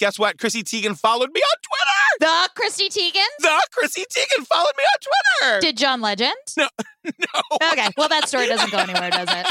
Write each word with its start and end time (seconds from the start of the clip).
guess 0.00 0.18
what? 0.18 0.38
Chrissy 0.38 0.64
Teigen 0.64 0.98
followed 0.98 1.30
me 1.32 1.40
on 1.40 1.56
Twitter. 1.62 1.86
The 2.20 2.48
Chrissy 2.56 2.88
Teigen? 2.88 3.26
The 3.38 3.68
Chrissy 3.70 4.04
Teigen 4.04 4.46
followed 4.46 4.72
me 4.76 4.82
on 4.82 4.98
Twitter. 5.46 5.60
Did 5.60 5.76
John 5.76 6.00
Legend? 6.00 6.34
No, 6.56 6.68
no. 7.04 7.68
Okay, 7.72 7.88
well, 7.96 8.08
that 8.08 8.26
story 8.26 8.48
doesn't 8.48 8.72
go 8.72 8.78
anywhere, 8.78 9.10
does 9.10 9.28
it? 9.30 9.46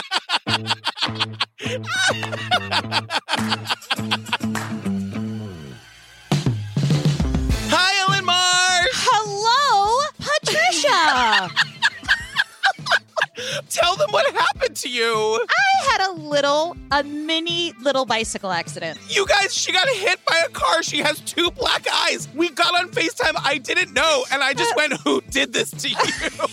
Hi, 7.71 7.99
Ellen 8.01 8.25
Marsh. 8.25 8.87
Hello, 9.11 10.01
Patricia. 10.17 11.68
Tell 13.81 13.95
them 13.95 14.09
what 14.11 14.31
happened 14.33 14.75
to 14.77 14.89
you. 14.89 15.45
I 15.49 15.91
had 15.91 16.09
a 16.09 16.13
little, 16.13 16.75
a 16.91 17.03
mini 17.03 17.73
little 17.81 18.05
bicycle 18.05 18.51
accident. 18.51 18.99
You 19.07 19.25
guys, 19.25 19.53
she 19.53 19.71
got 19.71 19.87
hit 19.89 20.19
by 20.25 20.41
a 20.45 20.49
car. 20.49 20.83
She 20.83 20.99
has 20.99 21.19
two 21.21 21.51
black 21.51 21.87
eyes. 21.91 22.27
We 22.35 22.49
got 22.49 22.77
on 22.79 22.89
FaceTime. 22.89 23.33
I 23.43 23.57
didn't 23.57 23.93
know. 23.93 24.23
And 24.31 24.43
I 24.43 24.53
just 24.53 24.71
uh, 24.73 24.75
went, 24.77 24.93
Who 25.03 25.21
did 25.29 25.53
this 25.53 25.71
to 25.71 25.89
you? 25.89 25.95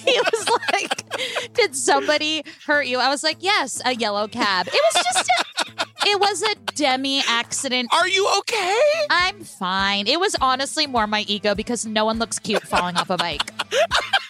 He 0.06 0.20
was 0.20 0.48
like, 0.72 1.52
"Did 1.54 1.74
somebody 1.74 2.44
hurt 2.64 2.86
you?" 2.86 2.98
I 2.98 3.08
was 3.08 3.24
like, 3.24 3.38
"Yes, 3.40 3.82
a 3.84 3.94
yellow 3.94 4.28
cab." 4.28 4.68
It 4.68 4.80
was 4.94 5.04
just 5.04 5.28
a, 5.28 5.86
it 6.06 6.20
was 6.20 6.42
a 6.42 6.54
demi 6.74 7.22
accident. 7.26 7.88
Are 7.92 8.06
you 8.08 8.28
okay? 8.38 8.80
I'm 9.10 9.42
fine. 9.42 10.06
It 10.06 10.20
was 10.20 10.36
honestly 10.40 10.86
more 10.86 11.06
my 11.08 11.22
ego 11.26 11.56
because 11.56 11.84
no 11.84 12.04
one 12.04 12.18
looks 12.20 12.38
cute 12.38 12.62
falling 12.62 12.96
off 12.96 13.10
a 13.10 13.16
bike. 13.16 13.50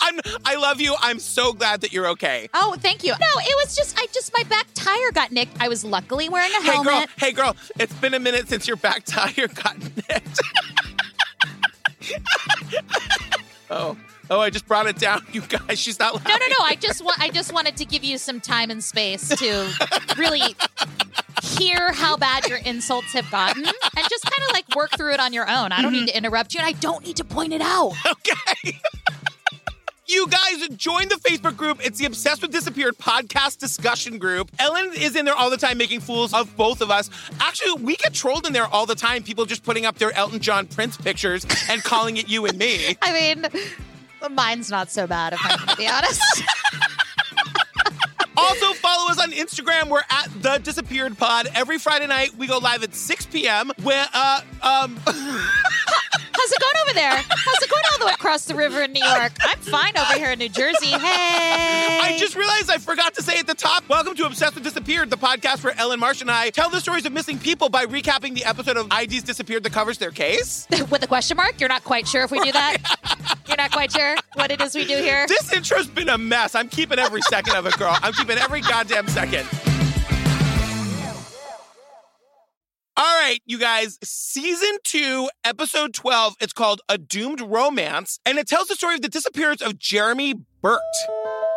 I'm 0.00 0.20
I 0.44 0.56
love 0.56 0.80
you. 0.80 0.94
I'm 1.00 1.18
so 1.18 1.52
glad 1.52 1.80
that 1.82 1.92
you're 1.92 2.08
okay. 2.08 2.48
Oh, 2.54 2.76
thank 2.78 3.04
you. 3.04 3.12
No, 3.12 3.26
it 3.38 3.56
was 3.64 3.76
just 3.76 3.98
I 3.98 4.06
just 4.12 4.32
my 4.36 4.44
back 4.44 4.66
tire 4.74 5.12
got 5.12 5.32
nicked. 5.32 5.56
I 5.60 5.68
was 5.68 5.84
luckily 5.84 6.28
wearing 6.28 6.52
a 6.52 6.62
helmet. 6.62 7.10
Hey 7.16 7.32
girl, 7.32 7.52
hey 7.52 7.54
girl, 7.54 7.56
it's 7.78 7.94
been 7.94 8.14
a 8.14 8.20
minute 8.20 8.48
since 8.48 8.66
your 8.66 8.76
back 8.76 9.04
tire 9.06 9.48
got 9.48 9.76
nicked. 9.78 10.40
oh. 13.70 13.96
Oh, 14.30 14.40
I 14.40 14.48
just 14.48 14.66
brought 14.66 14.86
it 14.86 14.96
down, 14.96 15.22
you 15.32 15.42
guys. 15.42 15.78
She's 15.78 15.98
not 15.98 16.14
laughing. 16.14 16.30
No, 16.30 16.38
no, 16.38 16.46
no. 16.58 16.64
I 16.64 16.76
just 16.76 17.04
want 17.04 17.20
I 17.20 17.28
just 17.28 17.52
wanted 17.52 17.76
to 17.76 17.84
give 17.84 18.02
you 18.02 18.16
some 18.16 18.40
time 18.40 18.70
and 18.70 18.82
space 18.82 19.28
to 19.28 19.70
really 20.16 20.56
hear 21.42 21.92
how 21.92 22.16
bad 22.16 22.46
your 22.48 22.58
insults 22.58 23.12
have 23.12 23.30
gotten 23.30 23.64
and 23.64 24.08
just 24.08 24.24
kind 24.24 24.48
of 24.48 24.52
like 24.52 24.74
work 24.74 24.90
through 24.96 25.12
it 25.12 25.20
on 25.20 25.32
your 25.32 25.48
own. 25.48 25.72
I 25.72 25.82
don't 25.82 25.92
need 25.92 26.00
mm-hmm. 26.00 26.06
to 26.08 26.16
interrupt 26.16 26.54
you 26.54 26.60
and 26.60 26.66
I 26.66 26.72
don't 26.72 27.04
need 27.04 27.16
to 27.16 27.24
point 27.24 27.52
it 27.52 27.60
out. 27.60 27.92
Okay. 28.06 28.80
You 30.06 30.26
guys 30.28 30.68
join 30.76 31.08
the 31.08 31.14
Facebook 31.16 31.56
group. 31.56 31.84
It's 31.84 31.98
the 31.98 32.04
Obsessed 32.04 32.42
with 32.42 32.52
Disappeared 32.52 32.98
podcast 32.98 33.58
discussion 33.58 34.18
group. 34.18 34.50
Ellen 34.58 34.92
is 34.94 35.16
in 35.16 35.24
there 35.24 35.34
all 35.34 35.48
the 35.48 35.56
time 35.56 35.78
making 35.78 36.00
fools 36.00 36.34
of 36.34 36.54
both 36.58 36.82
of 36.82 36.90
us. 36.90 37.08
Actually, 37.40 37.82
we 37.82 37.96
get 37.96 38.12
trolled 38.12 38.46
in 38.46 38.52
there 38.52 38.66
all 38.66 38.84
the 38.84 38.94
time. 38.94 39.22
People 39.22 39.46
just 39.46 39.64
putting 39.64 39.86
up 39.86 39.96
their 39.96 40.12
Elton 40.12 40.40
John 40.40 40.66
Prince 40.66 40.98
pictures 40.98 41.46
and 41.70 41.82
calling 41.82 42.18
it 42.18 42.28
you 42.28 42.44
and 42.44 42.58
me. 42.58 42.96
I 43.02 43.12
mean, 43.14 43.46
mine's 44.34 44.70
not 44.70 44.90
so 44.90 45.06
bad 45.06 45.32
if 45.32 45.40
I'm 45.42 45.56
going 45.56 45.68
to 45.68 45.76
be 45.76 45.88
honest. 45.88 46.42
Also, 48.36 48.72
follow 48.74 49.10
us 49.10 49.20
on 49.22 49.30
Instagram. 49.30 49.88
We're 49.88 50.02
at 50.10 50.28
the 50.42 50.58
Disappeared 50.58 51.16
Pod. 51.16 51.46
Every 51.54 51.78
Friday 51.78 52.08
night, 52.08 52.34
we 52.36 52.48
go 52.48 52.58
live 52.58 52.82
at 52.82 52.92
6 52.92 53.26
p.m. 53.26 53.70
Where, 53.84 54.06
uh, 54.12 54.40
um, 54.60 54.98
How's 56.36 56.50
it 56.50 56.60
going 56.60 56.74
over 56.84 56.94
there? 56.94 57.16
How's 57.28 57.62
it 57.62 57.70
going 57.70 57.82
all 57.92 57.98
the 58.00 58.06
way 58.06 58.12
across 58.12 58.44
the 58.44 58.56
river 58.56 58.82
in 58.82 58.92
New 58.92 59.04
York? 59.04 59.32
I'm 59.42 59.58
fine 59.58 59.96
over 59.96 60.14
here 60.14 60.32
in 60.32 60.38
New 60.40 60.48
Jersey. 60.48 60.88
Hey. 60.88 62.00
I 62.02 62.16
just 62.18 62.34
realized 62.34 62.70
I 62.70 62.78
forgot 62.78 63.14
to 63.14 63.22
say 63.22 63.38
at 63.38 63.46
the 63.46 63.54
top. 63.54 63.88
Welcome 63.88 64.14
to 64.16 64.26
Obsessed 64.26 64.56
with 64.56 64.64
Disappeared, 64.64 65.10
the 65.10 65.16
podcast 65.16 65.62
where 65.62 65.78
Ellen 65.78 66.00
Marsh 66.00 66.20
and 66.22 66.30
I 66.30 66.50
tell 66.50 66.68
the 66.70 66.80
stories 66.80 67.06
of 67.06 67.12
missing 67.12 67.38
people 67.38 67.68
by 67.68 67.86
recapping 67.86 68.34
the 68.34 68.44
episode 68.44 68.76
of 68.76 68.88
ID's 68.92 69.22
Disappeared 69.22 69.62
that 69.62 69.72
covers 69.72 69.98
their 69.98 70.10
case. 70.10 70.66
with 70.90 71.04
a 71.04 71.06
question 71.06 71.36
mark. 71.36 71.60
You're 71.60 71.68
not 71.68 71.84
quite 71.84 72.08
sure 72.08 72.24
if 72.24 72.32
we 72.32 72.40
do 72.40 72.50
that. 72.50 73.38
You're 73.46 73.56
not 73.56 73.70
quite 73.70 73.92
sure 73.92 74.16
what 74.34 74.50
it 74.50 74.60
is 74.60 74.74
we 74.74 74.84
do 74.84 74.96
here. 74.96 75.26
This 75.28 75.52
intro's 75.52 75.86
been 75.86 76.08
a 76.08 76.18
mess. 76.18 76.56
I'm 76.56 76.68
keeping 76.68 76.98
every 76.98 77.20
second 77.22 77.54
of 77.54 77.66
it, 77.66 77.78
girl. 77.78 77.96
I'm 78.02 78.12
keeping 78.12 78.38
every 78.38 78.60
goddamn 78.60 79.06
second. 79.08 79.48
All 82.96 83.18
right, 83.18 83.40
you 83.44 83.58
guys, 83.58 83.98
season 84.04 84.78
two, 84.84 85.28
episode 85.42 85.94
12. 85.94 86.36
It's 86.40 86.52
called 86.52 86.80
A 86.88 86.96
Doomed 86.96 87.40
Romance, 87.40 88.20
and 88.24 88.38
it 88.38 88.46
tells 88.46 88.68
the 88.68 88.76
story 88.76 88.94
of 88.94 89.02
the 89.02 89.08
disappearance 89.08 89.60
of 89.62 89.72
Jeramy 89.80 90.44
Burt. 90.62 90.78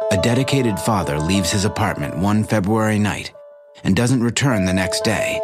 A 0.09 0.17
dedicated 0.17 0.79
father 0.79 1.19
leaves 1.19 1.51
his 1.51 1.63
apartment 1.63 2.17
one 2.17 2.43
February 2.43 2.97
night 2.97 3.31
and 3.83 3.95
doesn't 3.95 4.23
return 4.23 4.65
the 4.65 4.73
next 4.73 5.03
day. 5.03 5.39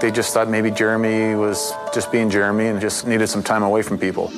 They 0.00 0.10
just 0.10 0.32
thought 0.32 0.48
maybe 0.48 0.70
Jeramy 0.70 1.38
was 1.38 1.74
just 1.92 2.10
being 2.10 2.30
Jeramy 2.30 2.70
and 2.70 2.80
just 2.80 3.06
needed 3.06 3.26
some 3.26 3.42
time 3.42 3.62
away 3.62 3.82
from 3.82 3.98
people. 3.98 4.32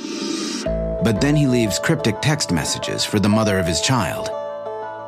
But 1.05 1.21
then 1.21 1.37
he 1.37 1.47
leaves 1.47 1.79
cryptic 1.79 2.21
text 2.21 2.51
messages 2.51 3.05
for 3.05 3.21
the 3.21 3.29
mother 3.29 3.57
of 3.57 3.67
his 3.67 3.81
child. 3.81 4.31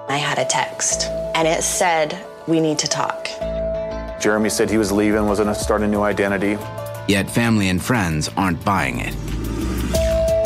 I 0.09 0.19
had 0.19 0.39
a 0.39 0.45
text, 0.45 1.09
and 1.35 1.49
it 1.49 1.65
said, 1.65 2.17
We 2.47 2.61
need 2.61 2.79
to 2.79 2.87
talk. 2.87 3.29
Jeramy 4.21 4.51
said 4.51 4.69
he 4.69 4.77
was 4.77 4.93
leaving, 4.93 5.27
was 5.27 5.39
going 5.39 5.49
to 5.49 5.59
start 5.59 5.81
a 5.81 5.89
new 5.89 6.03
identity. 6.03 6.59
Yet 7.09 7.31
family 7.31 7.71
and 7.71 7.83
friends 7.83 8.29
aren't 8.37 8.63
buying 8.63 9.01
it. 9.01 9.15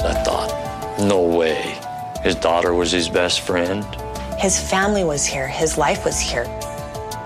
I 0.04 0.22
thought, 0.24 0.98
no 1.00 1.20
way. 1.20 1.76
His 2.22 2.36
daughter 2.36 2.72
was 2.72 2.92
his 2.92 3.08
best 3.08 3.40
friend. 3.40 3.84
His 4.38 4.60
family 4.60 5.02
was 5.02 5.26
here, 5.26 5.48
his 5.48 5.76
life 5.76 6.04
was 6.04 6.20
here. 6.20 6.44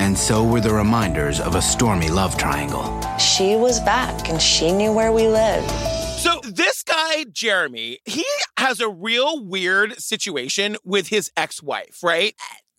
And 0.01 0.17
so 0.17 0.43
were 0.43 0.63
the 0.63 0.73
reminders 0.73 1.39
of 1.39 1.55
a 1.55 1.61
stormy 1.61 2.09
love 2.09 2.39
triangle. 2.39 2.99
She 3.19 3.55
was 3.55 3.79
back, 3.81 4.31
and 4.31 4.41
she 4.41 4.73
knew 4.73 4.91
where 4.91 5.13
we 5.13 5.29
lived. 5.29 5.71
So, 6.19 6.41
this 6.45 6.83
guy, 6.83 7.25
Jeramy, 7.25 7.99
he 8.07 8.25
has 8.57 8.81
a 8.81 8.89
real 8.89 9.45
weird 9.45 10.01
situation 10.01 10.77
with 10.83 11.09
his 11.09 11.31
ex 11.37 11.63
wife, 11.63 11.99
right? 12.03 12.35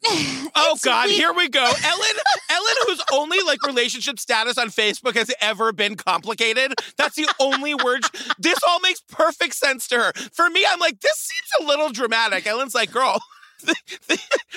Oh 0.05 0.77
God, 0.83 1.07
weird. 1.07 1.17
here 1.17 1.33
we 1.33 1.49
go. 1.49 1.59
Ellen, 1.85 2.15
Ellen, 2.49 2.75
whose 2.87 3.01
only 3.11 3.37
like 3.45 3.65
relationship 3.65 4.19
status 4.19 4.57
on 4.57 4.69
Facebook 4.69 5.15
has 5.15 5.31
ever 5.41 5.71
been 5.71 5.95
complicated. 5.95 6.73
That's 6.97 7.15
the 7.15 7.27
only 7.39 7.75
word. 7.75 8.03
This 8.37 8.59
all 8.67 8.79
makes 8.79 9.01
perfect 9.01 9.55
sense 9.55 9.87
to 9.89 9.97
her. 9.97 10.11
For 10.33 10.49
me, 10.49 10.65
I'm 10.67 10.79
like, 10.79 10.99
this 11.01 11.17
seems 11.17 11.65
a 11.65 11.69
little 11.69 11.89
dramatic. 11.89 12.47
Ellen's 12.47 12.75
like, 12.75 12.91
girl, 12.91 13.21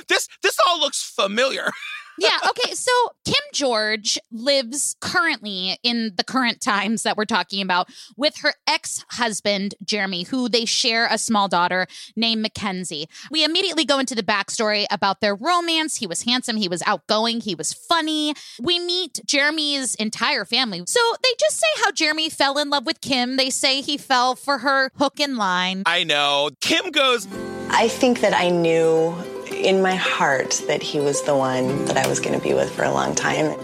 this 0.08 0.28
this 0.42 0.58
all 0.66 0.78
looks 0.80 1.02
familiar. 1.02 1.68
Yeah. 2.18 2.38
Okay. 2.48 2.74
So 2.74 2.92
Kim 3.24 3.42
George 3.52 4.18
lives 4.30 4.96
currently 5.00 5.78
in 5.82 6.12
the 6.16 6.24
current 6.24 6.60
times 6.60 7.02
that 7.02 7.16
we're 7.16 7.24
talking 7.24 7.62
about 7.62 7.88
with 8.16 8.38
her 8.38 8.54
ex 8.66 9.04
husband, 9.10 9.74
Jeramy, 9.84 10.26
who 10.28 10.48
they 10.48 10.64
share 10.64 11.06
a 11.10 11.18
small 11.18 11.48
daughter 11.48 11.86
named 12.16 12.42
Mackenzie. 12.42 13.08
We 13.30 13.44
immediately 13.44 13.84
go 13.84 13.98
into 13.98 14.14
the 14.14 14.22
backstory 14.22 14.86
about 14.90 15.20
their 15.20 15.34
romance. 15.34 15.96
He 15.96 16.06
was 16.06 16.22
handsome, 16.22 16.56
he 16.56 16.68
was 16.68 16.82
outgoing, 16.86 17.40
he 17.40 17.54
was 17.54 17.72
funny. 17.72 18.34
We 18.60 18.78
meet 18.78 19.20
Jeramy's 19.26 19.94
entire 19.96 20.44
family. 20.44 20.82
So 20.86 21.00
they 21.22 21.30
just 21.38 21.58
say 21.58 21.82
how 21.82 21.90
Jeramy 21.92 22.32
fell 22.32 22.58
in 22.58 22.70
love 22.70 22.86
with 22.86 23.00
Kim. 23.00 23.36
They 23.36 23.50
say 23.50 23.80
he 23.80 23.96
fell 23.96 24.34
for 24.34 24.58
her 24.58 24.90
hook 24.96 25.20
and 25.20 25.36
line. 25.36 25.82
I 25.86 26.04
know. 26.04 26.50
Kim 26.60 26.90
goes, 26.90 27.26
I 27.70 27.88
think 27.88 28.20
that 28.20 28.34
I 28.34 28.50
knew 28.50 29.14
in 29.62 29.80
my 29.80 29.94
heart 29.94 30.62
that 30.66 30.82
he 30.82 31.00
was 31.00 31.22
the 31.22 31.36
one 31.36 31.84
that 31.86 31.96
I 31.96 32.08
was 32.08 32.20
going 32.20 32.38
to 32.38 32.42
be 32.44 32.54
with 32.54 32.70
for 32.74 32.82
a 32.82 32.92
long 32.92 33.14
time. 33.14 33.56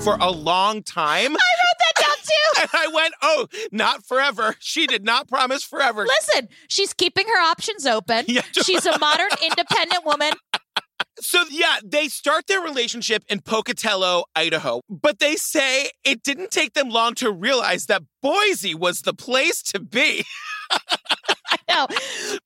for 0.00 0.16
a 0.20 0.30
long 0.30 0.82
time. 0.82 1.32
I 1.32 1.52
wrote 1.58 1.78
that 1.78 2.00
down 2.00 2.16
too. 2.16 2.32
And 2.60 2.70
I 2.72 2.88
went, 2.94 3.14
oh, 3.20 3.46
not 3.70 4.04
forever. 4.06 4.54
She 4.60 4.86
did 4.86 5.04
not 5.04 5.28
promise 5.28 5.62
forever. 5.62 6.06
Listen, 6.06 6.48
she's 6.68 6.92
keeping 6.94 7.26
her 7.26 7.40
options 7.42 7.86
open. 7.86 8.24
Yeah. 8.28 8.42
She's 8.64 8.86
a 8.86 8.98
modern, 8.98 9.28
independent 9.42 10.06
woman. 10.06 10.30
So 11.20 11.44
yeah, 11.50 11.76
they 11.84 12.08
start 12.08 12.46
their 12.46 12.60
relationship 12.60 13.24
in 13.28 13.40
Pocatello, 13.40 14.24
Idaho, 14.34 14.80
but 14.88 15.18
they 15.18 15.36
say 15.36 15.90
it 16.04 16.22
didn't 16.22 16.50
take 16.50 16.74
them 16.74 16.88
long 16.88 17.14
to 17.16 17.30
realize 17.30 17.86
that 17.86 18.02
Boise 18.22 18.74
was 18.74 19.02
the 19.02 19.14
place 19.14 19.62
to 19.64 19.80
be. 19.80 20.24
No, 21.68 21.86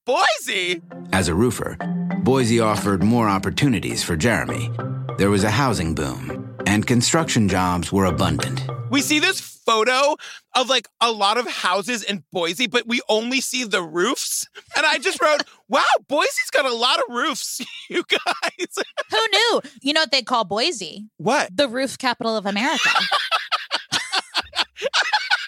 Boise? 0.07 0.83
As 1.13 1.29
a 1.29 1.35
roofer, 1.35 1.77
Boise 2.23 2.59
offered 2.61 3.03
more 3.03 3.29
opportunities 3.29 4.03
for 4.03 4.17
Jeramy. 4.17 5.17
There 5.19 5.31
was 5.31 5.45
a 5.45 5.51
housing 5.51 5.95
boom, 5.95 6.55
and 6.67 6.87
construction 6.87 7.49
jobs 7.49 7.93
were 7.93 8.07
abundant. 8.07 8.63
We 8.91 9.03
see 9.03 9.19
this 9.21 9.41
photo 9.41 10.17
of 10.57 10.69
like 10.69 10.89
a 11.01 11.13
lot 11.13 11.39
of 11.39 11.47
houses 11.47 12.03
in 12.03 12.25
Boise, 12.33 12.67
but 12.67 12.89
we 12.89 13.01
only 13.09 13.41
see 13.41 13.63
the 13.65 13.83
roofs. 13.83 14.49
And 14.77 14.85
I 14.85 14.99
just 14.99 15.23
wrote, 15.23 15.43
wow, 15.69 15.85
Boise's 16.09 16.51
got 16.51 16.65
a 16.65 16.75
lot 16.75 16.99
of 16.99 17.05
roofs, 17.15 17.61
you 17.89 18.03
guys. 18.09 18.67
who 19.11 19.27
knew? 19.33 19.61
You 19.83 19.93
know 19.93 20.01
what 20.01 20.11
they 20.11 20.23
call 20.23 20.45
Boise? 20.45 21.07
What? 21.19 21.57
The 21.57 21.69
roof 21.69 21.99
capital 21.99 22.37
of 22.37 22.47
America. 22.47 22.91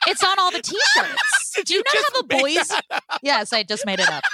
It's 0.07 0.23
on 0.25 0.39
all 0.39 0.51
the 0.51 0.63
t-shirts. 0.63 1.53
Did 1.57 1.67
Do 1.67 1.75
you, 1.75 1.79
you 1.79 1.85
not 1.85 1.93
just 1.93 2.13
have 2.17 2.25
a 2.25 2.27
make 2.29 2.43
Boise? 2.43 2.75
Yes, 3.23 3.53
I 3.53 3.63
just 3.63 3.87
made 3.87 4.01
it 4.01 4.09
up. 4.11 4.25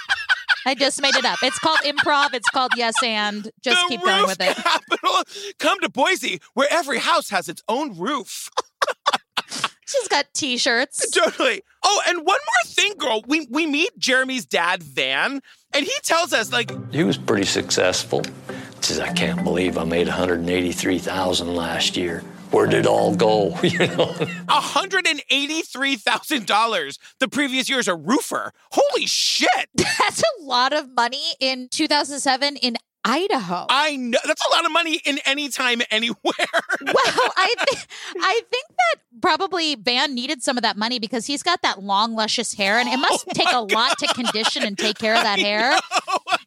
I 0.67 0.75
just 0.75 1.01
made 1.01 1.15
it 1.17 1.25
up. 1.25 1.39
It's 1.43 1.59
called 1.59 1.79
improv. 1.81 2.35
It's 2.35 2.49
called 2.51 2.73
yes 2.77 2.95
and. 3.03 3.51
Just 3.63 3.81
the 3.83 3.89
keep 3.89 4.01
roof 4.05 4.09
going 4.11 4.27
with 4.27 4.41
it. 4.41 4.57
capital. 4.57 5.23
Come 5.59 5.81
to 5.81 5.89
Boise, 5.89 6.41
where 6.55 6.69
every 6.71 6.99
house 6.99 7.31
has 7.31 7.49
its 7.49 7.63
own 7.69 7.97
roof. 7.99 8.51
She's 9.87 10.09
got 10.09 10.27
t-shirts. 10.35 11.11
Totally. 11.11 11.63
Oh, 11.83 12.03
and 12.07 12.19
one 12.19 12.27
more 12.27 12.65
thing, 12.67 12.93
girl. 12.99 13.23
We 13.27 13.47
we 13.51 13.67
meet 13.67 13.99
Jeramy's 13.99 14.45
dad, 14.45 14.83
Van, 14.83 15.41
and 15.73 15.85
he 15.87 15.93
tells 16.03 16.35
us 16.35 16.53
like 16.53 16.71
He 16.93 17.05
was 17.05 17.17
pretty 17.17 17.47
successful. 17.47 18.23
He 18.49 18.83
Says, 18.83 19.01
I 19.01 19.13
can't 19.13 19.43
believe 19.43 19.79
I 19.79 19.85
made 19.85 20.07
183,000 20.07 21.55
last 21.55 21.97
year. 21.97 22.23
Where 22.51 22.67
did 22.67 22.81
it 22.81 22.87
all 22.87 23.15
go? 23.15 23.55
You 23.69 23.81
know. 23.81 24.15
$183,000 24.49 26.99
the 27.21 27.29
previous 27.29 27.69
year 27.69 27.79
as 27.79 27.87
a 27.89 27.95
roofer. 27.95 28.53
Holy 28.73 29.05
shit. 29.07 29.67
That's 29.75 30.23
a 30.23 30.43
lot 30.43 30.73
of 30.73 30.95
money 30.95 31.35
in 31.39 31.69
2007 31.71 32.57
in 32.57 32.77
Idaho. 33.09 33.67
I 33.69 33.97
know 33.97 34.19
that's 34.25 34.43
a 34.47 34.51
lot 34.55 34.65
of 34.67 34.73
money 34.73 35.01
in 35.05 35.19
any 35.25 35.49
time 35.49 35.81
anywhere. 35.91 36.17
well, 36.25 36.95
I 37.37 37.55
th- 37.69 37.87
I 38.21 38.41
think 38.51 38.67
that 38.69 39.01
probably 39.21 39.75
Van 39.75 40.15
needed 40.15 40.43
some 40.43 40.57
of 40.57 40.63
that 40.63 40.77
money 40.77 40.99
because 40.99 41.27
he's 41.27 41.43
got 41.43 41.63
that 41.63 41.83
long, 41.83 42.15
luscious 42.15 42.55
hair, 42.55 42.79
and 42.79 42.89
it 42.89 42.99
must 42.99 43.25
Oh 43.29 43.33
take 43.35 43.53
a 43.53 43.61
lot 43.75 43.99
to 43.99 44.07
condition 44.15 44.63
and 44.63 44.77
take 44.79 44.99
care 44.99 45.15
of 45.17 45.23
that 45.23 45.39
hair. 45.39 45.77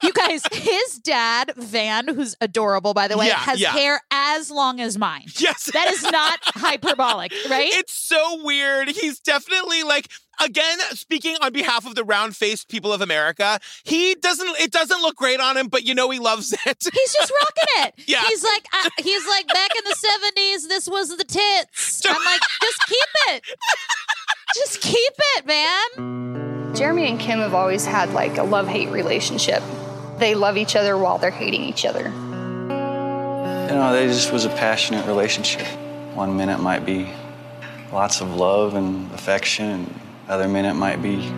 You 0.04 0.14
guys, 0.14 0.42
his 0.52 1.00
dad, 1.00 1.54
Van, 1.58 2.08
who's 2.08 2.36
adorable 2.42 2.94
by 2.94 3.08
the 3.08 3.18
way, 3.18 3.28
Yeah, 3.28 3.36
has 3.38 3.60
yeah. 3.60 3.72
hair 3.72 4.02
as 4.12 4.50
long 4.52 4.80
as 4.80 4.98
mine. 4.98 5.26
yes. 5.38 5.70
That 5.74 5.88
is 5.92 6.04
not 6.04 6.40
hyperbolic, 6.46 7.32
right? 7.50 7.70
It's 7.74 7.94
so 7.94 8.44
weird. 8.44 8.90
He's 8.90 9.20
definitely 9.20 9.84
like 9.84 10.08
again 10.44 10.80
speaking 10.92 11.36
on 11.42 11.54
behalf 11.54 11.86
of 11.86 11.96
the 11.96 12.04
round-faced 12.04 12.68
people 12.68 12.92
of 12.94 13.02
America. 13.02 13.60
He 13.84 14.16
doesn't 14.16 14.50
it 14.60 14.72
doesn't 14.72 15.02
look 15.02 15.16
great 15.16 15.40
on 15.40 15.58
him, 15.58 15.68
but 15.68 15.84
you 15.84 15.96
know 15.96 16.10
he 16.10 16.20
loves 16.20 16.52
it. 16.66 16.78
He's 16.94 17.14
just 17.14 17.32
rocking 17.32 17.88
it. 17.88 17.94
Yeah. 18.08 18.24
He's 18.28 18.44
like, 18.44 18.66
uh, 18.74 18.90
he's 18.98 19.26
like, 19.28 19.48
back 19.48 19.72
in 19.78 19.84
the 19.86 19.96
seventies, 19.96 20.68
this 20.68 20.88
was 20.88 21.16
the 21.16 21.24
tits. 21.24 22.02
I'm 22.08 22.24
like, 22.26 22.42
just 22.62 22.80
keep 22.88 23.10
it. 23.30 23.44
Just 24.56 24.82
keep 24.82 25.14
it, 25.38 25.46
man. 25.46 26.74
Jeramy 26.74 27.10
and 27.10 27.20
Kim 27.20 27.40
have 27.40 27.54
always 27.54 27.86
had 27.86 28.12
like 28.14 28.38
a 28.38 28.44
love 28.44 28.68
hate 28.68 28.90
relationship. 28.90 29.62
They 30.18 30.36
love 30.36 30.58
each 30.58 30.76
other 30.76 30.98
while 30.98 31.18
they're 31.18 31.32
hating 31.32 31.62
each 31.64 31.86
other. 31.86 32.04
You 32.04 33.78
know, 33.78 33.94
they 33.94 34.08
just 34.08 34.32
was 34.34 34.46
a 34.46 34.50
passionate 34.50 35.06
relationship. 35.06 35.66
One 36.16 36.36
minute 36.36 36.60
might 36.60 36.86
be 36.86 37.10
lots 37.94 38.20
of 38.22 38.36
love 38.36 38.76
and 38.76 39.12
affection, 39.14 39.94
other 40.32 40.48
minute 40.48 40.76
might 40.76 41.02
be, 41.02 41.30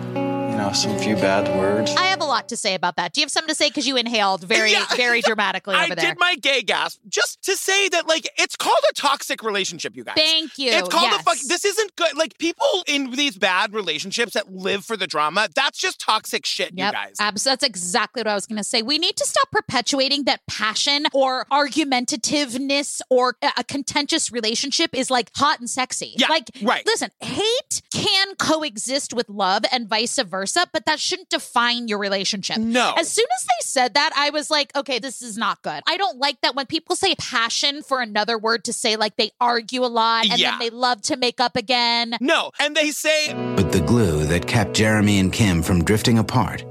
you 0.54 0.60
know, 0.60 0.72
some 0.72 0.96
few 1.00 1.16
bad 1.16 1.48
words. 1.58 1.92
I 1.96 2.04
have 2.04 2.20
a 2.20 2.24
lot 2.24 2.48
to 2.50 2.56
say 2.56 2.76
about 2.76 2.94
that. 2.94 3.12
Do 3.12 3.20
you 3.20 3.24
have 3.24 3.30
something 3.32 3.48
to 3.48 3.56
say? 3.56 3.68
Because 3.70 3.88
you 3.88 3.96
inhaled 3.96 4.44
very, 4.44 4.70
Yeah. 4.70 4.86
very 4.96 5.20
dramatically 5.20 5.74
I 5.74 5.86
over 5.86 5.96
there. 5.96 6.10
did 6.10 6.18
my 6.20 6.36
gay 6.36 6.62
gasp 6.62 7.00
just 7.08 7.42
to 7.42 7.56
say 7.56 7.88
that 7.88 8.06
like 8.06 8.28
it's 8.38 8.54
called 8.54 8.78
a 8.88 8.94
toxic 8.94 9.42
relationship, 9.42 9.96
you 9.96 10.04
guys. 10.04 10.14
Thank 10.14 10.56
you. 10.56 10.70
It's 10.70 10.88
called 10.88 11.10
yes. 11.10 11.20
a 11.20 11.24
fuck. 11.24 11.38
This 11.48 11.64
isn't 11.64 11.96
good. 11.96 12.16
Like 12.16 12.38
people 12.38 12.68
in 12.86 13.10
these 13.10 13.36
bad 13.36 13.74
relationships 13.74 14.34
that 14.34 14.54
live 14.54 14.84
for 14.84 14.96
the 14.96 15.08
drama, 15.08 15.48
that's 15.56 15.76
just 15.76 16.00
toxic 16.00 16.46
shit, 16.46 16.70
you 16.70 16.88
guys. 16.88 17.16
abs- 17.18 17.42
that's 17.42 17.64
exactly 17.64 18.20
what 18.20 18.28
I 18.28 18.34
was 18.34 18.46
going 18.46 18.58
to 18.58 18.64
say. 18.64 18.80
We 18.80 18.98
need 18.98 19.16
to 19.16 19.26
stop 19.26 19.50
perpetuating 19.50 20.22
that 20.24 20.40
passion 20.46 21.06
or 21.12 21.46
argumentativeness 21.50 23.00
or 23.10 23.34
a 23.42 23.50
a 23.56 23.64
contentious 23.64 24.30
relationship 24.30 24.90
is 24.94 25.10
like 25.10 25.30
hot 25.36 25.58
and 25.58 25.70
sexy. 25.70 26.14
Yeah, 26.16 26.28
like 26.28 26.50
right. 26.62 26.84
Listen, 26.86 27.10
hate 27.20 27.82
can 27.92 28.34
coexist 28.36 29.14
with 29.14 29.28
love 29.28 29.64
and 29.72 29.88
vice 29.88 30.18
versa, 30.18 30.43
but 30.72 30.86
that 30.86 30.98
shouldn't 31.00 31.28
define 31.30 31.88
your 31.88 31.98
relationship. 31.98 32.56
No. 32.58 32.92
As 32.96 33.10
soon 33.10 33.26
as 33.38 33.44
they 33.44 33.62
said 33.62 33.94
that, 33.94 34.10
I 34.16 34.30
was 34.30 34.50
like, 34.50 34.74
okay, 34.76 34.98
this 34.98 35.22
is 35.22 35.36
not 35.36 35.62
good. 35.62 35.82
I 35.86 35.96
don't 35.96 36.18
like 36.18 36.40
that 36.42 36.54
when 36.54 36.66
people 36.66 36.96
say 36.96 37.14
passion 37.16 37.82
for 37.82 38.00
another 38.00 38.38
word 38.38 38.64
to 38.64 38.72
say 38.72 38.96
like 38.96 39.16
they 39.16 39.30
argue 39.40 39.84
a 39.84 39.86
lot 39.86 40.26
and 40.28 40.38
Yeah. 40.38 40.50
then 40.52 40.58
they 40.60 40.70
love 40.70 41.02
to 41.02 41.16
make 41.16 41.40
up 41.40 41.56
again. 41.56 42.16
No, 42.20 42.50
and 42.60 42.74
they 42.76 42.90
say 42.90 43.32
But 43.56 43.72
the 43.72 43.80
glue 43.80 44.24
that 44.26 44.46
kept 44.46 44.72
Jeramy 44.74 45.20
and 45.20 45.32
Kim 45.32 45.62
from 45.62 45.84
drifting 45.84 46.18
apart, 46.18 46.64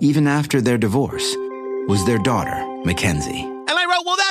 even 0.00 0.26
after 0.26 0.60
their 0.60 0.78
divorce, 0.78 1.34
was 1.88 2.04
their 2.06 2.18
daughter, 2.18 2.64
Mackenzie. 2.84 3.57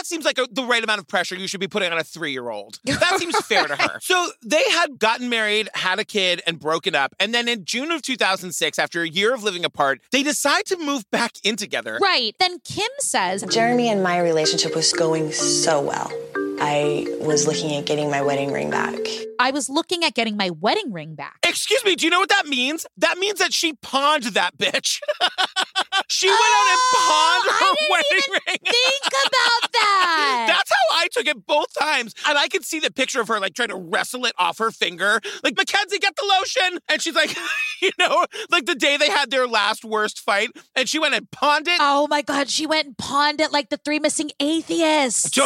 Seems 0.07 0.25
like 0.25 0.37
a, 0.37 0.47
the 0.51 0.63
right 0.63 0.83
amount 0.83 0.99
of 0.99 1.07
pressure 1.07 1.35
you 1.35 1.47
should 1.47 1.59
be 1.59 1.67
putting 1.67 1.91
on 1.91 1.97
a 1.97 2.03
three 2.03 2.31
year 2.31 2.49
old. 2.49 2.79
That 3.07 3.19
seems 3.19 3.37
fair 3.45 3.67
to 3.67 3.75
her. 3.75 3.99
So 4.01 4.29
they 4.43 4.63
had 4.71 4.97
gotten 4.99 5.29
married, 5.29 5.69
had 5.75 5.99
a 5.99 6.03
kid, 6.03 6.41
and 6.47 6.59
broken 6.59 6.95
up. 6.95 7.15
And 7.19 7.33
then 7.33 7.47
in 7.47 7.63
June 7.63 7.91
of 7.91 8.01
2006, 8.01 8.79
after 8.79 9.01
a 9.01 9.07
year 9.07 9.33
of 9.33 9.43
living 9.43 9.63
apart, 9.63 10.01
they 10.11 10.23
decide 10.23 10.65
to 10.65 10.77
move 10.77 11.09
back 11.11 11.33
in 11.43 11.55
together. 11.55 11.99
Right. 12.01 12.35
Then 12.39 12.59
Kim 12.59 12.89
says, 12.99 13.43
Jeremy 13.49 13.89
and 13.89 14.01
my 14.01 14.19
relationship 14.19 14.75
was 14.75 14.91
going 14.93 15.31
so 15.31 15.81
well. 15.81 16.11
I 16.59 17.05
was 17.21 17.45
looking 17.45 17.75
at 17.75 17.85
getting 17.85 18.09
my 18.09 18.21
wedding 18.23 18.51
ring 18.51 18.71
back. 18.71 18.97
I 19.39 19.51
was 19.51 19.69
looking 19.69 20.03
at 20.03 20.15
getting 20.15 20.35
my 20.35 20.49
wedding 20.49 20.91
ring 20.91 21.13
back. 21.13 21.37
Excuse 21.47 21.83
me, 21.85 21.95
do 21.95 22.05
you 22.05 22.09
know 22.09 22.19
what 22.19 22.29
that 22.29 22.47
means? 22.47 22.87
That 22.97 23.19
means 23.19 23.37
that 23.39 23.53
she 23.53 23.73
pawned 23.73 24.23
that 24.23 24.57
bitch. 24.57 24.99
she 26.09 26.27
went 26.27 26.39
out 26.39 26.67
and 26.69 26.79
pawned 26.93 27.43
Oh, 27.49 27.53
her 27.59 27.75
wedding 27.91 28.31
ring. 28.47 28.57
Think 28.63 29.01
about 29.07 29.71
that. 29.73 30.45
That's 30.49 30.71
how 30.71 30.97
I 30.97 31.07
took 31.11 31.27
it 31.27 31.45
both 31.45 31.73
times. 31.79 32.13
And 32.27 32.37
I 32.37 32.47
could 32.47 32.63
see 32.65 32.79
the 32.79 32.91
picture 32.91 33.19
of 33.21 33.27
her 33.29 33.39
like 33.39 33.53
trying 33.53 33.69
to 33.69 33.75
wrestle 33.75 34.25
it 34.25 34.33
off 34.37 34.57
her 34.59 34.71
finger. 34.71 35.19
Like, 35.43 35.55
Mackenzie, 35.57 35.99
get 35.99 36.15
the 36.15 36.25
lotion. 36.39 36.79
And 36.89 37.01
she's 37.01 37.15
like, 37.15 37.35
you 37.81 37.91
know, 37.99 38.25
like 38.49 38.65
the 38.65 38.75
day 38.75 38.97
they 38.97 39.09
had 39.09 39.29
their 39.31 39.47
last 39.47 39.83
worst 39.85 40.19
fight. 40.19 40.49
And 40.75 40.87
she 40.89 40.99
went 40.99 41.13
and 41.15 41.29
pawned 41.31 41.67
it. 41.67 41.77
oh 41.81 42.07
my 42.09 42.21
God, 42.21 42.49
she 42.49 42.65
went 42.65 42.87
and 42.87 42.97
pawned 42.97 43.41
it 43.41 43.51
like 43.51 43.69
the 43.69 43.77
three 43.77 43.99
missing 43.99 44.31
atheists. 44.39 45.29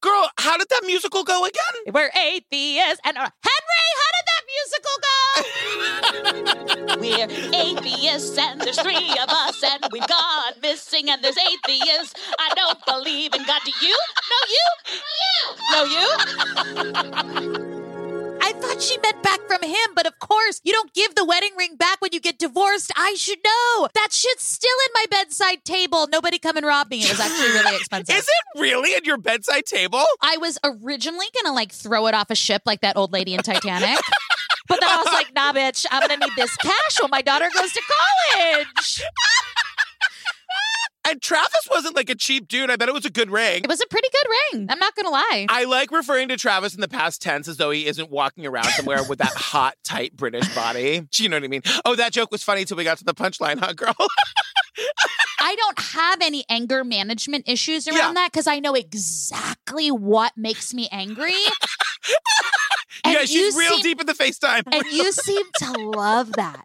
Girl, 0.00 0.30
how 0.38 0.56
did 0.56 0.68
that 0.68 0.82
musical 0.86 1.24
go 1.24 1.44
again? 1.44 1.92
We're 1.92 2.10
atheists. 2.16 3.00
And 3.04 3.16
uh, 3.16 3.20
Henry, 3.20 3.88
how 3.98 4.10
did 4.14 4.26
that 4.26 4.42
musical 4.46 4.96
go? 5.02 5.08
We're 7.00 7.28
atheists, 7.54 8.38
and 8.38 8.60
there's 8.60 8.80
three 8.80 9.10
of 9.10 9.28
us, 9.28 9.62
and 9.62 9.84
we've 9.92 10.06
gone 10.06 10.52
missing, 10.62 11.10
and 11.10 11.22
there's 11.22 11.38
atheists. 11.38 12.14
I 12.38 12.54
don't 12.54 12.84
believe 12.86 13.34
in 13.34 13.44
God. 13.44 13.60
Do 13.64 13.72
you? 13.80 13.96
No, 14.30 14.40
you? 14.48 14.64
No, 15.72 15.84
you? 15.84 16.92
No, 16.92 17.54
you? 17.64 17.78
I 18.40 18.52
thought 18.52 18.80
she 18.80 18.96
meant 19.02 19.22
back 19.22 19.40
from 19.46 19.62
him, 19.62 19.94
but 19.94 20.06
of 20.06 20.18
course, 20.20 20.60
you 20.64 20.72
don't 20.72 20.92
give 20.94 21.14
the 21.14 21.24
wedding 21.24 21.50
ring 21.58 21.76
back 21.76 22.00
when 22.00 22.12
you 22.12 22.20
get 22.20 22.38
divorced. 22.38 22.90
I 22.96 23.14
should 23.14 23.38
know. 23.44 23.88
That 23.94 24.08
shit's 24.12 24.44
still 24.44 24.70
in 24.86 24.90
my 24.94 25.04
bedside 25.10 25.64
table. 25.64 26.06
Nobody 26.10 26.38
come 26.38 26.56
and 26.56 26.64
rob 26.64 26.88
me. 26.90 27.02
It 27.02 27.10
was 27.10 27.20
actually 27.20 27.48
really 27.48 27.76
expensive. 27.76 28.16
Is 28.18 28.26
it 28.26 28.60
really 28.60 28.94
in 28.94 29.04
your 29.04 29.18
bedside 29.18 29.66
table? 29.66 30.02
I 30.22 30.38
was 30.38 30.58
originally 30.64 31.26
gonna 31.42 31.54
like 31.54 31.72
throw 31.72 32.06
it 32.06 32.14
off 32.14 32.30
a 32.30 32.34
ship 32.34 32.62
like 32.64 32.80
that 32.80 32.96
old 32.96 33.12
lady 33.12 33.34
in 33.34 33.40
Titanic. 33.42 33.98
But 34.68 34.80
then 34.80 34.88
I 34.90 34.96
was 34.96 35.12
like, 35.12 35.34
nah, 35.34 35.52
bitch, 35.52 35.86
I'm 35.90 36.00
gonna 36.06 36.18
need 36.18 36.32
this 36.36 36.54
cash 36.56 37.00
when 37.00 37.10
my 37.10 37.22
daughter 37.22 37.48
goes 37.54 37.72
to 37.72 37.82
college. 38.34 39.02
And 41.10 41.22
Travis 41.22 41.66
wasn't 41.70 41.96
like 41.96 42.10
a 42.10 42.14
cheap 42.14 42.48
dude. 42.48 42.70
I 42.70 42.76
bet 42.76 42.90
it 42.90 42.94
was 42.94 43.06
a 43.06 43.10
good 43.10 43.30
ring. 43.30 43.62
It 43.64 43.68
was 43.68 43.80
a 43.80 43.86
pretty 43.86 44.08
good 44.12 44.58
ring. 44.58 44.66
I'm 44.68 44.78
not 44.78 44.94
gonna 44.94 45.08
lie. 45.08 45.46
I 45.48 45.64
like 45.64 45.90
referring 45.90 46.28
to 46.28 46.36
Travis 46.36 46.74
in 46.74 46.82
the 46.82 46.88
past 46.88 47.22
tense 47.22 47.48
as 47.48 47.56
though 47.56 47.70
he 47.70 47.86
isn't 47.86 48.10
walking 48.10 48.44
around 48.44 48.66
somewhere 48.72 49.02
with 49.08 49.18
that 49.20 49.32
hot, 49.34 49.76
tight 49.84 50.14
British 50.18 50.54
body. 50.54 51.00
Do 51.10 51.22
You 51.22 51.30
know 51.30 51.36
what 51.36 51.44
I 51.44 51.48
mean? 51.48 51.62
Oh, 51.86 51.94
that 51.96 52.12
joke 52.12 52.30
was 52.30 52.42
funny 52.42 52.66
till 52.66 52.76
we 52.76 52.84
got 52.84 52.98
to 52.98 53.04
the 53.04 53.14
punchline, 53.14 53.58
huh, 53.58 53.72
girl? 53.72 53.94
I 55.40 55.54
don't 55.56 55.78
have 55.80 56.18
any 56.20 56.44
anger 56.50 56.84
management 56.84 57.48
issues 57.48 57.88
around 57.88 57.96
Yeah. 57.96 58.12
that 58.12 58.32
because 58.32 58.46
I 58.46 58.58
know 58.60 58.74
exactly 58.74 59.90
what 59.90 60.32
makes 60.36 60.74
me 60.74 60.88
angry. 60.92 61.32
Yeah, 63.12 63.20
And 63.20 63.28
she's 63.28 63.56
real 63.56 63.70
seem- 63.72 63.82
deep 63.82 64.00
in 64.00 64.06
the 64.06 64.14
FaceTime. 64.14 64.62
And 64.72 64.84
you 64.90 65.10
seem 65.26 65.44
to 65.60 65.72
love 65.96 66.32
that. 66.34 66.64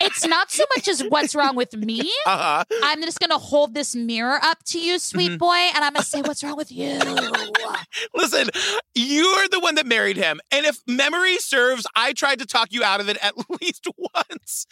It's 0.00 0.26
not 0.26 0.50
so 0.50 0.64
much 0.76 0.88
as 0.88 1.02
what's 1.02 1.34
wrong 1.34 1.56
with 1.56 1.74
me. 1.76 2.00
Uh-huh. 2.26 2.64
I'm 2.82 3.02
just 3.02 3.20
gonna 3.20 3.38
hold 3.38 3.74
this 3.74 3.94
mirror 3.94 4.38
up 4.42 4.62
to 4.66 4.78
you, 4.80 4.98
sweet 4.98 5.24
Mm-hmm. 5.32 5.36
boy, 5.38 5.70
and 5.74 5.84
I'm 5.84 5.92
gonna 5.94 6.04
say, 6.04 6.20
"What's 6.22 6.42
wrong 6.44 6.56
with 6.56 6.70
you?" 6.70 6.98
Listen, 8.14 8.48
you're 8.94 9.48
the 9.48 9.60
one 9.60 9.74
that 9.76 9.86
married 9.86 10.16
him. 10.16 10.40
And 10.50 10.66
if 10.66 10.78
memory 10.86 11.38
serves, 11.38 11.86
I 11.96 12.12
tried 12.12 12.38
to 12.40 12.46
talk 12.46 12.68
you 12.72 12.82
out 12.84 13.00
of 13.00 13.08
it 13.08 13.16
at 13.22 13.34
least 13.60 13.86
once. 13.96 14.66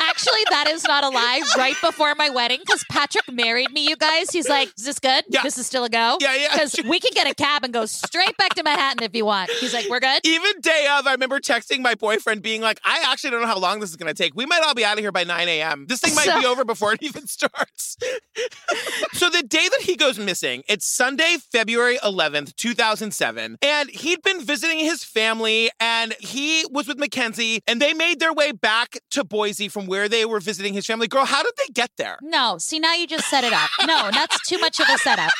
Actually, 0.00 0.40
that 0.50 0.66
is 0.68 0.84
not 0.84 1.04
a 1.04 1.08
lie. 1.08 1.42
Right 1.56 1.76
before 1.80 2.14
my 2.16 2.30
wedding, 2.30 2.60
because 2.60 2.84
Patrick 2.90 3.30
married 3.32 3.70
me, 3.72 3.88
you 3.88 3.96
guys. 3.96 4.30
He's 4.30 4.48
like, 4.48 4.72
"Is 4.78 4.84
this 4.84 4.98
good? 4.98 5.24
Yeah. 5.28 5.42
This 5.42 5.58
is 5.58 5.66
still 5.66 5.84
a 5.84 5.88
go." 5.90 6.18
Yeah, 6.20 6.34
yeah. 6.34 6.48
Because 6.52 6.76
we 6.88 7.00
can 7.00 7.10
get 7.14 7.26
a 7.30 7.34
cab 7.34 7.64
and 7.64 7.72
go 7.72 7.86
straight 7.86 8.36
back 8.36 8.54
to 8.54 8.62
Manhattan 8.62 9.02
if 9.02 9.14
you 9.14 9.24
want. 9.24 9.50
He's 9.60 9.72
like, 9.74 9.86
"We're 9.88 10.00
good." 10.00 10.20
Even 10.24 10.60
day 10.60 10.86
of, 10.98 11.06
I 11.06 11.12
remember 11.12 11.40
texting 11.40 11.80
my 11.80 11.94
boyfriend 11.94 12.42
being 12.42 12.60
like, 12.60 12.80
I 12.84 13.04
actually 13.06 13.30
don't 13.30 13.40
know 13.40 13.46
how 13.46 13.58
long 13.58 13.80
this 13.80 13.90
is 13.90 13.96
going 13.96 14.12
to 14.12 14.20
take. 14.20 14.34
We 14.34 14.46
might 14.46 14.63
all 14.64 14.74
be 14.74 14.84
out 14.84 14.94
of 14.94 15.00
here 15.00 15.12
by 15.12 15.24
9 15.24 15.48
a.m. 15.48 15.86
This 15.88 16.00
thing 16.00 16.14
might 16.14 16.24
So- 16.26 16.40
be 16.40 16.46
over 16.46 16.64
before 16.64 16.92
it 16.92 17.02
even 17.02 17.26
starts. 17.26 17.96
so 19.12 19.30
the 19.30 19.42
day 19.42 19.68
that 19.68 19.80
he 19.82 19.96
goes 19.96 20.18
missing, 20.18 20.62
it's 20.68 20.86
Sunday, 20.86 21.36
February 21.52 21.98
11th, 21.98 22.56
2007. 22.56 23.58
And 23.62 23.90
he'd 23.90 24.22
been 24.22 24.40
visiting 24.42 24.78
his 24.78 25.04
family 25.04 25.70
and 25.80 26.14
he 26.20 26.64
was 26.70 26.88
with 26.88 26.98
Mackenzie 26.98 27.60
and 27.66 27.80
they 27.80 27.94
made 27.94 28.20
their 28.20 28.32
way 28.32 28.52
back 28.52 28.98
to 29.12 29.24
Boise 29.24 29.68
from 29.68 29.86
where 29.86 30.08
they 30.08 30.24
were 30.24 30.40
visiting 30.40 30.74
his 30.74 30.86
family. 30.86 31.06
Girl, 31.08 31.24
how 31.24 31.42
did 31.42 31.52
they 31.58 31.72
get 31.72 31.90
there? 31.96 32.18
No, 32.22 32.58
see 32.58 32.78
now 32.78 32.94
you 32.94 33.06
just 33.06 33.28
set 33.28 33.44
it 33.44 33.52
up. 33.52 33.70
No, 33.86 34.10
that's 34.12 34.46
too 34.48 34.58
much 34.58 34.80
of 34.80 34.86
a 34.88 34.98
setup. 34.98 35.30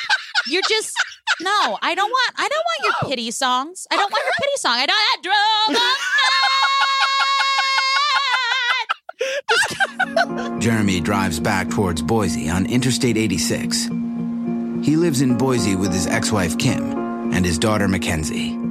You're 0.47 0.63
just 0.69 0.95
no. 1.41 1.79
I 1.81 1.95
don't 1.95 2.11
want. 2.11 2.35
I 2.37 2.49
don't 2.49 2.65
want 2.65 2.81
your 3.03 3.11
pity 3.11 3.31
songs. 3.31 3.87
I 3.91 3.97
don't 3.97 4.13
want 4.13 4.23
your 4.25 4.33
pity 4.43 4.57
song. 4.57 4.73
I 4.77 4.85
don't. 4.87 4.95
I 4.97 5.17
drove 5.23 5.81
Jeramy 10.61 11.03
drives 11.03 11.39
back 11.39 11.71
towards 11.71 12.03
Boise 12.03 12.49
on 12.49 12.67
Interstate 12.67 13.17
86. 13.17 13.85
He 14.83 14.97
lives 14.97 15.21
in 15.21 15.39
Boise 15.39 15.77
with 15.77 15.93
his 15.93 16.07
ex 16.07 16.33
wife 16.33 16.59
Kim 16.59 17.33
and 17.33 17.45
his 17.45 17.59
daughter 17.59 17.89
Mackenzie. 17.89 18.64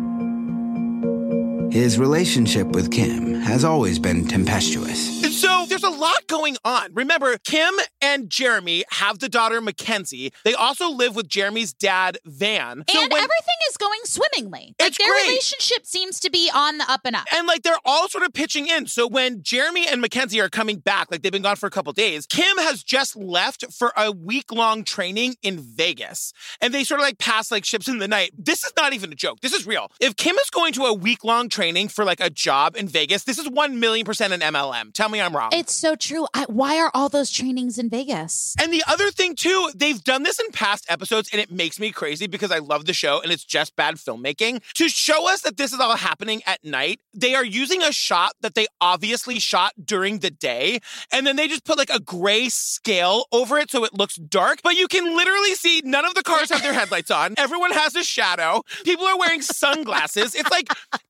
His 1.74 1.98
relationship 1.98 2.68
with 2.68 2.92
Kim 2.92 3.34
has 3.34 3.66
always 3.66 3.98
been 3.98 4.28
tempestuous. 4.28 5.24
So 5.42 5.66
there's 5.68 5.84
a 5.84 5.90
lot 5.90 6.28
going 6.28 6.56
on. 6.64 6.94
Remember, 6.94 7.36
Kim 7.40 7.74
and 8.00 8.30
Jeramy 8.30 8.84
have 8.92 9.18
the 9.18 9.28
daughter 9.28 9.60
Mackenzie. 9.60 10.32
They 10.46 10.54
also 10.54 10.92
live 10.92 11.16
with 11.16 11.28
Jeramy's 11.28 11.74
dad, 11.74 12.20
Van. 12.26 12.84
So 12.88 13.02
and 13.02 13.12
when- 13.12 13.18
everything 13.18 13.56
is 13.72 13.78
going 13.78 14.00
swimmingly. 14.04 14.76
Like 14.80 14.94
their 14.94 15.08
great. 15.08 15.24
relationship 15.24 15.88
seems 15.88 16.20
to 16.20 16.30
be 16.30 16.52
on 16.54 16.78
the 16.78 16.86
up 16.90 17.02
and 17.06 17.16
up. 17.16 17.26
And 17.34 17.48
like 17.48 17.64
they're 17.64 17.74
all 17.84 18.08
sort 18.08 18.24
of 18.24 18.34
pitching 18.34 18.68
in. 18.68 18.86
So 18.86 19.08
when 19.08 19.42
Jeramy 19.42 19.88
and 19.92 20.00
Mackenzie 20.00 20.40
are 20.42 20.50
coming 20.50 20.78
back, 20.78 21.08
like 21.10 21.24
they've 21.24 21.32
been 21.32 21.42
gone 21.42 21.56
for 21.56 21.66
a 21.66 21.72
couple 21.72 21.92
days, 21.92 22.28
Kim 22.28 22.58
has 22.60 22.84
just 22.84 23.16
left 23.16 23.66
for 23.74 23.92
a 23.98 24.12
week 24.12 24.52
long 24.52 24.84
training 24.84 25.38
in 25.42 25.60
Vegas. 25.60 26.34
And 26.62 26.72
they 26.72 26.84
sort 26.84 27.00
of 27.00 27.06
like 27.06 27.18
pass 27.18 27.52
like 27.52 27.66
ships 27.66 27.88
in 27.88 27.98
the 27.98 28.08
night. 28.08 28.32
This 28.38 28.64
is 28.64 28.74
not 28.78 28.94
even 28.94 29.12
a 29.12 29.16
joke. 29.16 29.40
This 29.42 29.54
is 29.54 29.66
real. 29.66 29.90
If 30.00 30.16
Kim 30.16 30.36
is 30.36 30.52
going 30.52 30.74
to 30.74 30.84
a 30.84 30.94
week 30.94 31.24
long 31.24 31.50
training 31.50 31.63
for 31.64 32.04
like 32.04 32.20
a 32.20 32.30
job 32.30 32.76
in 32.76 32.90
Vegas, 32.90 33.24
this 33.24 33.38
is 33.38 33.50
1 33.50 33.80
million 33.80 34.06
percent 34.06 34.34
an 34.34 34.42
MLM. 34.42 34.94
Tell 34.94 35.08
me 35.08 35.22
I'm 35.22 35.34
wrong. 35.34 35.50
It's 35.54 35.74
so 35.74 35.96
true. 35.96 36.28
I, 36.34 36.44
why 36.50 36.78
are 36.78 36.92
all 36.94 37.08
those 37.08 37.32
trainings 37.32 37.78
in 37.78 37.90
Vegas? 37.90 38.54
And 38.62 38.74
the 38.74 38.84
other 38.86 39.12
thing 39.12 39.34
too, 39.34 39.70
they've 39.74 40.04
done 40.04 40.24
this 40.24 40.42
in 40.42 40.52
past 40.52 40.86
episodes 40.90 41.30
and 41.32 41.40
it 41.40 41.50
makes 41.52 41.80
me 41.80 41.92
crazy 41.92 42.28
because 42.28 42.52
I 42.52 42.58
love 42.60 42.86
the 42.86 42.92
show 42.94 43.22
and 43.22 43.32
it's 43.32 43.46
just 43.46 43.78
bad 43.78 43.96
filmmaking. 43.96 44.62
To 44.74 44.90
show 44.90 45.32
us 45.32 45.42
that 45.44 45.56
this 45.56 45.72
is 45.72 45.80
all 45.80 45.96
happening 45.96 46.42
at 46.46 46.62
night, 46.66 47.00
they 47.14 47.34
are 47.34 47.46
using 47.46 47.82
a 47.82 47.94
shot 47.94 48.34
that 48.42 48.56
they 48.56 48.68
obviously 48.82 49.40
shot 49.40 49.72
during 49.82 50.20
the 50.20 50.32
day 50.32 50.80
and 51.14 51.26
then 51.26 51.38
they 51.38 51.48
just 51.48 51.64
put 51.64 51.78
like 51.78 51.90
a 51.90 52.02
gray 52.02 52.50
scale 52.50 53.24
over 53.32 53.58
it 53.58 53.72
so 53.72 53.86
it 53.86 53.94
looks 53.94 54.16
dark, 54.16 54.60
but 54.64 54.76
you 54.76 54.90
can 54.90 55.16
literally 55.16 55.56
see 55.56 55.82
none 55.86 56.04
of 56.04 56.14
the 56.14 56.24
cars 56.24 56.50
have 56.50 56.62
their 56.62 56.74
headlights 56.80 57.10
on. 57.10 57.36
Everyone 57.38 57.72
has 57.72 57.96
a 57.96 58.04
shadow. 58.04 58.64
People 58.84 59.06
are 59.06 59.18
wearing 59.18 59.42
sunglasses. 59.42 60.36
It's 60.36 60.52
like 60.52 60.68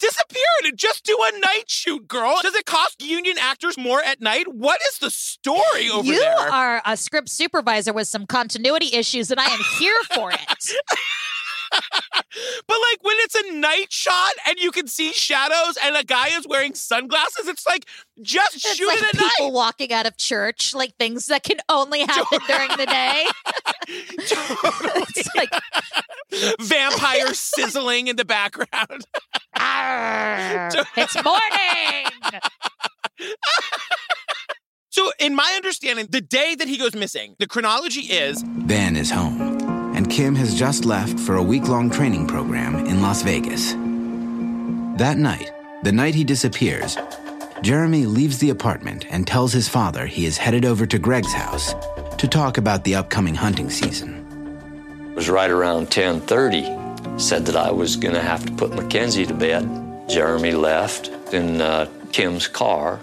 disappeared. 0.61 0.77
Just 0.77 1.05
do 1.05 1.17
a 1.21 1.39
night 1.39 1.63
shoot, 1.67 2.07
girl. 2.07 2.35
Does 2.41 2.55
it 2.55 2.65
cost 2.65 3.01
union 3.01 3.37
actors 3.39 3.77
more 3.77 4.01
at 4.03 4.21
night? 4.21 4.53
What 4.53 4.79
is 4.89 4.99
the 4.99 5.09
story 5.09 5.89
over 5.89 6.05
you 6.05 6.19
there? 6.19 6.31
You 6.31 6.51
are 6.51 6.81
a 6.85 6.97
script 6.97 7.29
supervisor 7.29 7.93
with 7.93 8.07
some 8.07 8.25
continuity 8.25 8.89
issues, 8.93 9.31
and 9.31 9.39
I 9.39 9.45
am 9.45 9.59
here 9.79 9.99
for 10.13 10.31
it. 10.31 10.39
But 12.67 12.77
like 12.91 12.99
when 13.01 13.15
it's 13.19 13.35
a 13.35 13.53
night 13.53 13.91
shot 13.91 14.31
and 14.47 14.57
you 14.59 14.71
can 14.71 14.87
see 14.87 15.13
shadows 15.13 15.77
and 15.83 15.95
a 15.95 16.03
guy 16.03 16.29
is 16.29 16.47
wearing 16.47 16.73
sunglasses, 16.73 17.47
it's 17.47 17.65
like 17.65 17.85
just 18.21 18.55
It's 18.55 18.75
shoot 18.75 18.87
like 18.87 18.97
it 18.99 19.03
at 19.05 19.11
people 19.13 19.45
night. 19.47 19.53
walking 19.53 19.93
out 19.93 20.05
of 20.07 20.17
church, 20.17 20.73
like 20.73 20.95
things 20.97 21.27
that 21.27 21.43
can 21.43 21.57
only 21.69 21.99
happen 22.05 22.39
during 22.47 22.69
the 22.69 22.85
day. 22.85 23.25
it's 25.15 25.35
like 25.35 25.51
Vampires 26.61 27.39
sizzling 27.39 28.07
in 28.07 28.15
the 28.15 28.25
background. 28.25 29.05
"Arr, 29.59 30.69
it's 30.97 31.15
morning. 31.23 32.07
So, 34.89 35.11
in 35.19 35.33
my 35.33 35.51
understanding, 35.55 36.07
the 36.11 36.21
day 36.21 36.53
that 36.55 36.67
he 36.67 36.77
goes 36.77 36.95
missing, 36.95 37.35
the 37.39 37.47
chronology 37.47 38.01
is 38.01 38.43
Van 38.45 38.95
is 38.95 39.09
home, 39.09 39.52
and 39.93 40.09
Kim 40.09 40.35
has 40.35 40.55
just 40.55 40.85
left 40.85 41.19
for 41.19 41.35
a 41.35 41.43
week 41.43 41.67
long 41.67 41.89
training 41.89 42.27
program 42.27 42.75
in 42.85 43.01
Las 43.01 43.21
Vegas. 43.21 43.73
That 44.97 45.17
night, 45.17 45.51
the 45.83 45.91
night 45.91 46.15
he 46.15 46.23
disappears, 46.23 46.97
Jeramy 47.61 48.05
leaves 48.05 48.39
the 48.39 48.49
apartment 48.49 49.05
and 49.09 49.25
tells 49.25 49.53
his 49.53 49.69
father 49.69 50.05
he 50.05 50.25
is 50.25 50.37
headed 50.37 50.65
over 50.65 50.85
to 50.85 50.99
Greg's 50.99 51.33
house 51.33 51.73
to 52.17 52.27
talk 52.27 52.57
about 52.57 52.83
the 52.83 52.95
upcoming 52.95 53.35
hunting 53.35 53.69
season. 53.69 54.19
It 55.11 55.15
was 55.15 55.29
right 55.29 55.51
around 55.51 55.89
10:30. 55.89 57.19
Said 57.19 57.45
that 57.45 57.55
I 57.55 57.71
was 57.71 57.95
going 57.95 58.15
to 58.15 58.21
have 58.21 58.45
to 58.45 58.51
put 58.53 58.73
Mackenzie 58.73 59.25
to 59.25 59.33
bed. 59.33 59.63
Jeramy 60.07 60.59
left 60.59 61.09
in 61.33 61.61
uh, 61.61 61.87
Kim's 62.11 62.47
car 62.47 62.99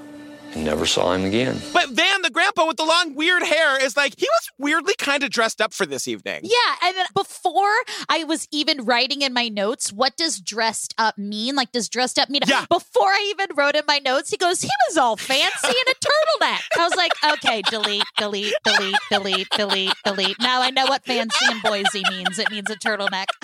and 0.53 0.65
never 0.65 0.87
saw 0.87 1.13
him 1.13 1.25
again. 1.25 1.61
But 1.73 1.91
Van, 1.91 2.10
the 2.31 2.35
grandpa 2.35 2.67
with 2.67 2.77
the 2.77 2.85
long, 2.85 3.15
weird 3.15 3.43
hair, 3.43 3.83
is 3.83 3.97
like, 3.97 4.15
he 4.17 4.27
was 4.27 4.51
weirdly 4.57 4.95
kind 4.99 5.25
of 5.25 5.31
dressed 5.31 5.61
up 5.61 5.75
for 5.75 5.85
this 5.85 6.07
evening. 6.07 6.41
Yeah, 6.45 6.75
and 6.85 6.97
then 6.97 7.07
before 7.15 7.75
I 8.09 8.25
was 8.25 8.47
even 8.53 8.85
writing 8.85 9.23
in 9.23 9.33
my 9.33 9.49
notes, 9.49 9.93
what 9.93 10.17
does 10.17 10.41
dressed 10.41 10.95
up 10.97 11.19
mean? 11.19 11.57
Like, 11.57 11.73
does 11.73 11.89
dressed 11.89 12.19
up 12.19 12.31
mean? 12.31 12.43
Yeah. 12.47 12.67
Before 12.71 13.09
I 13.09 13.27
even 13.31 13.57
wrote 13.57 13.75
in 13.75 13.83
my 13.87 13.99
notes, 13.99 14.31
he 14.31 14.37
goes, 14.37 14.61
he 14.63 14.71
was 14.89 14.97
all 14.97 15.17
fancy 15.17 15.69
in 15.69 15.93
a 15.93 15.95
turtleneck. 16.45 16.61
I 16.79 16.89
was 16.89 16.95
like, 16.97 17.13
okay, 17.33 17.63
delete, 17.63 18.05
delete, 18.17 18.55
delete, 18.65 18.97
delete, 19.11 19.51
delete, 19.51 19.95
delete. 20.05 20.41
Now 20.41 20.63
I 20.63 20.71
know 20.71 20.87
what 20.87 21.05
fancy 21.05 21.45
in 21.51 21.61
Boise 21.61 22.03
means. 22.11 22.39
It 22.39 22.51
means 22.51 22.71
a 22.71 22.77
turtleneck. 22.77 23.27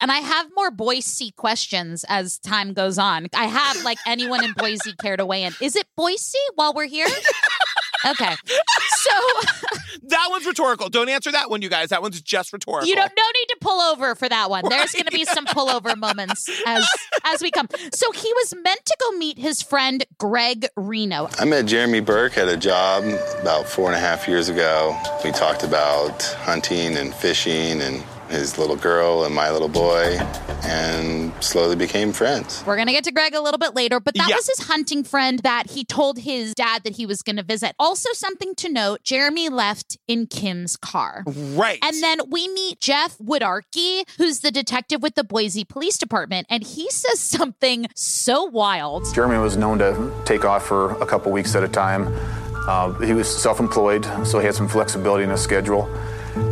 And 0.00 0.10
I 0.12 0.18
have 0.18 0.50
more 0.54 0.70
Boise 0.70 1.30
questions 1.32 2.04
as 2.08 2.38
time 2.38 2.72
goes 2.74 2.98
on. 2.98 3.28
I 3.34 3.46
have 3.46 3.82
like 3.84 3.98
anyone 4.06 4.44
in 4.44 4.52
Boise 4.52 4.92
care 4.94 5.16
to 5.16 5.26
weigh 5.26 5.44
in. 5.44 5.54
Is 5.60 5.76
it 5.76 5.86
Boise 5.96 6.38
while 6.54 6.74
we're 6.74 6.86
here? 6.86 7.06
Okay. 8.04 8.34
So 8.96 9.10
That 10.08 10.26
one's 10.30 10.46
rhetorical. 10.46 10.88
Don't 10.90 11.08
answer 11.08 11.32
that 11.32 11.50
one, 11.50 11.62
you 11.62 11.68
guys. 11.68 11.88
That 11.88 12.02
one's 12.02 12.20
just 12.20 12.52
rhetorical. 12.52 12.86
You 12.88 12.94
don't 12.94 13.12
no 13.16 13.22
need 13.40 13.46
to 13.48 13.56
pull 13.60 13.80
over 13.80 14.14
for 14.14 14.28
that 14.28 14.50
one. 14.50 14.64
There's 14.68 14.92
going 14.92 15.06
to 15.06 15.10
be 15.10 15.24
some 15.24 15.46
pullover 15.46 15.96
moments 15.96 16.48
as 16.66 16.86
as 17.24 17.42
we 17.42 17.50
come. 17.50 17.68
So 17.92 18.12
he 18.12 18.32
was 18.34 18.54
meant 18.62 18.84
to 18.84 18.96
go 19.00 19.12
meet 19.16 19.38
his 19.38 19.62
friend 19.62 20.04
Greg 20.18 20.66
Reno. 20.76 21.28
I 21.38 21.44
met 21.46 21.64
Jeramy 21.64 22.04
Burt 22.04 22.36
at 22.36 22.48
a 22.48 22.56
job 22.56 23.04
about 23.40 23.66
four 23.66 23.86
and 23.86 23.96
a 23.96 24.00
half 24.00 24.28
years 24.28 24.48
ago. 24.48 24.98
We 25.24 25.32
talked 25.32 25.62
about 25.62 26.22
hunting 26.40 26.96
and 26.96 27.14
fishing 27.14 27.80
and 27.80 28.02
his 28.34 28.58
little 28.58 28.76
girl 28.76 29.24
and 29.24 29.34
my 29.34 29.50
little 29.50 29.68
boy 29.68 30.18
and 30.64 31.32
slowly 31.42 31.76
became 31.76 32.12
friends. 32.12 32.62
We're 32.66 32.76
going 32.76 32.86
to 32.86 32.92
get 32.92 33.04
to 33.04 33.12
Greg 33.12 33.34
a 33.34 33.40
little 33.40 33.58
bit 33.58 33.74
later, 33.74 34.00
but 34.00 34.14
that 34.14 34.28
Yeah. 34.28 34.36
was 34.36 34.46
his 34.48 34.66
hunting 34.66 35.04
friend 35.04 35.38
that 35.40 35.70
he 35.70 35.84
told 35.84 36.18
his 36.18 36.54
dad 36.54 36.82
that 36.84 36.96
he 36.96 37.06
was 37.06 37.22
going 37.22 37.36
to 37.36 37.42
visit. 37.42 37.74
Also 37.78 38.10
something 38.12 38.54
to 38.56 38.68
note, 38.72 39.02
Jeramy 39.04 39.50
left 39.50 39.98
in 40.08 40.26
Kim's 40.26 40.76
car. 40.76 41.22
Right. 41.26 41.78
And 41.82 42.02
then 42.02 42.20
we 42.28 42.48
meet 42.48 42.80
Jeff 42.80 43.18
Woodarky, 43.18 44.04
who's 44.18 44.40
the 44.40 44.50
detective 44.50 45.02
with 45.02 45.14
the 45.14 45.24
Boise 45.24 45.64
Police 45.64 45.98
Department, 45.98 46.46
and 46.50 46.62
he 46.64 46.90
says 46.90 47.20
something 47.20 47.86
so 47.94 48.44
wild. 48.44 49.04
Jeramy 49.04 49.42
was 49.42 49.56
known 49.56 49.78
to 49.78 50.12
take 50.24 50.44
off 50.44 50.66
for 50.66 50.90
a 51.00 51.06
couple 51.06 51.30
weeks 51.32 51.54
at 51.54 51.62
a 51.62 51.68
time. 51.68 52.08
Uh, 52.66 52.92
he 53.00 53.12
was 53.12 53.28
self 53.28 53.60
employed, 53.60 54.04
so 54.26 54.38
he 54.38 54.46
had 54.46 54.54
some 54.54 54.68
flexibility 54.68 55.22
in 55.24 55.30
his 55.30 55.40
schedule, 55.42 55.86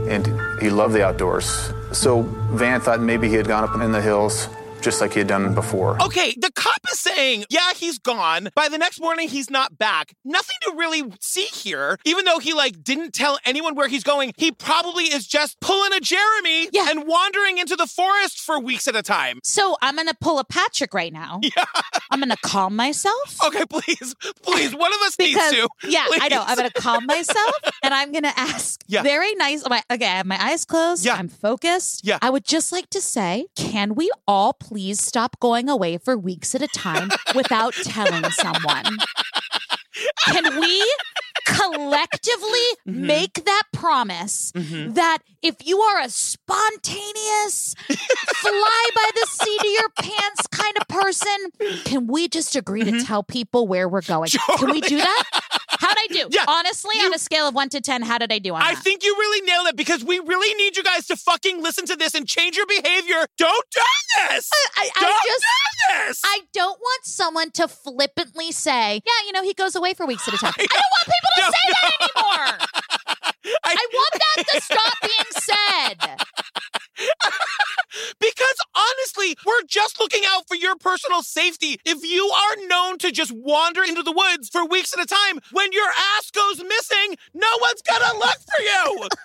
and 0.08 0.26
he 0.60 0.70
loved 0.70 0.94
the 0.94 1.04
outdoors. 1.04 1.72
So 1.92 2.22
Van 2.52 2.80
thought 2.80 3.00
maybe 3.00 3.28
he 3.28 3.34
had 3.34 3.46
gone 3.46 3.64
up 3.64 3.74
in 3.80 3.92
the 3.92 4.00
hills 4.00 4.48
just 4.82 5.00
like 5.00 5.12
he 5.12 5.20
had 5.20 5.28
done 5.28 5.54
before. 5.54 6.02
Okay, 6.02 6.34
the 6.38 6.50
cop 6.52 6.74
is 6.92 6.98
saying, 7.00 7.44
yeah, 7.50 7.72
he's 7.74 7.98
gone. 7.98 8.48
By 8.54 8.68
the 8.68 8.78
next 8.78 9.00
morning, 9.00 9.28
he's 9.28 9.50
not 9.50 9.78
back. 9.78 10.14
Nothing 10.24 10.56
to 10.62 10.74
really 10.76 11.04
see 11.20 11.44
here. 11.44 11.98
Even 12.04 12.24
though 12.24 12.38
he 12.38 12.52
like 12.52 12.82
didn't 12.82 13.12
tell 13.12 13.38
anyone 13.44 13.74
where 13.74 13.88
he's 13.88 14.02
going, 14.04 14.32
he 14.36 14.52
probably 14.52 15.04
is 15.04 15.26
just 15.26 15.60
pulling 15.60 15.92
a 15.92 16.00
Jeramy 16.00 16.68
Yeah. 16.72 16.88
and 16.90 17.06
wandering 17.06 17.58
into 17.58 17.76
the 17.76 17.86
forest 17.86 18.40
for 18.40 18.58
weeks 18.60 18.88
at 18.88 18.96
a 18.96 19.02
time. 19.02 19.38
So 19.44 19.76
I'm 19.80 19.94
going 19.96 20.08
to 20.08 20.16
pull 20.20 20.38
a 20.38 20.44
Patrick 20.44 20.94
right 20.94 21.12
now. 21.12 21.40
Yeah. 21.56 21.64
I'm 22.10 22.20
going 22.20 22.30
to 22.30 22.36
calm 22.42 22.74
myself. 22.76 23.36
Okay, 23.46 23.64
please, 23.66 24.14
please, 24.42 24.74
one 24.74 24.92
of 24.92 25.00
us 25.02 25.16
because 25.16 25.52
needs 25.52 25.66
to. 25.82 25.88
yeah, 25.88 26.06
I 26.20 26.28
know. 26.28 26.42
I'm 26.46 26.56
gonna 26.56 26.70
calm 26.70 27.04
myself 27.06 27.54
and 27.82 27.92
I'm 27.94 28.12
gonna 28.12 28.32
ask 28.36 28.82
Yeah. 28.86 29.02
very 29.02 29.34
nice. 29.34 29.64
Okay, 29.64 29.80
I 29.90 30.16
have 30.16 30.26
my 30.26 30.42
eyes 30.42 30.64
closed. 30.64 31.04
Yeah. 31.04 31.14
I'm 31.14 31.28
focused. 31.28 32.04
Yeah. 32.04 32.18
I 32.22 32.30
would 32.30 32.44
just 32.44 32.72
like 32.72 32.88
to 32.90 33.00
say, 33.00 33.46
can 33.56 33.94
we 33.94 34.10
all 34.26 34.52
please 34.52 34.71
stop 34.94 35.38
going 35.40 35.68
away 35.68 35.98
for 35.98 36.16
weeks 36.16 36.54
at 36.54 36.62
a 36.62 36.68
time 36.68 37.10
without 37.34 37.74
telling 37.74 38.24
someone? 38.30 38.98
Can 40.26 40.58
we 40.60 40.84
collectively 41.46 42.58
Mm-hmm. 42.88 43.06
make 43.06 43.44
that 43.44 43.62
promise 43.72 44.50
that 44.54 45.18
if 45.40 45.54
you 45.64 45.80
are 45.80 46.00
a 46.00 46.08
spontaneous, 46.08 47.74
fly 47.78 48.88
by 48.94 49.10
the 49.14 49.26
seat 49.30 49.60
of 49.60 49.66
your 49.66 49.88
pants 50.00 50.46
kind 50.48 50.76
of 50.80 50.88
person, 50.88 51.82
can 51.84 52.08
we 52.08 52.26
just 52.28 52.56
agree 52.56 52.82
to 52.82 53.00
tell 53.04 53.22
people 53.22 53.68
where 53.68 53.88
we're 53.88 54.02
going? 54.02 54.30
Can 54.56 54.70
we 54.72 54.80
do 54.80 54.96
that? 54.96 55.24
How'd 55.82 55.96
I 55.98 56.06
do? 56.10 56.28
Yeah, 56.32 56.44
Honestly, 56.48 56.94
on 57.04 57.12
a 57.12 57.18
scale 57.18 57.46
of 57.48 57.54
one 57.54 57.68
to 57.70 57.80
10, 57.80 58.02
how 58.02 58.16
did 58.18 58.32
I 58.32 58.38
do 58.38 58.54
on 58.54 58.62
I 58.62 58.74
that? 58.74 58.82
think 58.84 59.02
you 59.04 59.14
really 59.18 59.44
nailed 59.46 59.66
it 59.66 59.76
because 59.76 60.04
we 60.04 60.18
really 60.20 60.54
need 60.54 60.76
you 60.76 60.82
guys 60.84 61.06
to 61.08 61.16
fucking 61.16 61.62
listen 61.62 61.84
to 61.86 61.96
this 61.96 62.14
and 62.14 62.26
change 62.26 62.56
your 62.56 62.66
behavior. 62.66 63.26
Don't 63.36 63.66
do 63.72 63.80
this. 64.30 64.48
I, 64.76 64.88
I 64.96 65.00
Don't 65.00 65.24
just. 65.26 65.44
do 65.44 66.06
this. 66.06 66.20
I 66.24 66.38
don't 66.54 66.78
want 66.78 67.04
someone 67.04 67.50
to 67.52 67.66
flippantly 67.68 68.52
say, 68.52 69.00
yeah, 69.04 69.26
you 69.26 69.32
know, 69.32 69.42
he 69.42 69.52
goes 69.54 69.74
away 69.74 69.92
for 69.94 70.06
weeks 70.06 70.26
at 70.28 70.34
a 70.34 70.38
time. 70.38 70.52
I 70.58 70.66
don't 70.66 70.92
want 70.92 71.06
people 71.06 71.30
to 71.36 71.42
No, 71.42 71.50
say 71.50 71.66
that 71.74 71.90
anymore. 72.00 72.68
I- 73.64 73.74
I 73.74 73.86
want 73.92 74.12
that 74.12 74.44
to 74.54 74.60
stop 74.60 74.94
being 75.02 75.32
said. 75.32 75.98
Because 78.18 78.56
honestly, 78.74 79.36
we're 79.46 79.62
just 79.66 79.98
looking 80.00 80.22
out 80.28 80.46
for 80.48 80.54
your 80.56 80.76
personal 80.76 81.22
safety. 81.22 81.78
If 81.84 82.04
you 82.04 82.26
are 82.30 82.66
known 82.66 82.98
to 82.98 83.10
just 83.12 83.32
wander 83.32 83.82
into 83.82 84.02
the 84.02 84.12
woods 84.12 84.48
for 84.48 84.64
weeks 84.66 84.92
at 84.96 85.02
a 85.02 85.06
time, 85.06 85.40
when 85.52 85.72
your 85.72 85.88
ass 86.16 86.30
goes 86.30 86.58
missing, 86.62 87.16
no 87.34 87.48
one's 87.60 87.82
gonna 87.82 88.18
look 88.18 88.38
for 88.38 88.62
you. 88.62 89.08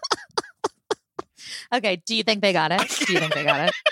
Okay, 1.73 2.01
do 2.05 2.15
you 2.15 2.23
think 2.23 2.41
they 2.41 2.51
got 2.53 2.71
it? 2.71 2.79
Do 3.05 3.13
you 3.13 3.19
think 3.19 3.33
they 3.33 3.43
got 3.43 3.69
it? 3.69 3.75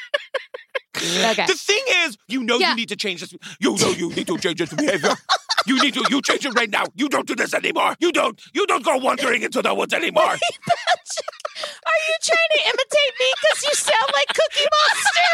Okay. 0.98 1.46
The 1.46 1.54
thing 1.56 1.82
is, 2.06 2.18
you 2.30 2.42
know 2.42 2.58
Yeah. 2.58 2.70
you 2.70 2.76
need 2.78 2.88
to 2.90 2.96
change 2.96 3.20
this. 3.20 3.34
You 3.60 3.76
know 3.78 3.90
you 3.92 4.10
need 4.12 4.28
to 4.28 4.38
change 4.38 4.60
this 4.60 4.74
behavior. 4.74 5.14
You 5.68 5.82
need 5.82 5.94
to. 5.96 6.06
You 6.10 6.22
change 6.22 6.46
it 6.46 6.54
right 6.56 6.70
now. 6.70 6.86
You 6.96 7.10
don't 7.10 7.28
do 7.28 7.36
this 7.36 7.54
anymore. 7.54 7.96
You 8.00 8.14
don't. 8.14 8.40
You 8.54 8.66
don't 8.66 8.84
go 8.84 8.98
wandering 8.98 9.42
into 9.42 9.62
the 9.62 9.74
woods 9.76 9.94
anymore. 9.94 10.36
Are 11.64 12.00
you 12.08 12.16
trying 12.22 12.52
to 12.58 12.62
imitate 12.66 13.14
me 13.20 13.28
because 13.40 13.64
you 13.64 13.74
sound 13.76 14.12
like 14.14 14.28
Cookie 14.28 14.68
Monster? 14.76 15.30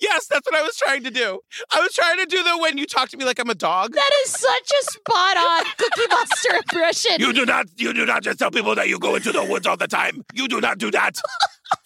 yes, 0.00 0.26
that's 0.26 0.46
what 0.46 0.54
I 0.54 0.62
was 0.62 0.76
trying 0.76 1.04
to 1.04 1.10
do. 1.10 1.40
I 1.72 1.80
was 1.80 1.94
trying 1.94 2.18
to 2.18 2.26
do 2.26 2.42
the 2.42 2.58
when 2.58 2.78
you 2.78 2.86
talk 2.86 3.08
to 3.10 3.16
me 3.16 3.24
like 3.24 3.38
I'm 3.38 3.50
a 3.50 3.54
dog. 3.54 3.92
That 3.94 4.10
is 4.24 4.30
such 4.30 4.70
a 4.70 4.84
spot 4.92 5.36
on 5.36 5.64
Cookie 5.78 6.08
Monster 6.10 6.56
impression. 6.56 7.12
You 7.18 7.32
do 7.32 7.46
not. 7.46 7.66
You 7.76 7.92
do 7.92 8.04
not 8.04 8.22
just 8.22 8.38
tell 8.38 8.50
people 8.50 8.74
that 8.74 8.88
you 8.88 8.98
go 8.98 9.14
into 9.14 9.32
the 9.32 9.44
woods 9.44 9.66
all 9.66 9.76
the 9.76 9.88
time. 9.88 10.24
You 10.34 10.48
do 10.48 10.60
not 10.60 10.78
do 10.78 10.90
that. 10.90 11.16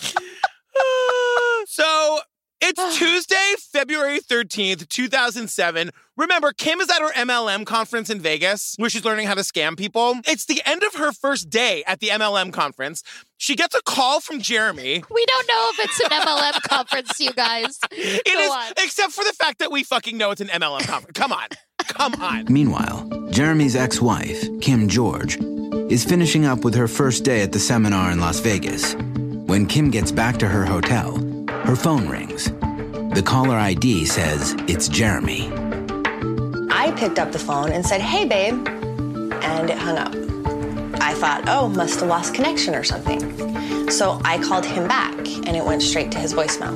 so 1.66 2.21
it's 2.61 2.80
Tuesday, 2.99 3.54
February 3.73 4.21
13th, 4.21 4.88
2007. 4.88 5.90
Remember, 6.18 6.52
Kim 6.52 6.80
is 6.80 6.90
at 6.90 6.98
her 7.00 7.12
MLM 7.12 7.64
conference 7.64 8.10
in 8.10 8.18
Vegas 8.18 8.75
where 8.76 8.90
she's 8.90 9.04
learning 9.04 9.28
how 9.28 9.34
to 9.34 9.42
scam 9.42 9.76
people. 9.76 10.16
It's 10.26 10.46
the 10.46 10.60
end 10.66 10.82
of 10.82 10.94
her 10.96 11.12
first 11.12 11.48
day 11.48 11.84
at 11.87 12.00
the 12.00 12.08
MLM 12.08 12.52
conference. 12.52 13.04
She 13.37 13.54
gets 13.54 13.72
a 13.76 13.82
call 13.82 14.18
from 14.20 14.40
Jeramy. 14.40 15.08
we 15.10 15.26
don't 15.26 15.46
know 15.48 15.70
if 15.75 15.78
it's 15.78 16.00
an 16.00 16.10
MLM 16.10 16.62
conference, 16.68 17.20
you 17.20 17.32
guys. 17.32 17.78
It 17.92 18.25
Go 18.34 18.40
is, 18.40 18.50
on. 18.50 18.72
except 18.82 19.12
for 19.12 19.22
the 19.22 19.32
fact 19.32 19.60
that 19.60 19.70
we 19.70 19.84
fucking 19.84 20.18
know 20.18 20.32
it's 20.32 20.40
an 20.40 20.48
MLM 20.48 20.88
conference. 20.88 21.16
Come 21.16 21.32
on. 21.32 21.46
Come 21.87 22.14
on. 22.20 22.52
Meanwhile, 22.52 23.08
Jeramy's 23.30 23.76
ex 23.76 24.02
wife, 24.02 24.44
Kim 24.60 24.88
George, 24.88 25.37
is 25.88 26.04
finishing 26.04 26.44
up 26.44 26.64
with 26.64 26.75
her 26.75 26.88
first 26.88 27.22
day 27.22 27.42
at 27.42 27.52
the 27.52 27.60
seminar 27.60 28.10
in 28.10 28.18
Las 28.18 28.40
Vegas. 28.40 28.94
When 28.96 29.66
Kim 29.66 29.92
gets 29.92 30.10
back 30.10 30.38
to 30.38 30.48
her 30.48 30.64
hotel, 30.64 31.16
her 31.64 31.76
phone 31.76 32.08
rings. 32.08 32.46
The 33.14 33.22
caller 33.25 33.54
ID 33.56 34.04
says 34.06 34.56
it's 34.66 34.88
Jeramy. 34.88 35.67
I 36.88 36.92
picked 36.92 37.18
up 37.18 37.33
the 37.33 37.38
phone 37.38 37.71
and 37.71 37.85
said, 37.85 38.00
hey, 38.00 38.25
babe. 38.25 38.66
And 38.66 39.68
it 39.68 39.76
hung 39.76 39.99
up. 39.99 40.14
I 41.02 41.12
thought, 41.12 41.45
oh, 41.47 41.68
must 41.68 42.00
have 42.00 42.09
lost 42.09 42.33
connection 42.35 42.75
or 42.75 42.83
something. 42.83 43.90
So 43.90 44.18
I 44.25 44.38
called 44.38 44.64
him 44.64 44.88
back 44.88 45.14
and 45.18 45.50
it 45.54 45.62
went 45.66 45.83
straight 45.83 46.11
to 46.12 46.18
his 46.18 46.33
voicemail. 46.33 46.73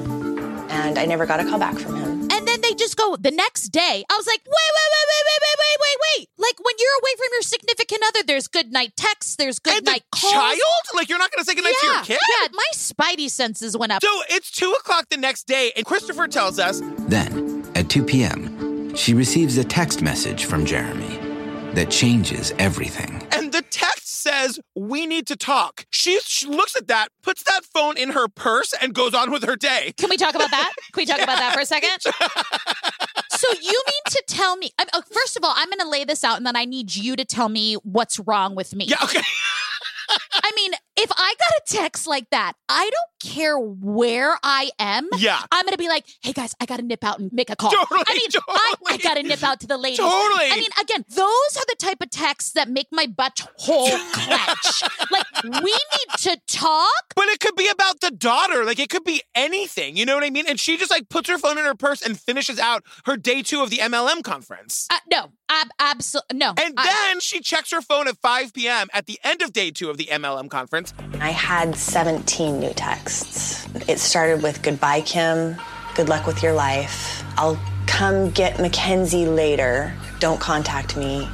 And 0.71 0.99
I 0.99 1.07
never 1.07 1.25
got 1.25 1.41
a 1.41 1.45
call 1.45 1.59
back 1.59 1.79
from 1.79 1.97
him. 1.97 2.11
And 2.31 2.47
then 2.47 2.61
they 2.61 2.75
just 2.75 2.99
go 2.99 3.17
the 3.17 3.31
next 3.31 3.71
day. 3.71 4.05
I 4.11 4.17
was 4.19 4.27
like, 4.27 4.41
wait, 4.45 4.53
wait, 4.53 4.91
wait, 4.93 5.09
wait, 5.09 5.25
wait, 5.25 5.41
wait, 5.41 5.57
wait, 5.59 5.79
wait, 5.81 5.99
wait. 6.21 6.29
Like 6.37 6.63
when 6.63 6.75
you're 6.79 6.99
away 7.01 7.11
from 7.17 7.29
your 7.33 7.43
significant 7.43 8.03
other, 8.09 8.23
there's 8.27 8.49
good 8.49 8.71
night 8.71 8.93
texts, 8.97 9.37
there's 9.37 9.59
good 9.61 9.79
And 9.79 9.87
the 9.87 9.91
night 9.93 10.05
calls. 10.11 10.31
child? 10.35 10.59
Like, 10.95 11.09
you're 11.09 11.19
not 11.19 11.31
going 11.33 11.41
to 11.43 11.45
say 11.47 11.55
goodnight 11.55 11.73
yeah, 11.83 11.89
to 11.89 11.95
your 11.97 12.05
kid? 12.05 12.19
yeah, 12.43 12.49
my 12.53 12.67
spidey 12.75 13.31
senses 13.31 13.79
went 13.79 13.93
up. 13.93 14.03
So 14.03 14.11
it's 14.29 14.51
two 14.51 14.73
o'clock 14.79 15.09
the 15.09 15.17
next 15.17 15.45
day, 15.47 15.73
and 15.75 15.87
Christopher 15.87 16.29
tells 16.29 16.59
us 16.59 16.83
Then, 16.99 17.65
at 17.75 17.89
2 17.89 18.05
p.m., 18.05 18.62
she 18.95 19.15
receives 19.15 19.57
a 19.59 19.65
text 19.65 20.03
message 20.03 20.45
from 20.45 20.65
Jeramy 20.65 21.75
that 21.75 21.91
changes 21.91 22.53
everything. 22.59 23.27
And 23.33 23.51
the 23.53 23.63
text 23.71 24.09
says, 24.23 24.61
We 24.75 25.07
need 25.07 25.27
to 25.29 25.37
talk. 25.37 25.87
She, 25.91 26.21
she 26.25 26.47
looks 26.47 26.77
at 26.77 26.89
that, 26.89 27.09
puts 27.23 27.43
that 27.45 27.63
phone 27.65 27.97
in 27.97 28.11
her 28.11 28.29
purse, 28.29 28.75
and 28.81 28.95
goes 28.95 29.15
on 29.15 29.31
with 29.31 29.45
her 29.45 29.57
day. 29.57 29.93
Can 29.97 30.11
we 30.11 30.17
talk 30.17 30.35
about 30.35 30.51
that? 30.51 30.73
Can 30.93 31.01
we 31.03 31.07
talk 31.07 31.21
about 31.21 31.39
that 31.39 31.55
for 31.55 31.61
a 31.61 31.67
second? 31.67 31.99
so 32.03 33.49
you 33.61 33.83
mean 33.87 34.03
to 34.11 34.23
tell 34.29 34.57
me? 34.57 34.71
I- 34.79 34.87
uh, 34.93 35.01
First 35.11 35.37
of 35.37 35.45
all, 35.45 35.53
I'm 35.57 35.69
going 35.69 35.81
to 35.81 35.89
lay 35.89 36.05
this 36.05 36.25
out, 36.25 36.37
and 36.37 36.47
then 36.47 36.57
I 36.57 36.65
need 36.67 36.95
you 36.95 37.17
to 37.17 37.25
tell 37.25 37.49
me 37.49 37.75
what's 37.83 38.19
wrong 38.19 38.55
with 38.55 38.75
me. 38.75 38.85
Yeah, 38.85 38.97
okay. 39.05 39.23
I 40.35 40.53
mean, 40.57 40.73
if 40.97 41.11
I 41.17 41.35
got 41.39 41.51
a 41.81 41.83
text 41.83 42.07
like 42.07 42.29
that, 42.31 42.53
I 42.69 42.91
don't 42.91 43.33
care 43.33 43.59
where 43.59 44.37
I 44.43 44.71
am. 44.79 45.09
Yeah. 45.17 45.41
I'm 45.51 45.65
gonna 45.65 45.77
be 45.77 45.89
like, 45.89 46.05
"Hey 46.23 46.33
guys, 46.33 46.55
I 46.61 46.67
gotta 46.67 46.83
nip 46.83 47.05
out 47.05 47.19
and 47.19 47.33
make 47.33 47.51
a 47.51 47.57
call." 47.57 47.71
Totally, 47.71 48.03
I 48.07 48.15
mean, 48.15 48.29
I, 48.49 48.75
I 48.89 48.97
gotta 48.99 49.23
nip 49.23 49.43
out 49.43 49.61
to 49.61 49.67
the 49.67 49.79
ladies. 49.79 49.99
Totally. 49.99 50.51
I 50.51 50.57
mean, 50.57 50.71
again, 50.81 51.05
those 51.09 51.57
are 51.57 51.65
the 51.69 51.77
type 51.79 52.03
of 52.03 52.11
texts 52.11 52.53
that 52.53 52.69
make 52.69 52.89
my 52.91 53.07
butt 53.07 53.47
hole 53.57 53.89
clench. 54.13 54.83
like, 55.11 55.27
we 55.63 55.71
need 55.73 56.19
to 56.19 56.41
talk. 56.49 56.93
But 57.15 57.29
it 57.29 57.41
could 57.41 57.57
be 57.57 57.69
about 57.69 58.01
the 58.01 58.11
daughter. 58.11 58.65
Like, 58.65 58.79
it 58.79 58.89
could 58.89 59.05
be 59.05 59.23
anything. 59.35 59.97
You 59.97 60.05
know 60.07 60.15
what 60.15 60.25
I 60.25 60.31
mean? 60.31 60.47
And 60.49 60.59
she 60.59 60.77
just, 60.77 60.91
like, 60.91 61.09
puts 61.09 61.29
her 61.29 61.39
phone 61.39 61.59
in 61.59 61.65
her 61.65 61.75
purse 61.75 62.03
and 62.03 62.19
finishes 62.19 62.59
out 62.59 62.85
her 63.07 63.17
day 63.17 63.43
two 63.43 63.63
of 63.63 63.71
the 63.71 63.77
MLM 63.79 64.23
conference. 64.23 64.87
Uh, 64.91 64.97
no, 65.11 65.33
ab- 65.49 65.71
absolutely 65.79 66.39
no. 66.39 66.55
And 66.61 66.75
I- 66.77 67.09
then 67.09 67.21
she 67.21 67.41
checks 67.41 67.71
her 67.71 67.81
phone 67.83 68.09
at 68.09 68.17
5 68.19 68.53
p.m. 68.55 68.89
at 68.93 69.07
the 69.07 69.19
end 69.25 69.43
of 69.43 69.53
day 69.53 69.71
two 69.71 69.91
of 69.91 69.97
the 69.97 70.07
MLM 70.07 70.51
conference. 70.51 70.92
I 71.21 71.31
had 71.31 71.77
17 71.77 72.59
new 72.59 72.73
texts. 72.73 73.67
It 73.89 73.99
started 73.99 74.43
with 74.43 74.63
Goodbye, 74.63 75.03
Kim. 75.03 75.57
Good 75.95 76.09
luck 76.09 76.27
with 76.27 76.43
your 76.43 76.53
life. 76.53 77.23
I'll 77.37 77.59
come 77.87 78.31
get 78.31 78.59
Mackenzie 78.59 79.27
later. 79.27 79.95
Don't 80.21 80.41
contact 80.41 80.97
me. 80.97 81.29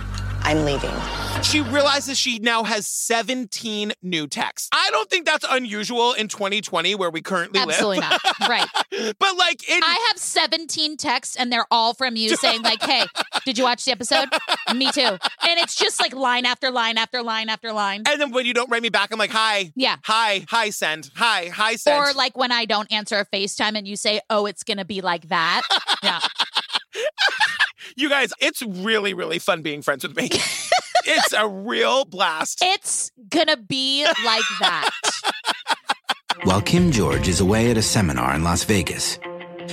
I'm 0.48 0.64
leaving. 0.64 0.94
She 1.42 1.60
realizes 1.60 2.16
she 2.16 2.38
now 2.38 2.64
has 2.64 2.86
17 2.86 3.92
new 4.02 4.26
texts. 4.26 4.70
I 4.72 4.88
don't 4.90 5.08
think 5.10 5.26
that's 5.26 5.44
unusual 5.46 6.14
in 6.14 6.28
2020 6.28 6.94
where 6.94 7.10
we 7.10 7.20
currently 7.20 7.60
absolutely 7.60 7.98
live. 7.98 8.18
not. 8.40 8.48
Right. 8.48 8.66
but 9.18 9.36
like 9.36 9.68
in 9.68 9.82
I 9.82 10.06
have 10.08 10.16
17 10.16 10.96
texts 10.96 11.36
and 11.36 11.52
they're 11.52 11.66
all 11.70 11.92
from 11.92 12.16
you 12.16 12.34
saying 12.36 12.62
like, 12.62 12.82
"Hey, 12.82 13.04
did 13.44 13.58
you 13.58 13.64
watch 13.64 13.84
the 13.84 13.92
episode?" 13.92 14.30
Me 14.74 14.90
too. 14.90 15.00
And 15.02 15.20
it's 15.42 15.76
just 15.76 16.00
like 16.00 16.14
line 16.14 16.46
after 16.46 16.70
line 16.70 16.96
after 16.96 17.22
line 17.22 17.50
after 17.50 17.70
line. 17.70 18.04
and 18.08 18.18
then 18.18 18.30
when 18.30 18.46
you 18.46 18.54
don't 18.54 18.70
write 18.70 18.82
me 18.82 18.88
back, 18.88 19.12
I'm 19.12 19.18
like, 19.18 19.30
hi. 19.30 19.70
Yeah. 19.76 19.96
Hi, 20.04 20.46
hi, 20.48 20.70
send. 20.70 21.10
Hi, 21.16 21.48
hi, 21.48 21.76
send. 21.76 21.98
Or 21.98 22.14
like 22.14 22.38
when 22.38 22.52
I 22.52 22.64
don't 22.64 22.90
answer 22.90 23.18
a 23.18 23.26
FaceTime 23.26 23.76
and 23.76 23.86
you 23.86 23.96
say, 23.96 24.22
"Oh, 24.30 24.46
it's 24.46 24.64
going 24.64 24.78
to 24.78 24.86
be 24.86 25.02
like 25.02 25.28
that." 25.28 25.60
Yeah. 26.00 26.20
You 27.98 28.08
guys, 28.08 28.32
it's 28.40 28.62
really, 28.62 29.12
really 29.12 29.38
fun 29.38 29.62
being 29.62 29.82
friends 29.82 30.04
with 30.04 30.16
me. 30.16 30.28
it's 31.04 31.32
a 31.32 31.48
real 31.48 32.04
blast. 32.04 32.60
It's 32.62 33.10
going 33.28 33.48
to 33.48 33.56
be 33.56 34.04
like 34.24 34.44
that. 34.60 34.90
While 36.44 36.62
Kim 36.62 36.92
George 36.92 37.26
is 37.26 37.40
away 37.40 37.70
at 37.70 37.76
a 37.76 37.82
seminar 37.82 38.34
in 38.34 38.44
Las 38.44 38.62
Vegas, 38.62 39.18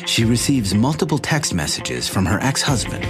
she 0.05 0.25
receives 0.25 0.73
multiple 0.73 1.19
text 1.19 1.53
messages 1.53 2.09
from 2.09 2.25
her 2.25 2.39
ex 2.41 2.61
husband 2.61 3.05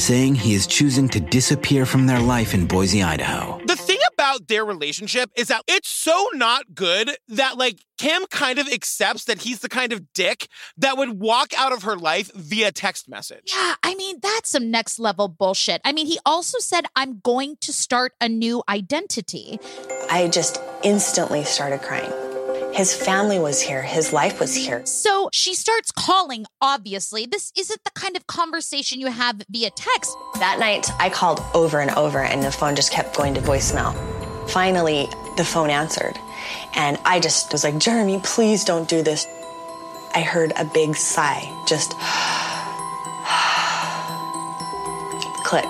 saying 0.00 0.34
he 0.34 0.54
is 0.54 0.66
choosing 0.66 1.08
to 1.08 1.20
disappear 1.20 1.86
from 1.86 2.06
their 2.06 2.20
life 2.20 2.52
in 2.54 2.66
Boise, 2.66 3.02
Idaho. 3.02 3.60
The 3.66 3.76
thing 3.76 3.95
about 4.36 4.48
their 4.48 4.64
relationship 4.64 5.30
is 5.36 5.48
that 5.48 5.62
it's 5.66 5.88
so 5.88 6.28
not 6.34 6.74
good 6.74 7.10
that 7.28 7.56
like 7.56 7.80
Kim 7.98 8.26
kind 8.30 8.58
of 8.58 8.68
accepts 8.68 9.24
that 9.24 9.42
he's 9.42 9.60
the 9.60 9.68
kind 9.68 9.92
of 9.92 10.12
dick 10.12 10.48
that 10.76 10.98
would 10.98 11.18
walk 11.18 11.52
out 11.58 11.72
of 11.72 11.82
her 11.82 11.96
life 11.96 12.30
via 12.34 12.70
text 12.70 13.08
message. 13.08 13.52
Yeah, 13.54 13.74
I 13.82 13.94
mean, 13.94 14.18
that's 14.22 14.50
some 14.50 14.70
next 14.70 14.98
level 14.98 15.28
bullshit. 15.28 15.80
I 15.84 15.92
mean, 15.92 16.06
he 16.06 16.18
also 16.26 16.58
said, 16.58 16.84
I'm 16.94 17.20
going 17.20 17.56
to 17.62 17.72
start 17.72 18.12
a 18.20 18.28
new 18.28 18.62
identity. 18.68 19.58
I 20.10 20.28
just 20.28 20.60
instantly 20.82 21.44
started 21.44 21.80
crying. 21.82 22.12
His 22.74 22.94
family 22.94 23.38
was 23.38 23.62
here, 23.62 23.80
his 23.80 24.12
life 24.12 24.38
was 24.38 24.54
here. 24.54 24.84
So 24.84 25.30
she 25.32 25.54
starts 25.54 25.90
calling, 25.90 26.44
obviously. 26.60 27.24
This 27.24 27.50
isn't 27.56 27.82
the 27.84 27.90
kind 27.92 28.16
of 28.16 28.26
conversation 28.26 29.00
you 29.00 29.06
have 29.06 29.40
via 29.48 29.70
text. 29.70 30.14
That 30.34 30.58
night, 30.58 30.90
I 30.98 31.08
called 31.08 31.42
over 31.54 31.80
and 31.80 31.90
over, 31.92 32.18
and 32.18 32.42
the 32.42 32.52
phone 32.52 32.76
just 32.76 32.92
kept 32.92 33.16
going 33.16 33.32
to 33.32 33.40
voicemail. 33.40 33.94
Finally, 34.48 35.08
the 35.36 35.44
phone 35.44 35.70
answered, 35.70 36.18
and 36.74 36.98
I 37.04 37.20
just 37.20 37.52
was 37.52 37.64
like, 37.64 37.74
Jeramy, 37.74 38.22
please 38.24 38.64
don't 38.64 38.88
do 38.88 39.02
this. 39.02 39.26
I 40.14 40.20
heard 40.20 40.52
a 40.56 40.64
big 40.64 40.96
sigh, 40.96 41.42
just 41.66 41.90
click, 45.44 45.64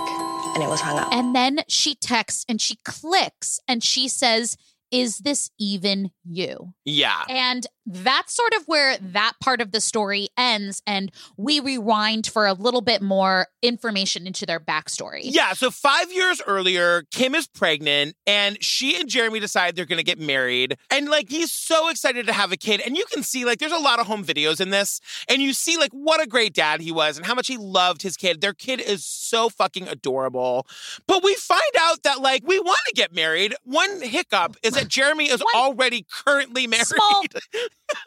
and 0.54 0.62
it 0.62 0.68
was 0.68 0.80
hung 0.80 0.98
up. 0.98 1.12
And 1.12 1.34
then 1.34 1.60
she 1.68 1.94
texts 1.94 2.44
and 2.48 2.60
she 2.60 2.76
clicks 2.84 3.60
and 3.66 3.82
she 3.82 4.08
says, 4.08 4.56
Is 4.90 5.18
this 5.18 5.50
even 5.58 6.10
you? 6.28 6.72
Yeah. 6.84 7.22
And 7.28 7.66
that's 7.86 8.34
sort 8.34 8.52
of 8.54 8.64
where 8.66 8.98
that 8.98 9.34
part 9.40 9.60
of 9.60 9.70
the 9.70 9.80
story 9.80 10.28
ends. 10.36 10.82
And 10.86 11.12
we 11.36 11.60
rewind 11.60 12.26
for 12.26 12.46
a 12.46 12.52
little 12.52 12.80
bit 12.80 13.00
more 13.00 13.46
information 13.62 14.26
into 14.26 14.44
their 14.44 14.58
backstory. 14.58 15.20
Yeah, 15.22 15.52
so 15.52 15.70
five 15.70 16.12
years 16.12 16.42
earlier, 16.46 17.04
Kim 17.12 17.34
is 17.34 17.46
pregnant 17.46 18.16
and 18.26 18.62
she 18.62 18.98
and 19.00 19.08
Jeramy 19.08 19.40
decide 19.40 19.76
they're 19.76 19.84
gonna 19.84 20.02
get 20.02 20.18
married. 20.18 20.76
And 20.90 21.08
like 21.08 21.28
he's 21.30 21.52
so 21.52 21.88
excited 21.88 22.26
to 22.26 22.32
have 22.32 22.52
a 22.52 22.56
kid. 22.56 22.80
And 22.84 22.96
you 22.96 23.04
can 23.12 23.22
see 23.22 23.44
like 23.44 23.58
there's 23.58 23.72
a 23.72 23.78
lot 23.78 24.00
of 24.00 24.06
home 24.06 24.24
videos 24.24 24.60
in 24.60 24.70
this, 24.70 25.00
and 25.28 25.40
you 25.40 25.52
see 25.52 25.76
like 25.76 25.92
what 25.92 26.22
a 26.22 26.26
great 26.26 26.54
dad 26.54 26.80
he 26.80 26.92
was 26.92 27.16
and 27.16 27.26
how 27.26 27.34
much 27.34 27.46
he 27.46 27.56
loved 27.56 28.02
his 28.02 28.16
kid. 28.16 28.40
Their 28.40 28.54
kid 28.54 28.80
is 28.80 29.04
so 29.04 29.48
fucking 29.48 29.88
adorable. 29.88 30.66
But 31.06 31.22
we 31.22 31.34
find 31.34 31.62
out 31.80 32.02
that 32.02 32.20
like 32.20 32.42
we 32.46 32.58
want 32.58 32.78
to 32.86 32.94
get 32.94 33.14
married. 33.14 33.54
One 33.64 34.00
hiccup 34.00 34.56
is 34.62 34.74
that 34.74 34.84
Jeramy 34.88 35.30
is 35.30 35.42
already 35.54 36.06
currently 36.24 36.66
married. 36.66 36.86
Small, 36.86 37.22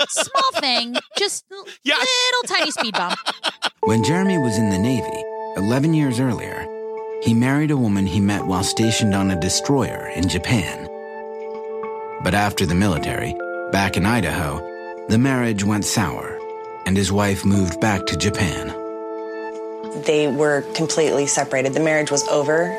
small 0.08 0.52
thing, 0.62 0.95
just 1.17 1.45
Yeah. 1.84 1.95
little 1.95 2.56
tiny 2.58 2.72
speed 2.72 2.93
bump. 2.93 3.17
When 3.82 4.04
Jeramy 4.04 4.41
was 4.41 4.58
in 4.58 4.69
the 4.69 4.78
Navy, 4.78 5.24
11 5.58 5.93
years 5.93 6.19
earlier, 6.19 6.65
he 7.24 7.34
married 7.34 7.72
a 7.72 7.78
woman 7.78 8.06
he 8.08 8.19
met 8.22 8.45
while 8.45 8.63
stationed 8.63 9.13
on 9.13 9.32
a 9.32 9.39
destroyer 9.39 10.08
in 10.15 10.28
Japan. 10.30 10.86
But 12.24 12.34
after 12.34 12.65
the 12.65 12.76
military, 12.76 13.36
back 13.72 13.98
in 13.98 14.06
Idaho, 14.06 14.60
the 15.10 15.17
marriage 15.17 15.63
went 15.63 15.86
sour, 15.86 16.38
and 16.86 16.95
his 16.95 17.12
wife 17.12 17.45
moved 17.45 17.80
back 17.80 18.06
to 18.08 18.17
Japan. 18.17 18.67
They 20.06 20.28
were 20.28 20.62
completely 20.76 21.26
separated. 21.28 21.74
The 21.74 21.80
marriage 21.80 22.12
was 22.12 22.28
over. 22.30 22.69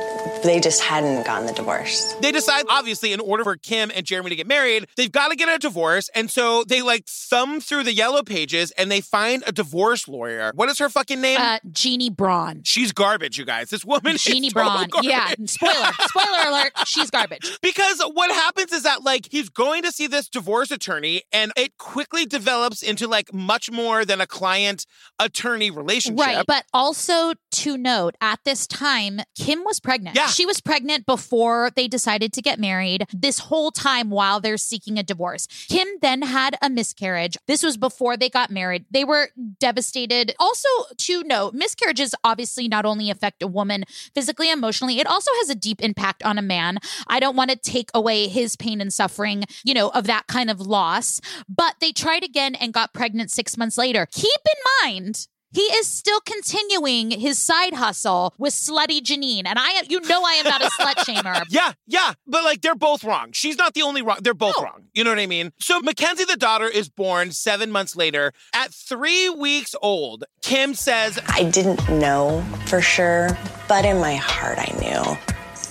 They 0.43 0.59
just 0.61 0.81
hadn't 0.83 1.25
gotten 1.27 1.47
the 1.47 1.53
divorce. 1.53 2.15
They 2.21 2.33
decide, 2.33 2.65
obviously, 2.69 3.13
in 3.13 3.21
order 3.21 3.45
for 3.45 3.57
Kim 3.57 3.91
and 3.95 4.07
Jeramy 4.07 4.31
to 4.31 4.37
get 4.37 4.47
married, 4.47 4.87
they've 4.97 5.13
got 5.13 5.29
to 5.29 5.37
get 5.37 5.49
a 5.49 5.59
divorce. 5.59 6.09
And 6.15 6.31
so 6.31 6.65
they 6.65 6.81
like 6.83 7.05
thumb 7.07 7.61
through 7.61 7.85
the 7.85 7.93
yellow 7.93 8.23
pages 8.23 8.71
and 8.73 8.91
they 8.91 9.01
find 9.01 9.45
a 9.47 9.53
divorce 9.53 10.09
lawyer. 10.09 10.53
What 10.55 10.69
is 10.71 10.79
her 10.79 10.89
fucking 10.89 11.21
name? 11.21 11.39
Uh, 11.41 11.59
Jeannie 11.71 12.11
Braun. 12.11 12.63
She's 12.65 12.93
garbage, 12.93 13.39
you 13.39 13.45
guys. 13.45 13.69
This 13.71 13.85
woman 13.85 14.17
Jeannie 14.17 14.47
is 14.49 14.53
total 14.53 14.71
Braun. 14.73 14.89
garbage. 14.89 15.11
Yeah, 15.11 15.35
spoiler. 15.47 15.93
Spoiler 16.01 16.49
alert. 16.49 16.73
She's 16.87 17.11
garbage. 17.11 17.59
Because 17.61 18.01
what 18.15 18.31
happens 18.31 18.73
is 18.73 18.83
that, 18.85 19.03
like, 19.05 19.29
he's 19.31 19.49
going 19.51 19.83
to 19.83 19.93
see 19.93 20.07
this 20.07 20.29
divorce 20.29 20.71
attorney, 20.71 21.23
and 21.33 21.53
it 21.57 21.77
quickly 21.79 22.25
develops 22.27 22.83
into, 22.83 23.07
like, 23.07 23.33
much 23.35 23.71
more 23.71 24.05
than 24.05 24.21
a 24.21 24.27
client 24.27 24.87
attorney 25.19 25.71
relationship. 25.71 26.25
Right. 26.25 26.45
But 26.47 26.65
also 26.73 27.35
to 27.53 27.77
note, 27.77 28.15
at 28.21 28.41
this 28.45 28.67
time, 28.67 29.21
Kim 29.37 29.65
was 29.65 29.81
pregnant. 29.81 30.17
Yeah. 30.17 30.27
She 30.31 30.47
was 30.47 30.61
pregnant 30.61 31.07
before 31.07 31.71
they 31.75 31.89
decided 31.89 32.33
to 32.33 32.43
get 32.43 32.59
married. 32.59 33.07
This 33.13 33.39
whole 33.39 33.71
time 33.71 34.11
while 34.11 34.41
they're 34.41 34.57
seeking 34.57 34.99
a 34.99 35.03
divorce. 35.03 35.47
Kim 35.69 35.89
then 36.01 36.23
had 36.23 36.57
a 36.63 36.71
miscarriage. 36.71 37.37
This 37.47 37.63
was 37.63 37.77
before 37.77 38.17
they 38.17 38.29
got 38.29 38.51
married. 38.51 38.85
They 38.91 39.05
were 39.05 39.31
devastated. 39.59 40.35
Also, 40.39 40.69
to 40.97 41.23
note, 41.25 41.55
miscarriages 41.55 42.15
obviously 42.25 42.69
not 42.69 42.85
only 42.85 43.11
affect 43.11 43.43
a 43.43 43.47
woman 43.47 43.85
physically, 44.15 44.51
emotionally, 44.51 44.99
it 44.99 45.07
also 45.07 45.31
has 45.39 45.51
a 45.51 45.55
deep 45.55 45.83
impact 45.83 46.23
on 46.23 46.39
a 46.39 46.43
man. 46.43 46.79
I 47.07 47.21
don't 47.21 47.37
want 47.37 47.51
to 47.51 47.57
take 47.57 47.91
away 47.95 48.29
his 48.29 48.57
pain 48.57 48.81
and 48.81 48.93
suffering, 48.93 49.45
you 49.65 49.75
know, 49.75 49.89
of 49.91 50.07
that 50.07 50.27
kind 50.27 50.51
of 50.51 50.61
loss. 50.61 51.21
But 51.49 51.77
they 51.81 51.93
tried 51.93 52.25
again 52.25 52.55
and 52.55 52.73
got 52.73 52.95
pregnant 52.95 53.31
six 53.31 53.57
months 53.57 53.79
later. 53.79 54.07
Keep 54.11 54.41
in 54.47 54.57
mind, 54.83 55.29
he 55.53 55.63
is 55.63 55.87
still 55.87 56.21
continuing 56.21 57.11
his 57.11 57.39
side 57.39 57.75
hustle 57.75 58.35
with 58.39 58.53
slutty 58.55 59.01
Janine. 59.01 59.43
And 59.47 59.59
I, 59.59 59.83
you 59.89 60.01
know, 60.01 60.23
I 60.25 60.33
am 60.35 60.45
not 60.45 60.63
a 60.63 60.67
slut 60.71 60.95
shamer. 61.05 61.45
Yeah, 61.49 61.73
yeah, 61.87 62.15
but 62.27 62.45
like 62.45 62.61
they're 62.61 62.75
both 62.75 63.05
wrong. 63.05 63.31
She's 63.33 63.57
not 63.57 63.75
the 63.75 63.83
only 63.83 64.03
wrong. 64.03 64.19
They're 64.23 64.35
both 64.35 64.57
wrong. 64.61 64.87
You 64.95 65.05
know 65.05 65.11
what 65.11 65.19
I 65.19 65.27
mean? 65.27 65.53
So 65.61 65.81
Mackenzie, 65.81 66.25
the 66.25 66.37
daughter, 66.37 66.67
is 66.67 66.89
born 66.89 67.33
seven 67.33 67.71
months 67.73 67.97
later. 67.97 68.33
At 68.55 68.73
three 68.73 69.29
weeks 69.29 69.75
old, 69.83 70.25
Kim 70.43 70.75
says, 70.75 71.19
I 71.29 71.45
didn't 71.45 71.89
know 71.89 72.45
for 72.67 72.81
sure, 72.81 73.37
but 73.69 73.85
in 73.85 73.99
my 73.99 74.15
heart, 74.15 74.59
I 74.59 74.73
knew. 74.81 75.19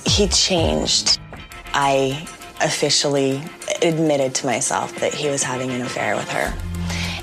He 0.05 0.27
changed. 0.27 1.19
I 1.73 2.27
officially 2.61 3.41
admitted 3.81 4.35
to 4.35 4.45
myself 4.45 4.93
that 4.99 5.13
he 5.13 5.29
was 5.29 5.43
having 5.43 5.71
an 5.71 5.81
affair 5.81 6.15
with 6.15 6.29
her. 6.29 6.53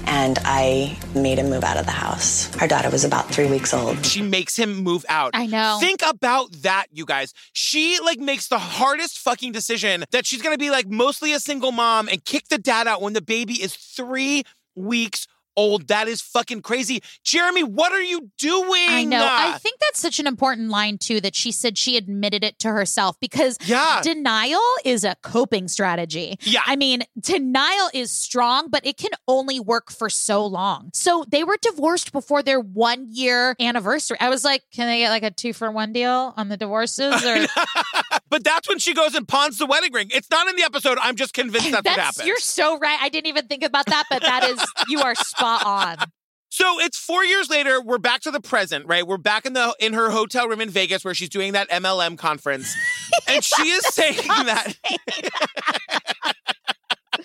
And 0.06 0.38
I 0.44 0.96
made 1.14 1.38
him 1.38 1.50
move 1.50 1.64
out 1.64 1.76
of 1.76 1.84
the 1.84 1.92
house. 1.92 2.54
Our 2.60 2.68
daughter 2.68 2.90
was 2.90 3.04
about 3.04 3.28
three 3.30 3.46
weeks 3.50 3.74
old. 3.74 4.04
she 4.06 4.22
makes 4.22 4.56
him 4.56 4.76
move 4.78 5.04
out. 5.08 5.32
I 5.34 5.46
know. 5.46 5.78
Think 5.80 6.00
about 6.06 6.52
that, 6.62 6.86
you 6.92 7.04
guys. 7.04 7.32
She 7.52 7.98
like 8.04 8.18
makes 8.18 8.48
the 8.48 8.58
hardest 8.58 9.18
fucking 9.18 9.52
decision 9.52 10.04
that 10.12 10.26
she's 10.26 10.42
gonna 10.42 10.58
be 10.58 10.70
like 10.70 10.88
mostly 10.88 11.32
a 11.32 11.40
single 11.40 11.72
mom 11.72 12.08
and 12.08 12.24
kick 12.24 12.48
the 12.48 12.58
dad 12.58 12.86
out 12.86 13.02
when 13.02 13.12
the 13.12 13.22
baby 13.22 13.54
is 13.54 13.74
three 13.74 14.42
weeks 14.74 15.26
old. 15.56 15.88
That 15.88 16.08
is 16.08 16.20
fucking 16.20 16.62
crazy. 16.62 17.02
Jeramy, 17.24 17.64
what 17.64 17.92
are 17.92 18.02
you 18.02 18.30
doing? 18.38 18.88
I 18.88 19.04
know. 19.04 19.26
I 19.28 19.58
think 19.58 19.78
that's 19.80 20.00
such 20.00 20.18
an 20.18 20.26
important 20.26 20.68
line, 20.70 20.98
too, 20.98 21.20
that 21.20 21.34
she 21.34 21.52
said 21.52 21.78
she 21.78 21.96
admitted 21.96 22.44
it 22.44 22.58
to 22.60 22.68
herself 22.68 23.18
because 23.20 23.58
Yeah. 23.64 24.00
denial 24.02 24.60
is 24.84 25.04
a 25.04 25.16
coping 25.22 25.68
strategy. 25.68 26.38
Yeah. 26.42 26.60
I 26.66 26.76
mean, 26.76 27.02
denial 27.18 27.88
is 27.94 28.10
strong, 28.10 28.68
but 28.70 28.84
it 28.86 28.96
can 28.96 29.10
only 29.28 29.60
work 29.60 29.90
for 29.90 30.08
so 30.10 30.44
long. 30.46 30.90
So 30.92 31.24
they 31.28 31.44
were 31.44 31.56
divorced 31.60 32.12
before 32.12 32.42
their 32.42 32.60
one 32.60 33.06
year 33.10 33.54
anniversary. 33.60 34.16
I 34.20 34.28
was 34.28 34.44
like, 34.44 34.62
can 34.72 34.86
they 34.88 34.98
get 34.98 35.10
like 35.10 35.22
a 35.22 35.30
two 35.30 35.52
for 35.52 35.70
one 35.70 35.92
deal 35.92 36.34
on 36.36 36.48
the 36.48 36.56
divorces? 36.56 37.24
Or 37.24 37.46
but 38.30 38.44
that's 38.44 38.68
when 38.68 38.78
she 38.78 38.94
goes 38.94 39.14
and 39.14 39.26
pawns 39.26 39.58
the 39.58 39.66
wedding 39.66 39.92
ring. 39.92 40.08
It's 40.12 40.30
not 40.30 40.48
in 40.48 40.56
the 40.56 40.62
episode. 40.62 40.98
I'm 41.00 41.16
just 41.16 41.34
convinced 41.34 41.70
that's, 41.70 41.76
what 41.76 41.84
that's 41.84 42.00
happened. 42.00 42.28
you're 42.28 42.38
so 42.38 42.78
right. 42.78 42.98
I 43.00 43.08
didn't 43.08 43.26
even 43.28 43.46
think 43.46 43.62
about 43.64 43.86
that, 43.86 44.04
but 44.10 44.22
that 44.22 44.44
is 44.44 44.64
you 44.88 45.00
are 45.00 45.14
spot 45.46 45.66
on. 45.66 46.06
So 46.48 46.80
it's 46.80 46.98
four 46.98 47.24
years 47.24 47.50
later. 47.50 47.82
We're 47.82 47.98
back 47.98 48.22
to 48.22 48.30
the 48.30 48.40
present, 48.40 48.86
right? 48.86 49.06
We're 49.06 49.18
back 49.18 49.46
in 49.46 49.52
the 49.52 49.74
in 49.78 49.92
her 49.92 50.10
hotel 50.10 50.48
room 50.48 50.60
in 50.60 50.70
Vegas 50.70 51.04
where 51.04 51.14
she's 51.14 51.28
doing 51.28 51.52
that 51.52 51.68
MLM 51.70 52.16
conference, 52.16 52.74
and 53.28 53.44
she 53.44 53.68
is 53.68 53.86
saying 53.88 54.16
that. 54.26 54.72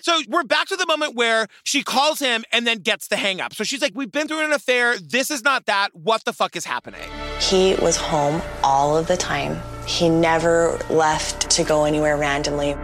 so 0.02 0.20
we're 0.28 0.44
back 0.44 0.66
to 0.68 0.76
the 0.76 0.86
moment 0.86 1.14
where 1.14 1.46
she 1.64 1.82
calls 1.82 2.18
him 2.18 2.44
and 2.52 2.66
then 2.66 2.78
gets 2.78 3.08
the 3.08 3.16
hang 3.16 3.40
up. 3.40 3.54
So 3.54 3.64
she's 3.64 3.80
like, 3.80 3.92
"We've 3.94 4.12
been 4.12 4.28
through 4.28 4.44
an 4.44 4.52
affair. 4.52 4.98
This 4.98 5.30
is 5.30 5.42
not 5.42 5.66
that. 5.66 5.94
What 5.94 6.24
the 6.24 6.32
fuck 6.34 6.54
is 6.54 6.66
happening?" 6.66 7.08
He 7.40 7.74
was 7.76 7.96
home 7.96 8.42
all 8.62 8.96
of 8.96 9.06
the 9.06 9.16
time. 9.16 9.58
He 9.86 10.10
never 10.10 10.78
left 10.90 11.48
to 11.50 11.64
go 11.64 11.84
anywhere 11.84 12.16
randomly. 12.18 12.76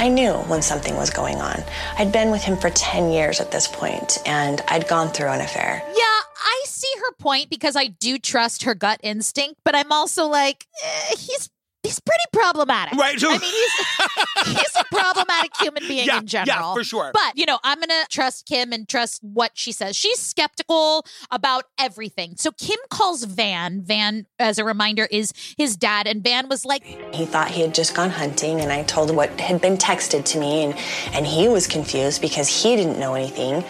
I 0.00 0.08
knew 0.08 0.32
when 0.32 0.62
something 0.62 0.96
was 0.96 1.10
going 1.10 1.42
on. 1.42 1.62
I'd 1.98 2.10
been 2.10 2.30
with 2.30 2.42
him 2.42 2.56
for 2.56 2.70
10 2.70 3.10
years 3.10 3.38
at 3.38 3.50
this 3.50 3.68
point, 3.68 4.16
and 4.24 4.62
I'd 4.66 4.88
gone 4.88 5.10
through 5.10 5.28
an 5.28 5.42
affair. 5.42 5.82
Yeah, 5.88 6.20
I 6.42 6.62
see 6.64 6.88
her 7.00 7.12
point 7.18 7.50
because 7.50 7.76
I 7.76 7.88
do 7.88 8.18
trust 8.18 8.62
her 8.62 8.74
gut 8.74 9.00
instinct, 9.02 9.60
but 9.62 9.76
I'm 9.76 9.92
also 9.92 10.24
like, 10.26 10.66
eh, 10.82 11.16
he's 11.18 11.50
he's 11.82 12.00
pretty 12.00 12.24
problematic. 12.32 12.98
Right. 12.98 13.16
I 13.22 13.28
mean, 13.28 13.40
he's 13.40 14.56
he's 14.58 14.76
a 14.78 14.84
problematic 14.94 15.52
human 15.58 15.82
being 15.88 16.06
Yeah, 16.06 16.18
in 16.18 16.26
general. 16.26 16.58
yeah, 16.68 16.74
for 16.74 16.84
sure. 16.84 17.10
But 17.12 17.36
you 17.36 17.46
know, 17.46 17.58
I'm 17.64 17.80
gonna 17.80 18.04
trust 18.10 18.46
Kim 18.46 18.72
and 18.72 18.88
trust 18.88 19.20
what 19.22 19.52
she 19.54 19.72
says. 19.72 19.96
She's 19.96 20.18
skeptical 20.18 21.04
about 21.30 21.64
everything. 21.78 22.34
So 22.36 22.50
Kim 22.52 22.78
calls 22.90 23.24
Van. 23.24 23.82
Van, 23.82 24.26
as 24.38 24.58
a 24.58 24.64
reminder, 24.64 25.06
is 25.10 25.32
his 25.56 25.76
dad, 25.76 26.06
and 26.06 26.22
Van 26.22 26.48
was 26.48 26.64
like, 26.64 26.84
He 27.14 27.24
thought 27.26 27.48
he 27.50 27.62
had 27.62 27.74
just 27.74 27.94
gone 27.94 28.10
hunting, 28.10 28.60
and 28.60 28.70
I 28.72 28.82
told 28.84 29.10
him 29.10 29.16
what 29.16 29.38
had 29.40 29.60
been 29.60 29.76
texted 29.76 30.24
to 30.26 30.38
me, 30.38 30.64
and, 30.64 30.74
and 31.12 31.26
he 31.26 31.48
was 31.48 31.66
confused 31.66 32.20
because 32.20 32.48
he 32.48 32.76
didn't 32.76 32.98
know 32.98 33.14
anything. 33.14 33.62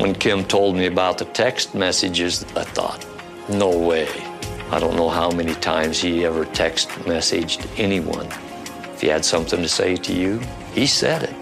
When 0.00 0.14
Kim 0.14 0.44
told 0.44 0.76
me 0.76 0.86
about 0.86 1.18
the 1.18 1.24
text 1.26 1.74
messages, 1.74 2.44
I 2.56 2.64
thought, 2.64 3.04
no 3.50 3.68
way. 3.76 4.08
I 4.72 4.78
don't 4.78 4.96
know 4.96 5.10
how 5.10 5.30
many 5.30 5.54
times 5.56 6.00
he 6.00 6.24
ever 6.24 6.46
text 6.46 6.88
messaged 7.04 7.68
anyone. 7.78 8.26
If 8.94 9.02
he 9.02 9.08
had 9.08 9.22
something 9.22 9.60
to 9.60 9.68
say 9.68 9.96
to 9.96 10.14
you, 10.14 10.40
he 10.72 10.86
said 10.86 11.24
it, 11.24 11.34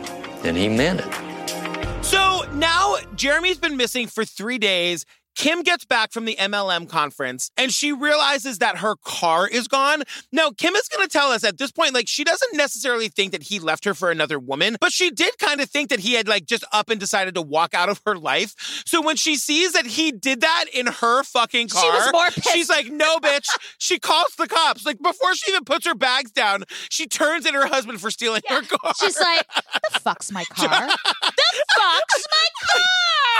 and 0.44 0.56
he 0.56 0.68
meant 0.68 1.02
it. 1.04 2.04
So 2.04 2.42
now 2.54 2.96
Jeramy's 3.14 3.58
been 3.58 3.76
missing 3.76 4.08
for 4.08 4.24
three 4.24 4.58
days. 4.58 5.06
Kim 5.40 5.62
gets 5.62 5.86
back 5.86 6.12
from 6.12 6.26
the 6.26 6.36
MLM 6.36 6.86
conference 6.86 7.50
and 7.56 7.72
she 7.72 7.92
realizes 7.92 8.58
that 8.58 8.76
her 8.76 8.94
car 9.06 9.48
is 9.48 9.68
gone. 9.68 10.02
Now, 10.30 10.50
Kim 10.50 10.74
is 10.76 10.86
going 10.88 11.02
to 11.08 11.10
tell 11.10 11.32
us 11.32 11.44
at 11.44 11.56
this 11.56 11.72
point, 11.72 11.94
like, 11.94 12.08
she 12.08 12.24
doesn't 12.24 12.54
necessarily 12.54 13.08
think 13.08 13.32
that 13.32 13.44
he 13.44 13.58
left 13.58 13.86
her 13.86 13.94
for 13.94 14.10
another 14.10 14.38
woman, 14.38 14.76
but 14.82 14.92
she 14.92 15.10
did 15.10 15.38
kind 15.38 15.62
of 15.62 15.70
think 15.70 15.88
that 15.88 16.00
he 16.00 16.12
had, 16.12 16.28
like, 16.28 16.44
just 16.44 16.62
up 16.72 16.90
and 16.90 17.00
decided 17.00 17.34
to 17.36 17.40
walk 17.42 17.72
out 17.72 17.88
of 17.88 18.02
her 18.04 18.16
life. 18.16 18.54
So 18.84 19.00
when 19.00 19.16
she 19.16 19.34
sees 19.36 19.72
that 19.72 19.86
he 19.86 20.12
did 20.12 20.42
that 20.42 20.66
in 20.74 20.86
her 20.88 21.22
fucking 21.22 21.68
car, 21.68 21.80
She 21.84 21.88
was 21.88 22.12
more 22.12 22.26
pissed. 22.32 22.50
she's 22.50 22.68
like, 22.68 22.88
no, 22.90 23.16
bitch. 23.16 23.48
she 23.78 23.98
calls 23.98 24.34
the 24.36 24.46
cops. 24.46 24.84
Like, 24.84 24.98
before 25.02 25.34
she 25.36 25.52
even 25.52 25.64
puts 25.64 25.86
her 25.86 25.94
bags 25.94 26.32
down, 26.32 26.64
she 26.90 27.06
turns 27.06 27.46
at 27.46 27.54
her 27.54 27.66
husband 27.66 27.98
for 28.02 28.10
stealing 28.10 28.42
her 28.48 28.60
car. 28.60 28.92
she's 29.00 29.18
like, 29.18 29.46
the 29.94 30.00
fuck's 30.00 30.30
my 30.30 30.44
car? 30.50 30.86
the 30.86 31.64
fuck's 31.78 32.26
my 32.30 32.46
car? 32.72 32.82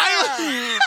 I, 0.03 0.79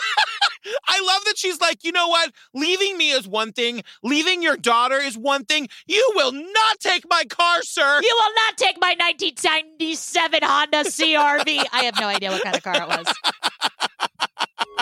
I 0.88 1.00
love 1.06 1.26
that 1.26 1.34
that 1.34 1.40
she's 1.40 1.60
like, 1.60 1.84
you 1.84 1.92
know 1.92 2.08
what? 2.08 2.32
Leaving 2.54 2.98
me 2.98 3.12
is 3.12 3.28
one 3.28 3.52
thing, 3.52 3.84
leaving 4.04 4.44
your 4.44 4.56
daughter 4.56 4.98
is 4.98 5.18
one 5.18 5.46
thing. 5.46 5.68
You 5.88 6.12
will 6.16 6.32
not 6.32 6.80
take 6.80 7.04
my 7.10 7.24
car, 7.26 7.62
sir. 7.64 8.02
You 8.02 8.20
will 8.22 8.34
not 8.36 8.58
take 8.58 8.80
my 8.80 8.96
1997 9.00 10.40
Honda 10.44 10.84
CRV. 10.84 11.66
I 11.72 11.84
have 11.86 12.00
no 12.00 12.08
idea 12.08 12.32
what 12.32 12.44
kind 12.44 12.56
of 12.56 12.64
car 12.64 12.76
it 12.76 12.88
was. 12.88 13.08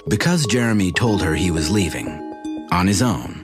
Because 0.08 0.46
Jeramy 0.48 0.94
told 0.94 1.22
her 1.22 1.36
he 1.36 1.52
was 1.52 1.70
leaving, 1.70 2.10
on 2.72 2.88
his 2.88 3.02
own, 3.02 3.41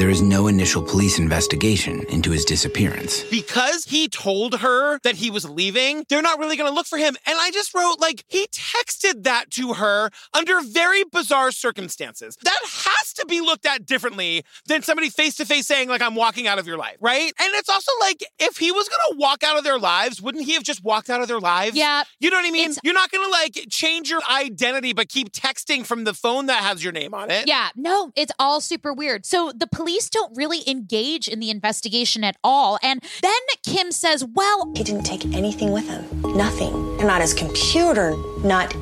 there 0.00 0.08
is 0.08 0.22
no 0.22 0.46
initial 0.46 0.82
police 0.82 1.18
investigation 1.18 2.06
into 2.08 2.30
his 2.30 2.46
disappearance. 2.46 3.22
Because 3.24 3.84
he 3.84 4.08
told 4.08 4.60
her 4.60 4.98
that 5.00 5.16
he 5.16 5.30
was 5.30 5.44
leaving, 5.44 6.06
they're 6.08 6.22
not 6.22 6.38
really 6.38 6.56
going 6.56 6.70
to 6.70 6.74
look 6.74 6.86
for 6.86 6.96
him. 6.96 7.14
And 7.26 7.36
I 7.38 7.50
just 7.50 7.74
wrote, 7.74 7.96
like, 8.00 8.24
he 8.26 8.46
texted 8.46 9.24
that 9.24 9.50
to 9.50 9.74
her 9.74 10.08
under 10.32 10.62
very 10.62 11.04
bizarre 11.04 11.52
circumstances. 11.52 12.38
That 12.44 12.58
has 12.62 13.12
to 13.12 13.26
be 13.26 13.42
looked 13.42 13.66
at 13.66 13.84
differently 13.84 14.42
than 14.64 14.80
somebody 14.80 15.10
face 15.10 15.36
to 15.36 15.44
face 15.44 15.66
saying, 15.66 15.90
like, 15.90 16.00
I'm 16.00 16.14
walking 16.14 16.46
out 16.46 16.58
of 16.58 16.66
your 16.66 16.78
life, 16.78 16.96
right? 17.02 17.30
And 17.38 17.54
it's 17.56 17.68
also 17.68 17.92
like, 18.00 18.24
if 18.38 18.56
he 18.56 18.72
was 18.72 18.88
going 18.88 19.00
to 19.10 19.18
walk 19.18 19.42
out 19.42 19.58
of 19.58 19.64
their 19.64 19.78
lives, 19.78 20.22
wouldn't 20.22 20.46
he 20.46 20.54
have 20.54 20.62
just 20.62 20.82
walked 20.82 21.10
out 21.10 21.20
of 21.20 21.28
their 21.28 21.40
lives? 21.40 21.76
Yeah. 21.76 22.04
You 22.20 22.30
know 22.30 22.38
what 22.38 22.46
I 22.46 22.50
mean? 22.50 22.72
You're 22.82 22.94
not 22.94 23.10
going 23.10 23.26
to, 23.26 23.30
like, 23.30 23.66
change 23.68 24.08
your 24.08 24.22
identity, 24.30 24.94
but 24.94 25.10
keep 25.10 25.30
texting 25.30 25.84
from 25.84 26.04
the 26.04 26.14
phone 26.14 26.46
that 26.46 26.62
has 26.62 26.82
your 26.82 26.94
name 26.94 27.12
on 27.12 27.30
it. 27.30 27.46
Yeah, 27.46 27.68
no, 27.76 28.12
it's 28.16 28.32
all 28.38 28.62
super 28.62 28.94
weird. 28.94 29.26
So 29.26 29.52
the 29.54 29.66
police 29.66 29.89
don't 30.12 30.36
really 30.36 30.62
engage 30.68 31.28
in 31.28 31.40
the 31.40 31.50
investigation 31.50 32.24
at 32.24 32.36
all. 32.44 32.78
And 32.82 33.00
then 33.22 33.32
Kim 33.64 33.92
says, 33.92 34.24
well, 34.24 34.72
He 34.76 34.84
didn't 34.84 35.04
take 35.04 35.24
anything 35.34 35.72
with 35.72 35.88
him. 35.88 36.04
Nothing. 36.36 36.72
And 36.98 37.06
not 37.06 37.20
his 37.20 37.34
computer, 37.34 38.14
not 38.44 38.74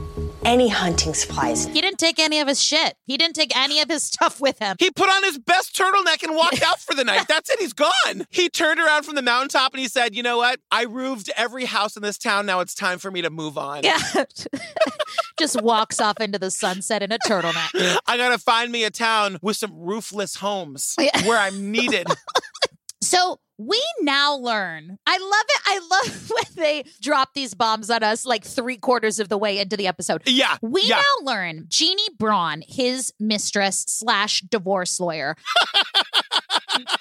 any 0.45 0.69
hunting 0.69 1.15
supplies. 1.15 1.67
he 1.67 1.81
didn't 1.81 1.99
take 1.99 2.19
any 2.19 2.41
of 2.41 2.49
his 2.49 2.61
shit. 2.61 2.95
He 3.07 3.17
didn't 3.17 3.35
take 3.35 3.57
any 3.57 3.81
of 3.81 3.89
his 3.89 4.03
stuff 4.13 4.41
with 4.41 4.59
him. 4.59 4.77
He 4.79 4.91
put 4.91 5.09
on 5.09 5.23
his 5.25 5.39
best 5.39 5.77
turtleneck 5.77 6.23
and 6.23 6.35
walked 6.37 6.63
out 6.63 6.81
for 6.81 6.95
the 6.95 7.05
night. 7.05 7.25
That's 7.29 7.51
it. 7.51 7.59
He's 7.61 7.73
gone. 7.73 8.27
He 8.31 8.49
turned 8.49 8.81
around 8.81 9.05
from 9.05 9.15
the 9.15 9.23
mountaintop 9.23 9.73
and 9.73 9.81
he 9.81 9.89
said, 9.89 10.15
You 10.15 10.23
know 10.23 10.39
what? 10.39 10.61
I 10.71 10.85
roofed 10.85 11.31
every 11.37 11.65
house 11.67 11.97
in 11.97 12.03
this 12.03 12.19
town. 12.19 12.47
Now 12.47 12.61
it's 12.61 12.75
time 12.75 12.99
for 12.99 13.11
me 13.11 13.23
to 13.23 13.31
move 13.31 13.59
on. 13.59 13.83
Yeah. 13.85 13.99
Just 15.39 15.61
walks 15.63 16.01
off 16.01 16.21
into 16.21 16.39
the 16.39 16.51
sunset 16.51 17.03
in 17.03 17.13
a 17.13 17.19
turtleneck. 17.27 17.99
I 18.07 18.17
got 18.17 18.31
to 18.31 18.39
find 18.39 18.73
me 18.73 18.85
a 18.85 18.91
town 18.91 19.39
with 19.43 19.57
some 19.57 19.73
roofless 19.79 20.37
homes 20.37 20.95
Yeah. 20.99 21.27
where 21.29 21.39
I'm 21.39 21.71
needed. 21.71 22.07
So 23.01 23.39
we 23.59 23.83
now 24.01 24.37
learn. 24.37 24.99
I 25.05 25.19
love 25.19 25.45
it. 25.49 25.61
I 25.67 25.81
love 25.91 26.31
when 26.31 26.65
they 26.65 26.85
drop 27.01 27.35
these 27.35 27.55
bombs 27.55 27.91
on 27.91 28.03
us 28.03 28.25
like 28.25 28.45
three 28.45 28.77
quarters 28.77 29.19
of 29.19 29.29
the 29.29 29.37
way 29.37 29.59
into 29.59 29.77
the 29.77 29.89
episode. 29.89 30.23
Yeah. 30.27 30.57
We 30.63 30.83
yeah. 30.85 30.97
now 30.97 31.33
learn 31.33 31.67
Jeannie 31.69 32.03
Braun, 32.19 32.63
his 32.67 33.13
mistress 33.19 33.85
slash 33.89 34.43
divorce 34.43 35.01
lawyer, 35.01 35.37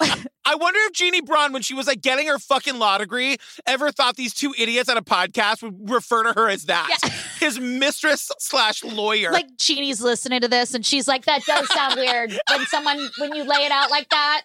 I 0.48 0.54
wonder 0.54 0.80
if 0.84 0.94
Jeannie 0.94 1.20
Braun, 1.20 1.52
when 1.52 1.60
she 1.60 1.74
was 1.74 1.86
like 1.86 2.00
getting 2.00 2.26
her 2.26 2.38
fucking 2.38 2.78
law 2.78 2.96
degree, 2.96 3.36
ever 3.66 3.92
thought 3.92 4.16
these 4.16 4.32
two 4.32 4.54
idiots 4.56 4.88
on 4.88 4.96
a 4.96 5.02
podcast 5.02 5.62
would 5.62 5.90
refer 5.90 6.22
to 6.22 6.32
her 6.32 6.48
as 6.48 6.64
that. 6.64 6.88
Yeah. 7.04 7.10
His 7.38 7.60
mistress 7.60 8.30
slash 8.38 8.82
lawyer. 8.82 9.30
like 9.30 9.54
Jeannie's 9.58 10.00
listening 10.00 10.40
to 10.40 10.48
this 10.48 10.72
and 10.72 10.86
she's 10.86 11.06
like, 11.06 11.26
that 11.26 11.44
does 11.44 11.68
sound 11.74 11.96
weird 11.96 12.32
when 12.48 12.64
someone, 12.64 13.10
when 13.18 13.34
you 13.34 13.44
lay 13.44 13.66
it 13.66 13.70
out 13.70 13.90
like 13.90 14.08
that. 14.08 14.42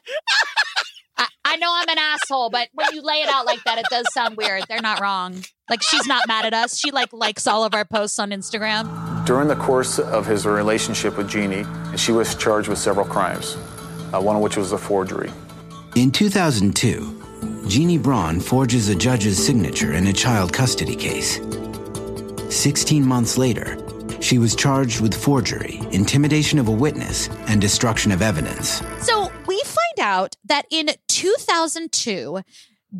I, 1.17 1.27
I 1.45 1.55
know 1.55 1.71
I'm 1.73 1.87
an 1.87 1.97
asshole, 1.97 2.49
but 2.49 2.67
when 2.73 2.87
you 2.93 3.01
lay 3.01 3.21
it 3.21 3.29
out 3.29 3.45
like 3.45 3.63
that, 3.63 3.77
it 3.77 3.85
does 3.89 4.05
sound 4.13 4.35
weird. 4.35 4.65
They're 4.67 4.81
not 4.81 4.99
wrong. 4.99 5.41
Like 5.69 5.81
she's 5.81 6.05
not 6.05 6.27
mad 6.27 6.43
at 6.43 6.53
us. 6.53 6.77
She 6.77 6.91
like 6.91 7.13
likes 7.13 7.47
all 7.47 7.63
of 7.63 7.73
our 7.73 7.85
posts 7.85 8.19
on 8.19 8.31
Instagram. 8.31 9.25
During 9.25 9.47
the 9.47 9.55
course 9.55 9.99
of 9.99 10.25
his 10.25 10.45
relationship 10.45 11.15
with 11.15 11.29
Jeannie, 11.29 11.63
she 11.95 12.11
was 12.11 12.35
charged 12.35 12.67
with 12.67 12.77
several 12.77 13.05
crimes, 13.05 13.55
uh, 14.13 14.19
one 14.19 14.35
of 14.35 14.41
which 14.41 14.57
was 14.57 14.73
a 14.73 14.77
forgery. 14.77 15.31
In 15.95 16.11
2002, 16.11 17.65
Jeannie 17.67 17.97
Braun 17.99 18.39
forges 18.39 18.89
a 18.89 18.95
judge's 18.95 19.43
signature 19.43 19.93
in 19.93 20.07
a 20.07 20.13
child 20.13 20.51
custody 20.51 20.95
case. 20.95 21.39
16 22.49 23.05
months 23.05 23.37
later, 23.37 23.77
she 24.19 24.37
was 24.39 24.55
charged 24.55 25.01
with 25.01 25.13
forgery, 25.13 25.79
intimidation 25.91 26.57
of 26.57 26.67
a 26.67 26.71
witness, 26.71 27.27
and 27.47 27.61
destruction 27.61 28.11
of 28.11 28.21
evidence. 28.21 28.81
So 29.01 29.31
we 29.47 29.61
find 29.65 29.99
out 30.07 30.35
that 30.45 30.65
in 30.71 30.89
2002, 31.09 32.41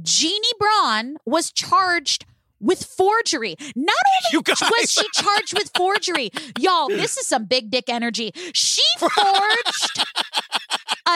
Jeannie 0.03 0.47
Braun 0.59 1.17
was 1.25 1.51
charged 1.51 2.25
with 2.59 2.83
forgery. 2.85 3.55
Not 3.75 3.95
You 4.31 4.37
only 4.39 4.43
guys. 4.43 4.61
was 4.61 4.91
she 4.91 5.05
charged 5.13 5.57
with 5.57 5.71
forgery, 5.75 6.29
y'all, 6.59 6.87
this 6.89 7.17
is 7.17 7.25
some 7.27 7.45
big 7.45 7.69
dick 7.71 7.85
energy. 7.89 8.31
She 8.53 8.81
forged 8.99 10.05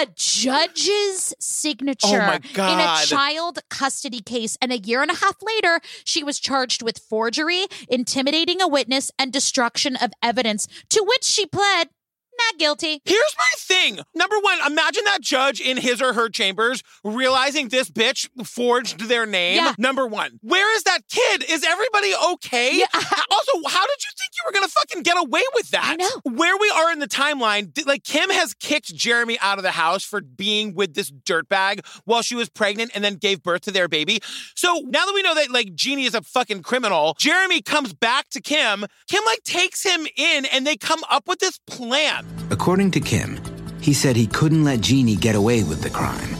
a 0.01 0.07
judge's 0.15 1.33
signature 1.39 2.39
Oh 2.57 2.71
in 2.71 2.79
a 2.79 3.05
child 3.05 3.59
custody 3.69 4.21
case. 4.21 4.57
And 4.61 4.71
a 4.71 4.77
year 4.77 5.01
and 5.01 5.11
a 5.11 5.15
half 5.15 5.37
later, 5.41 5.79
she 6.03 6.23
was 6.23 6.39
charged 6.39 6.81
with 6.81 6.99
forgery, 6.99 7.65
intimidating 7.89 8.61
a 8.61 8.67
witness, 8.67 9.11
and 9.17 9.31
destruction 9.33 9.95
of 9.95 10.11
evidence, 10.21 10.67
to 10.89 11.03
which 11.03 11.23
she 11.23 11.45
pled 11.45 11.89
not 12.37 12.59
guilty. 12.59 13.01
Here's 13.05 13.35
my 13.37 13.45
thing. 13.57 13.99
Number 14.15 14.35
one, 14.39 14.59
imagine 14.65 15.03
that 15.05 15.21
judge 15.21 15.59
in 15.61 15.77
his 15.77 16.01
or 16.01 16.13
her 16.13 16.29
chambers 16.29 16.83
realizing 17.03 17.69
this 17.69 17.89
bitch 17.89 18.27
forged 18.45 19.07
their 19.07 19.25
name. 19.25 19.57
Yeah. 19.57 19.73
Number 19.77 20.07
one, 20.07 20.39
where 20.41 20.75
is 20.75 20.83
that 20.83 21.01
kid? 21.09 21.43
Is 21.49 21.63
everybody 21.63 22.13
okay? 22.33 22.77
Yeah. 22.79 22.85
Also, 23.29 23.67
how 23.67 23.85
did 23.85 24.03
you 24.03 24.11
think 24.17 24.31
you 24.35 24.43
were 24.45 24.51
gonna 24.53 24.67
fucking 24.67 25.03
get 25.03 25.17
away 25.17 25.43
with 25.53 25.69
that? 25.71 25.85
I 25.85 25.95
know. 25.95 26.09
Where 26.23 26.57
we 26.57 26.69
are 26.75 26.91
in 26.91 26.99
the 26.99 27.07
timeline, 27.07 27.71
like 27.85 28.03
Kim 28.03 28.29
has 28.29 28.53
kicked 28.53 28.93
Jeramy 28.95 29.37
out 29.41 29.57
of 29.59 29.63
the 29.63 29.71
house 29.71 30.03
for 30.03 30.21
being 30.21 30.73
with 30.73 30.93
this 30.93 31.11
dirtbag 31.11 31.85
while 32.05 32.21
she 32.21 32.35
was 32.35 32.49
pregnant 32.49 32.91
and 32.95 33.03
then 33.03 33.15
gave 33.15 33.43
birth 33.43 33.61
to 33.63 33.71
their 33.71 33.87
baby. 33.87 34.19
So 34.55 34.81
now 34.85 35.05
that 35.05 35.11
we 35.13 35.21
know 35.21 35.35
that 35.35 35.51
like 35.51 35.75
Jeannie 35.75 36.05
is 36.05 36.15
a 36.15 36.21
fucking 36.21 36.63
criminal, 36.63 37.15
Jeramy 37.19 37.63
comes 37.63 37.93
back 37.93 38.29
to 38.29 38.41
Kim. 38.41 38.85
Kim 39.07 39.23
like 39.25 39.43
takes 39.43 39.83
him 39.83 40.07
in 40.15 40.45
and 40.45 40.65
they 40.65 40.77
come 40.77 41.01
up 41.09 41.27
with 41.27 41.39
this 41.39 41.59
plan. 41.67 42.25
According 42.49 42.91
to 42.91 42.99
Kim, 42.99 43.39
he 43.81 43.93
said 43.93 44.15
he 44.15 44.27
couldn't 44.27 44.63
let 44.63 44.81
Jeannie 44.81 45.15
get 45.15 45.35
away 45.35 45.63
with 45.63 45.81
the 45.81 45.89
crime. 45.89 46.35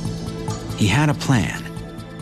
He 0.77 0.87
had 0.87 1.09
a 1.09 1.13
plan. 1.13 1.66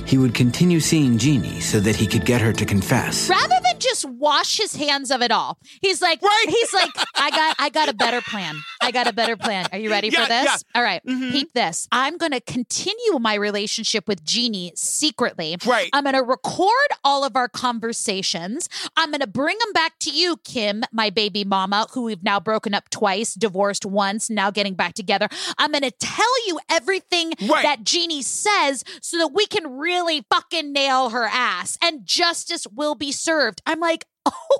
He 0.06 0.18
would 0.18 0.34
continue 0.36 0.80
seeing 0.80 1.18
Jeannie 1.18 1.60
so 1.62 1.80
that 1.80 1.96
he 1.96 2.06
could 2.08 2.26
get 2.26 2.40
her 2.42 2.54
to 2.54 2.66
confess. 2.66 3.28
rather 3.30 3.56
than 3.64 3.80
just 3.80 4.06
wash 4.06 4.58
his 4.58 4.76
hands 4.76 5.12
of 5.12 5.22
it 5.22 5.32
all 5.32 5.58
he's 5.82 6.02
like 6.02 6.22
Right. 6.22 6.46
he's 6.48 6.74
like 6.74 6.90
i 7.16 7.30
got 7.30 7.56
i 7.60 7.70
got 7.70 7.90
a 7.90 7.94
better 7.94 8.22
plan 8.22 8.56
i 8.82 8.90
got 8.92 9.06
a 9.08 9.14
better 9.14 9.36
plan 9.36 9.66
are 9.72 9.78
you 9.78 9.90
ready 9.90 10.08
Yeah, 10.10 10.24
for 10.24 10.28
this 10.30 10.46
yeah. 10.46 10.58
all 10.76 10.82
right, 10.84 11.02
Mhm. 11.06 11.32
peep 11.32 11.54
this 11.54 11.88
i'm 11.92 12.18
gonna 12.18 12.40
continue 12.42 13.20
my 13.20 13.34
relationship 13.36 14.08
with 14.08 14.24
jeannie 14.24 14.72
secretly 14.76 15.58
Right. 15.66 15.90
i'm 15.94 16.04
gonna 16.06 16.24
record 16.24 16.72
all 17.04 17.24
of 17.26 17.36
our 17.36 17.48
conversations 17.50 18.70
i'm 18.96 19.12
gonna 19.12 19.28
bring 19.28 19.58
them 19.60 19.74
back 19.74 20.00
to 20.02 20.10
you 20.12 20.38
kim 20.44 20.84
my 20.92 21.10
baby 21.10 21.44
mama 21.44 21.88
who 21.94 22.04
we've 22.04 22.24
now 22.24 22.40
broken 22.40 22.74
up 22.74 22.90
twice 22.90 23.34
divorced 23.34 23.86
once 23.86 24.30
now 24.30 24.52
getting 24.52 24.74
back 24.76 24.94
together 24.94 25.28
i'm 25.58 25.72
gonna 25.72 25.92
tell 25.92 26.48
you 26.48 26.60
everything 26.70 27.34
Right. 27.42 27.64
that 27.64 27.84
jeannie 27.84 28.22
says 28.22 28.84
so 29.02 29.18
that 29.18 29.30
we 29.34 29.46
can 29.48 29.78
really 29.78 29.95
fucking 30.32 30.72
nail 30.74 31.10
her 31.10 31.24
ass 31.26 31.78
and 31.82 32.06
justice 32.06 32.66
will 32.74 32.96
be 32.96 33.12
served 33.12 33.62
i'm 33.66 33.80
like 33.80 34.06
oh 34.26 34.60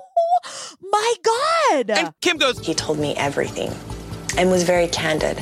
my 0.92 1.14
god 1.24 1.90
And 1.90 2.12
Kim 2.22 2.36
goes, 2.36 2.58
He 2.64 2.74
told 2.74 2.98
me 2.98 3.14
everything 3.16 3.70
and 4.38 4.50
was 4.50 4.64
very 4.64 4.86
candid. 4.88 5.38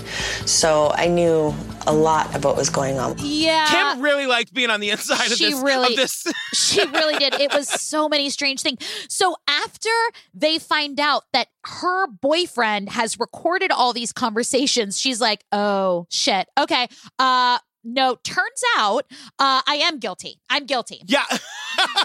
So 0.46 0.92
I 0.94 1.08
knew 1.08 1.52
a 1.86 1.92
lot 1.92 2.34
of 2.36 2.44
what 2.44 2.56
was 2.56 2.70
going 2.70 2.96
on. 2.98 3.16
yeah 3.18 3.66
Kim 3.94 4.00
really 4.02 4.26
liked 4.26 4.54
being 4.54 4.70
on 4.70 4.78
the 4.80 4.90
inside 4.90 5.26
of 5.32 5.36
she 5.36 5.50
this. 5.50 5.60
really- 5.62 5.94
of 5.94 5.96
this. 5.96 6.24
she 6.54 6.86
really 6.86 7.18
did. 7.18 7.34
It 7.34 7.52
was 7.52 7.68
so 7.68 8.08
many 8.08 8.30
strange 8.30 8.62
things. 8.62 8.78
So 9.08 9.36
after 9.48 9.90
they 10.32 10.58
find 10.58 10.98
out 11.00 11.24
that 11.32 11.48
her 11.64 12.06
boyfriend 12.06 12.88
has 12.90 13.18
recorded 13.18 13.72
all 13.72 13.92
these 13.92 14.12
conversations, 14.12 14.98
she's 15.00 15.20
like, 15.20 15.44
"Oh 15.52 16.06
shit. 16.10 16.48
Okay. 16.56 16.86
Uh 17.18 17.58
no, 17.84 18.16
turns 18.24 18.62
out 18.76 19.04
uh, 19.38 19.62
I 19.66 19.76
am 19.76 19.98
guilty. 19.98 20.40
I'm 20.50 20.66
guilty. 20.66 21.02
yeah. 21.06 21.24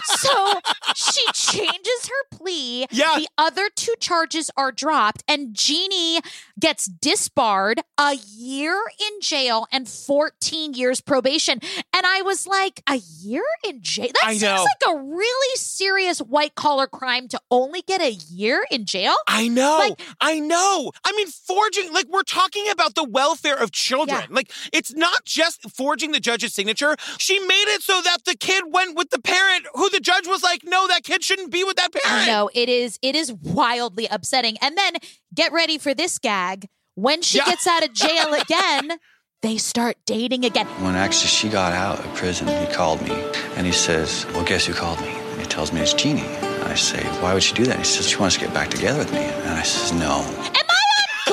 So 0.04 0.60
she 0.94 1.22
changes 1.32 2.08
her 2.08 2.36
plea. 2.36 2.86
Yeah. 2.90 3.16
The 3.18 3.28
other 3.38 3.68
two 3.74 3.94
charges 4.00 4.50
are 4.56 4.72
dropped, 4.72 5.22
and 5.28 5.54
Jeannie 5.54 6.20
gets 6.58 6.86
disbarred 6.86 7.80
a 7.98 8.14
year 8.14 8.78
in 9.00 9.20
jail 9.20 9.66
and 9.72 9.88
14 9.88 10.74
years 10.74 11.00
probation. 11.00 11.60
And 11.94 12.06
I 12.06 12.22
was 12.22 12.46
like, 12.46 12.82
a 12.88 12.96
year 12.96 13.44
in 13.66 13.82
jail? 13.82 14.08
That 14.08 14.22
I 14.24 14.30
seems 14.32 14.42
know. 14.42 14.64
like 14.64 14.94
a 14.96 14.98
really 15.02 15.56
serious 15.56 16.18
white 16.20 16.54
collar 16.54 16.86
crime 16.86 17.28
to 17.28 17.40
only 17.50 17.82
get 17.82 18.00
a 18.00 18.12
year 18.12 18.64
in 18.70 18.84
jail. 18.84 19.14
I 19.28 19.48
know. 19.48 19.78
Like- 19.78 20.00
I 20.20 20.38
know. 20.38 20.92
I 21.04 21.12
mean, 21.12 21.28
forging, 21.28 21.92
like, 21.92 22.06
we're 22.08 22.22
talking 22.22 22.68
about 22.70 22.94
the 22.94 23.04
welfare 23.04 23.56
of 23.56 23.72
children. 23.72 24.20
Yeah. 24.20 24.26
Like, 24.30 24.50
it's 24.72 24.92
not 24.94 25.24
just 25.24 25.70
forging 25.70 26.12
the 26.12 26.20
judge's 26.20 26.54
signature. 26.54 26.96
She 27.18 27.38
made 27.38 27.64
it 27.74 27.82
so 27.82 28.00
that 28.02 28.24
the 28.24 28.34
kid 28.36 28.64
went 28.68 28.96
with 28.96 29.10
the 29.10 29.20
parent 29.20 29.66
who 29.74 29.88
the 29.90 30.00
judge 30.00 30.26
was 30.26 30.42
like, 30.42 30.62
no, 30.64 30.86
that 30.88 31.04
kid 31.04 31.22
shouldn't 31.24 31.50
be 31.50 31.64
with 31.64 31.76
that 31.76 31.92
parent. 31.92 32.26
No, 32.26 32.50
it 32.54 32.68
is 32.68 32.98
it 33.02 33.14
is 33.16 33.32
wildly 33.32 34.06
upsetting. 34.10 34.56
And 34.62 34.76
then 34.76 34.94
get 35.34 35.52
ready 35.52 35.78
for 35.78 35.94
this 35.94 36.18
gag. 36.18 36.68
When 36.94 37.22
she 37.22 37.38
Yeah. 37.38 37.44
gets 37.46 37.66
out 37.66 37.82
of 37.84 37.92
jail 37.92 38.34
again, 38.40 38.98
they 39.42 39.56
start 39.56 39.96
dating 40.04 40.44
again. 40.44 40.66
When 40.84 40.96
actually 40.96 41.28
she 41.28 41.48
got 41.48 41.72
out 41.72 41.98
of 41.98 42.14
prison, 42.14 42.46
he 42.48 42.72
called 42.74 43.00
me 43.02 43.12
and 43.56 43.66
he 43.66 43.72
says, 43.72 44.26
Well, 44.34 44.44
guess 44.44 44.66
who 44.66 44.74
called 44.74 45.00
me? 45.00 45.08
And 45.08 45.40
he 45.40 45.46
tells 45.46 45.72
me 45.72 45.80
it's 45.80 45.94
Jeannie. 45.94 46.20
And 46.22 46.64
I 46.64 46.74
say, 46.74 47.02
Why 47.22 47.32
would 47.32 47.42
she 47.42 47.54
do 47.54 47.64
that? 47.64 47.78
he 47.78 47.84
says, 47.84 48.08
She 48.08 48.16
wants 48.16 48.34
to 48.36 48.40
get 48.42 48.52
back 48.52 48.68
together 48.68 48.98
with 48.98 49.12
me. 49.12 49.20
And 49.20 49.50
I 49.50 49.62
says, 49.62 49.92
No. 49.98 50.18
Am 50.26 50.66
I 50.68 50.82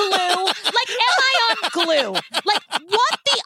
glue? 0.00 0.44
like, 0.46 0.90
am 0.90 1.18
I 1.18 1.32
on 1.50 1.70
glue? 1.72 2.12
Like, 2.46 2.62
what 2.88 3.18
the 3.26 3.42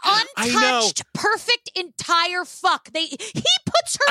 untouched, 0.46 1.02
perfect, 1.14 1.70
entire 1.74 2.44
fuck? 2.44 2.90
They 2.92 3.07
he 3.07 3.16
puts 3.16 3.35
her 3.35 3.42
I 3.42 3.62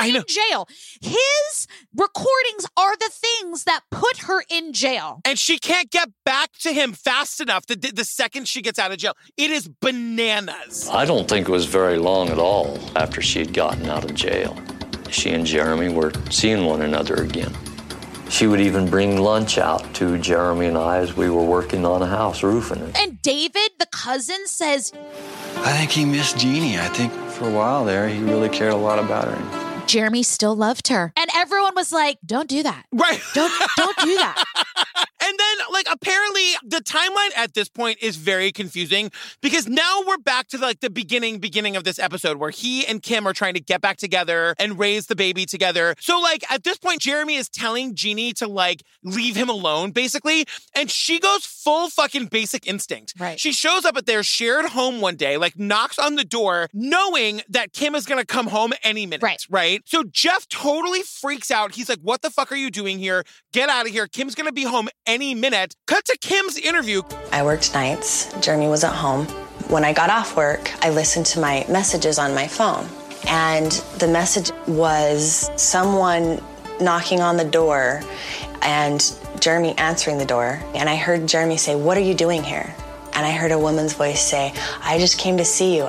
in 0.08 0.14
know. 0.14 0.24
jail. 0.26 0.68
His 1.00 1.66
recordings 1.94 2.66
are 2.76 2.96
the 2.96 3.10
things 3.10 3.64
that 3.64 3.82
put 3.90 4.18
her 4.24 4.42
in 4.48 4.72
jail. 4.72 5.20
And 5.24 5.38
she 5.38 5.58
can't 5.58 5.90
get 5.90 6.10
back 6.24 6.52
to 6.60 6.72
him 6.72 6.92
fast 6.92 7.40
enough 7.40 7.66
the, 7.66 7.76
the 7.76 8.04
second 8.04 8.48
she 8.48 8.62
gets 8.62 8.78
out 8.78 8.92
of 8.92 8.98
jail. 8.98 9.16
It 9.36 9.50
is 9.50 9.68
bananas. 9.68 10.88
I 10.90 11.04
don't 11.04 11.28
think 11.28 11.48
it 11.48 11.52
was 11.52 11.66
very 11.66 11.98
long 11.98 12.28
at 12.28 12.38
all 12.38 12.78
after 12.96 13.20
she 13.20 13.40
had 13.40 13.52
gotten 13.52 13.88
out 13.88 14.04
of 14.04 14.14
jail. 14.14 14.56
She 15.10 15.30
and 15.30 15.46
Jeramy 15.46 15.92
were 15.92 16.12
seeing 16.30 16.64
one 16.64 16.82
another 16.82 17.14
again. 17.16 17.52
She 18.30 18.46
would 18.46 18.62
even 18.62 18.88
bring 18.88 19.18
lunch 19.18 19.58
out 19.58 19.92
to 19.96 20.16
Jeramy 20.16 20.66
and 20.66 20.78
I 20.78 20.98
as 20.98 21.14
we 21.14 21.28
were 21.28 21.44
working 21.44 21.84
on 21.84 22.00
a 22.00 22.06
house, 22.06 22.42
roofing 22.42 22.78
it. 22.80 22.98
And 22.98 23.20
David, 23.20 23.72
the 23.78 23.84
cousin, 23.84 24.46
says, 24.46 24.90
I 25.56 25.76
think 25.76 25.90
he 25.90 26.06
missed 26.06 26.38
Jeannie. 26.38 26.78
I 26.78 26.88
think 26.88 27.12
for 27.12 27.46
a 27.46 27.52
while 27.52 27.84
there, 27.84 28.08
he 28.08 28.22
really 28.22 28.48
cared 28.48 28.72
a 28.72 28.76
lot 28.76 28.98
about 28.98 29.28
her. 29.28 29.71
Jeramy 29.92 30.24
still 30.24 30.56
loved 30.56 30.88
her. 30.88 31.12
And 31.18 31.28
everyone 31.34 31.74
was 31.74 31.92
like, 31.92 32.16
don't 32.24 32.48
do 32.48 32.62
that. 32.62 32.86
Right. 32.92 33.20
Don't 33.34 33.52
don't 33.76 33.98
do 33.98 34.14
that. 34.16 34.42
And 35.24 35.38
then, 35.38 35.66
like, 35.72 35.86
apparently 35.90 36.52
the 36.64 36.78
timeline 36.78 37.36
at 37.36 37.54
this 37.54 37.68
point 37.68 37.98
is 38.02 38.16
very 38.16 38.50
confusing 38.50 39.10
because 39.40 39.68
now 39.68 40.02
we're 40.06 40.18
back 40.18 40.48
to 40.48 40.58
like 40.58 40.80
the 40.80 40.90
beginning, 40.90 41.38
beginning 41.38 41.76
of 41.76 41.84
this 41.84 41.98
episode 41.98 42.38
where 42.38 42.50
he 42.50 42.84
and 42.86 43.02
Kim 43.02 43.26
are 43.26 43.32
trying 43.32 43.54
to 43.54 43.60
get 43.60 43.80
back 43.80 43.98
together 43.98 44.54
and 44.58 44.78
raise 44.78 45.06
the 45.06 45.14
baby 45.14 45.46
together. 45.46 45.94
So, 46.00 46.18
like, 46.20 46.44
at 46.50 46.64
this 46.64 46.78
point, 46.78 47.00
Jeramy 47.00 47.38
is 47.38 47.48
telling 47.48 47.94
Jeannie 47.94 48.32
to 48.34 48.48
like 48.48 48.82
leave 49.04 49.36
him 49.36 49.48
alone, 49.48 49.92
basically. 49.92 50.44
And 50.74 50.90
she 50.90 51.20
goes 51.20 51.44
full 51.44 51.88
fucking 51.88 52.26
basic 52.26 52.66
instinct. 52.66 53.14
Right. 53.18 53.38
She 53.38 53.52
shows 53.52 53.84
up 53.84 53.96
at 53.96 54.06
their 54.06 54.22
shared 54.22 54.66
home 54.66 55.00
one 55.00 55.16
day, 55.16 55.36
like, 55.36 55.58
knocks 55.58 55.98
on 55.98 56.16
the 56.16 56.24
door, 56.24 56.68
knowing 56.72 57.42
that 57.48 57.72
Kim 57.72 57.94
is 57.94 58.06
gonna 58.06 58.24
come 58.24 58.48
home 58.48 58.72
any 58.82 59.06
minute. 59.06 59.22
Right. 59.22 59.46
Right. 59.48 59.82
So 59.86 60.02
Jeff 60.04 60.48
totally 60.48 61.02
freaks 61.02 61.50
out. 61.50 61.74
He's 61.74 61.88
like, 61.88 62.00
What 62.00 62.22
the 62.22 62.30
fuck 62.30 62.50
are 62.50 62.56
you 62.56 62.70
doing 62.70 62.98
here? 62.98 63.24
Get 63.52 63.68
out 63.68 63.86
of 63.86 63.92
here. 63.92 64.06
Kim's 64.08 64.34
gonna 64.34 64.52
be 64.52 64.64
home 64.64 64.88
any 65.12 65.34
minute. 65.34 65.76
Cut 65.86 66.06
to 66.06 66.16
Kim's 66.22 66.56
interview. 66.56 67.02
I 67.32 67.42
worked 67.42 67.74
nights. 67.74 68.32
Jeramy 68.36 68.70
was 68.70 68.82
at 68.82 68.94
home. 68.94 69.26
When 69.68 69.84
I 69.84 69.92
got 69.92 70.08
off 70.08 70.36
work, 70.38 70.72
I 70.82 70.88
listened 70.88 71.26
to 71.26 71.40
my 71.40 71.66
messages 71.68 72.18
on 72.18 72.34
my 72.34 72.48
phone. 72.48 72.88
And 73.28 73.72
the 73.98 74.08
message 74.08 74.50
was 74.66 75.50
someone 75.56 76.42
knocking 76.80 77.20
on 77.20 77.36
the 77.36 77.44
door 77.44 78.00
and 78.62 79.00
Jeramy 79.36 79.78
answering 79.78 80.16
the 80.16 80.24
door. 80.24 80.58
And 80.74 80.88
I 80.88 80.96
heard 80.96 81.22
Jeramy 81.22 81.58
say, 81.58 81.74
What 81.74 81.98
are 81.98 82.06
you 82.10 82.14
doing 82.14 82.42
here? 82.42 82.74
And 83.12 83.26
I 83.26 83.32
heard 83.32 83.52
a 83.52 83.58
woman's 83.58 83.92
voice 83.92 84.22
say, 84.22 84.54
I 84.80 84.98
just 84.98 85.18
came 85.18 85.36
to 85.36 85.44
see 85.44 85.76
you. 85.76 85.84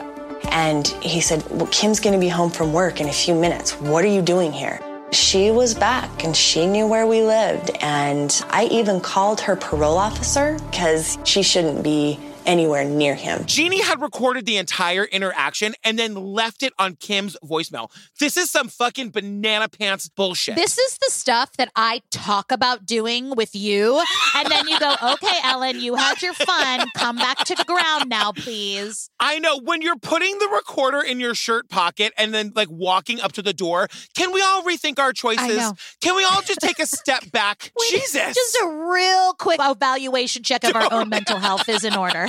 And 0.51 0.86
he 1.01 1.21
said, 1.21 1.41
well, 1.49 1.67
Kim's 1.67 2.01
gonna 2.01 2.19
be 2.19 2.27
home 2.27 2.51
from 2.51 2.73
work 2.73 2.99
in 2.99 3.07
a 3.07 3.13
few 3.13 3.33
minutes. 3.33 3.79
What 3.79 4.03
are 4.03 4.09
you 4.09 4.21
doing 4.21 4.51
here? 4.51 4.81
She 5.13 5.52
was 5.52 5.76
back 5.76 6.23
and 6.23 6.36
she 6.36 6.65
knew 6.65 6.88
where 6.88 7.06
we 7.06 7.21
lived. 7.21 7.69
And 7.82 8.43
I 8.49 8.65
even 8.65 8.99
called 8.99 9.39
her 9.41 9.56
parole 9.56 9.97
officer 9.97 10.58
because 10.71 11.19
she 11.23 11.43
shouldn't 11.43 11.84
be 11.84 12.19
anywhere 12.45 12.84
near 12.86 13.15
him. 13.15 13.45
Jeannie 13.45 13.82
had 13.82 14.01
recorded 14.01 14.45
the 14.45 14.58
entire 14.58 15.06
interaction 15.06 15.73
and 15.84 15.97
then 15.97 16.15
left 16.15 16.63
it 16.63 16.73
on 16.79 16.95
Kim's 16.95 17.38
voicemail. 17.43 17.89
This 18.19 18.38
is 18.38 18.49
some 18.51 18.67
fucking 18.67 19.10
banana 19.12 19.69
pants 19.69 20.10
bullshit. 20.10 20.56
This 20.56 20.77
is 20.77 20.97
the 20.99 21.10
stuff 21.12 21.53
that 21.58 21.71
I 21.75 22.01
talk 22.12 22.51
about 22.51 22.86
doing 22.86 23.36
with 23.36 23.56
you. 23.56 24.01
And 24.36 24.49
then 24.49 24.67
you 24.67 24.79
go, 24.79 24.95
okay, 25.03 25.38
Ellen, 25.43 25.79
you 25.79 25.95
had 25.95 26.21
your 26.21 26.34
fun. 26.34 26.86
Come 26.95 27.15
back 27.17 27.38
to 27.45 27.56
the 27.56 27.63
ground 27.65 28.10
now, 28.10 28.32
please. 28.32 29.10
I 29.19 29.39
know 29.39 29.60
when 29.60 29.82
you're 29.82 29.97
putting 29.97 30.38
the 30.39 30.47
recorder 30.53 31.01
in 31.01 31.19
your 31.19 31.36
shirt 31.36 31.69
pocket 31.69 32.13
and 32.17 32.34
then 32.34 32.51
like 32.56 32.69
walking 32.69 33.19
up 33.21 33.32
to 33.34 33.41
the 33.41 33.53
door, 33.53 33.88
can 34.15 34.32
we 34.34 34.41
all 34.41 34.63
rethink 34.63 34.99
our 34.99 35.13
choices? 35.13 35.71
Can 36.01 36.15
we 36.15 36.23
all 36.25 36.41
just 36.41 36.60
take 36.60 36.79
a 36.79 36.86
step 36.88 37.29
back? 37.32 37.71
We- 37.79 37.99
Jesus. 37.99 38.34
Just 38.36 38.58
a 38.63 38.67
real 38.67 39.34
quick 39.34 39.60
evaluation 39.62 40.43
check 40.43 40.63
of 40.63 40.75
our 40.75 40.91
own 40.91 41.10
mental 41.10 41.38
health 41.38 41.67
is 41.69 41.84
in 41.84 41.95
order. 41.95 42.27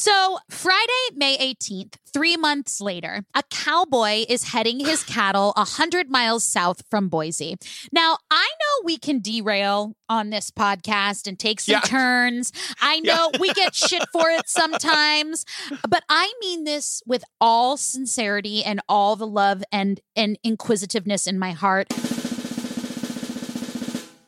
So, 0.00 0.38
Friday, 0.48 0.92
May 1.16 1.36
18th, 1.54 1.94
three 2.12 2.36
months 2.36 2.80
later, 2.80 3.24
a 3.34 3.42
cowboy 3.50 4.24
is 4.28 4.44
heading 4.44 4.78
his 4.78 5.02
cattle 5.08 5.52
100 5.56 6.08
miles 6.08 6.44
south 6.44 6.82
from 6.88 7.08
Boise. 7.08 7.56
Now, 7.90 8.18
I 8.30 8.48
know 8.60 8.84
we 8.84 8.96
can 8.96 9.18
derail 9.18 9.96
on 10.08 10.30
this 10.30 10.52
podcast 10.52 11.26
and 11.26 11.36
take 11.36 11.58
some 11.60 11.72
Yeah. 11.72 11.80
turns. 11.80 12.52
I 12.80 13.00
know 13.00 13.32
we 13.40 13.52
get 13.54 13.74
shit 13.74 14.04
for 14.12 14.30
it 14.30 14.48
sometimes, 14.48 15.44
but 15.88 16.04
I 16.08 16.32
mean 16.40 16.62
this 16.62 17.02
with 17.04 17.24
all 17.40 17.76
sincerity 17.76 18.62
and 18.62 18.80
all 18.88 19.16
the 19.16 19.26
love 19.26 19.64
and, 19.72 20.00
and 20.14 20.38
inquisitiveness 20.44 21.26
in 21.26 21.40
my 21.40 21.50
heart. 21.50 21.88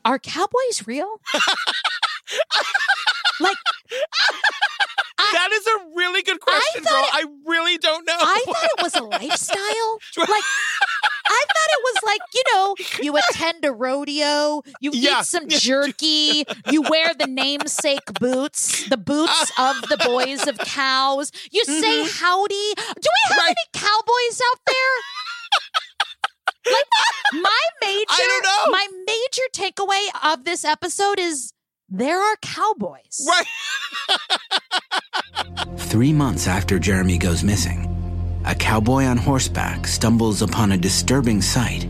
Are 0.05 0.19
cowboys 0.19 0.85
real? 0.87 1.21
like, 3.41 3.57
that 5.33 5.49
is 5.53 5.67
a 5.67 5.79
really 5.95 6.23
good 6.23 6.41
question, 6.41 6.83
thought 6.83 6.91
girl. 6.93 7.05
it- 7.05 7.15
I 7.27 7.31
really 7.47 7.79
don't 7.79 8.05
know. 8.07 8.17
I 8.19 8.43
thought 8.47 8.65
it 8.79 8.83
was 8.83 8.95
a 8.97 9.03
lifestyle. 9.05 9.99
Like, 10.17 10.45
I 11.33 11.45
thought 11.47 11.71
it 11.71 11.83
was 11.85 11.97
like, 12.05 12.21
you 12.35 12.43
know, 12.53 12.75
you 13.03 13.17
attend 13.17 13.65
a 13.65 13.71
rodeo, 13.73 14.63
you 14.81 14.91
Yeah. 14.93 15.21
eat 15.21 15.27
some 15.27 15.47
jerky, 15.49 16.45
you 16.71 16.83
wear 16.83 17.15
the 17.15 17.27
namesake 17.29 18.13
boots, 18.19 18.89
the 18.89 18.97
boots 18.97 19.53
of 19.59 19.81
the 19.83 19.97
boys 20.05 20.47
of 20.49 20.59
cows, 20.59 21.31
you 21.53 21.65
say 21.65 22.05
howdy. 22.09 22.75
Do 22.75 22.77
we 22.77 22.85
have 22.85 22.97
Mm-hmm. 23.31 23.39
Right. 23.39 23.49
any 23.49 23.67
cowboys 23.87 24.41
out 24.51 24.59
there? 24.67 24.97
Like, 26.75 26.87
my 27.43 27.61
major, 27.81 28.05
I 28.11 28.41
don't 28.43 28.67
know. 28.67 28.73
my 28.73 28.87
major 29.07 29.47
takeaway 29.55 30.09
of 30.33 30.45
this 30.45 30.65
episode 30.65 31.19
is 31.19 31.53
there 31.91 32.21
are 32.21 32.37
cowboys. 32.43 33.27
right. 33.29 33.47
Three 35.79 36.13
months 36.13 36.47
after 36.47 36.79
Jeramy 36.79 37.19
goes 37.19 37.43
missing, 37.43 37.87
a 38.45 38.55
cowboy 38.55 39.05
on 39.05 39.17
horseback 39.17 39.87
stumbles 39.87 40.43
upon 40.43 40.73
a 40.73 40.77
disturbing 40.77 41.43
sight 41.43 41.85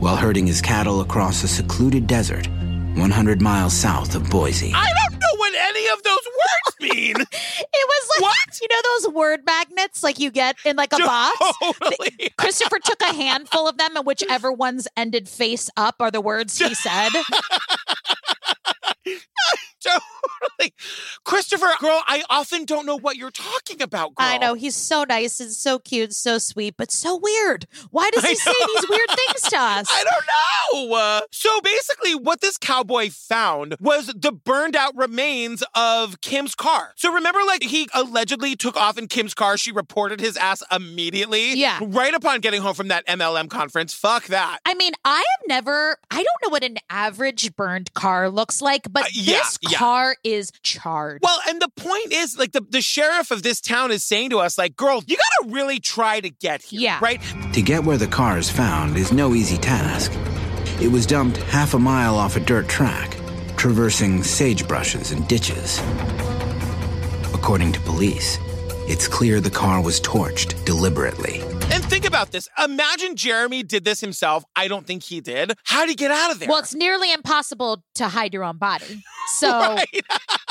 while 0.00 0.16
herding 0.16 0.46
his 0.46 0.60
cattle 0.60 1.00
across 1.00 1.42
a 1.44 1.48
secluded 1.48 2.06
desert 2.06 2.48
100 2.96 3.40
miles 3.40 3.72
south 3.72 4.14
of 4.14 4.28
Boise. 4.30 4.72
I 4.74 4.86
don't 5.08 5.18
know 5.18 5.36
what 5.36 5.54
any 5.54 5.88
of 5.88 6.02
those 6.02 6.20
words 6.26 6.94
mean. 6.94 7.16
It 7.74 7.88
was 7.88 8.08
like 8.10 8.22
What? 8.22 8.60
you 8.60 8.68
know 8.68 8.80
those 8.84 9.14
word 9.14 9.40
magnets 9.46 10.02
like 10.02 10.18
you 10.18 10.30
get 10.30 10.56
in 10.64 10.76
like 10.76 10.92
a 10.92 10.98
box. 10.98 11.36
Christopher 12.36 12.78
took 12.78 13.00
a 13.00 13.12
handful 13.14 13.66
of 13.66 13.76
them, 13.78 13.96
and 13.96 14.06
whichever 14.06 14.52
ones 14.52 14.86
ended 14.96 15.28
face 15.28 15.68
up 15.76 15.96
are 16.00 16.10
the 16.10 16.20
words 16.20 16.58
he 16.58 16.74
said. 16.74 17.08
totally. 19.82 20.74
Christopher, 21.24 21.70
girl, 21.80 22.02
I 22.06 22.22
often 22.30 22.64
don't 22.64 22.86
know 22.86 22.98
what 22.98 23.16
you're 23.16 23.30
talking 23.30 23.82
about, 23.82 24.14
girl. 24.14 24.26
I 24.26 24.38
know 24.38 24.54
he's 24.54 24.76
so 24.76 25.04
nice 25.04 25.40
and 25.40 25.50
so 25.50 25.78
cute, 25.78 26.04
and 26.04 26.14
so 26.14 26.38
sweet, 26.38 26.74
but 26.76 26.90
so 26.90 27.16
weird. 27.16 27.66
Why 27.90 28.10
does 28.10 28.24
he 28.28 28.34
say 28.34 28.52
these 28.74 28.88
weird 28.88 29.08
things 29.08 29.42
to 29.50 29.56
us? 29.58 29.88
I 29.90 30.04
don't 30.04 30.88
know. 30.88 30.94
Uh, 30.94 31.20
so 31.30 31.60
basically, 31.60 32.14
what 32.14 32.40
this 32.40 32.58
cowboy 32.58 33.10
found 33.10 33.76
was 33.80 34.06
the 34.16 34.32
burned 34.32 34.76
out 34.76 34.96
remains 34.96 35.62
of 35.74 36.20
Kim's 36.20 36.54
car. 36.54 36.92
So 36.96 37.12
remember, 37.12 37.40
like, 37.46 37.62
he 37.62 37.88
allegedly 37.94 38.56
took 38.56 38.76
off 38.76 38.98
in 38.98 39.08
Kim's 39.08 39.34
car. 39.34 39.56
She 39.56 39.72
reported 39.72 40.20
his 40.20 40.36
ass 40.36 40.62
immediately. 40.70 41.54
Yeah. 41.54 41.78
Right 41.82 42.14
upon 42.14 42.40
getting 42.40 42.62
home 42.62 42.74
from 42.74 42.88
that 42.88 43.06
MLM 43.06 43.48
conference. 43.50 43.94
Fuck 43.94 44.26
that. 44.26 44.60
I 44.64 44.74
mean, 44.74 44.92
I 45.04 45.16
have 45.16 45.48
never, 45.48 45.98
I 46.10 46.16
don't 46.16 46.26
know 46.44 46.50
what 46.50 46.64
an 46.64 46.78
average 46.88 47.54
burned 47.56 47.92
car 47.94 48.30
looks 48.30 48.62
like, 48.62 48.91
but 48.92 49.04
Uh, 49.04 49.08
yeah, 49.12 49.38
this 49.38 49.58
yeah. 49.70 49.78
car 49.78 50.16
is 50.22 50.52
charred. 50.62 51.20
Well, 51.22 51.38
and 51.48 51.60
the 51.60 51.68
point 51.76 52.12
is, 52.12 52.38
like, 52.38 52.52
the, 52.52 52.60
the 52.60 52.82
sheriff 52.82 53.30
of 53.30 53.42
this 53.42 53.60
town 53.60 53.90
is 53.90 54.04
saying 54.04 54.30
to 54.30 54.38
us, 54.38 54.58
like, 54.58 54.76
girl, 54.76 55.02
you 55.06 55.16
gotta 55.16 55.52
really 55.52 55.80
try 55.80 56.20
to 56.20 56.30
get 56.30 56.62
here. 56.62 56.80
Yeah. 56.80 56.98
Right? 57.00 57.20
To 57.54 57.62
get 57.62 57.84
where 57.84 57.96
the 57.98 58.06
car 58.06 58.38
is 58.38 58.50
found 58.50 58.96
is 58.96 59.12
no 59.12 59.34
easy 59.34 59.56
task. 59.58 60.12
It 60.80 60.90
was 60.90 61.06
dumped 61.06 61.38
half 61.38 61.74
a 61.74 61.78
mile 61.78 62.16
off 62.16 62.36
a 62.36 62.40
dirt 62.40 62.68
track, 62.68 63.16
traversing 63.56 64.20
sagebrushes 64.20 65.12
and 65.12 65.26
ditches. 65.28 65.80
According 67.34 67.72
to 67.72 67.80
police, 67.80 68.38
it's 68.88 69.08
clear 69.08 69.40
the 69.40 69.50
car 69.50 69.82
was 69.82 70.00
torched 70.00 70.64
deliberately. 70.64 71.40
And 71.72 71.82
think 71.86 72.04
about 72.04 72.32
this. 72.32 72.50
Imagine 72.62 73.14
Jeramy 73.14 73.66
did 73.66 73.82
this 73.82 73.98
himself. 73.98 74.44
I 74.54 74.68
don't 74.68 74.86
think 74.86 75.02
he 75.02 75.22
did. 75.22 75.54
How'd 75.64 75.88
he 75.88 75.94
get 75.94 76.10
out 76.10 76.30
of 76.30 76.38
there? 76.38 76.46
Well, 76.46 76.58
it's 76.58 76.74
nearly 76.74 77.10
impossible 77.10 77.82
to 77.94 78.08
hide 78.08 78.34
your 78.34 78.44
own 78.44 78.58
body. 78.58 79.02
So. 79.38 79.76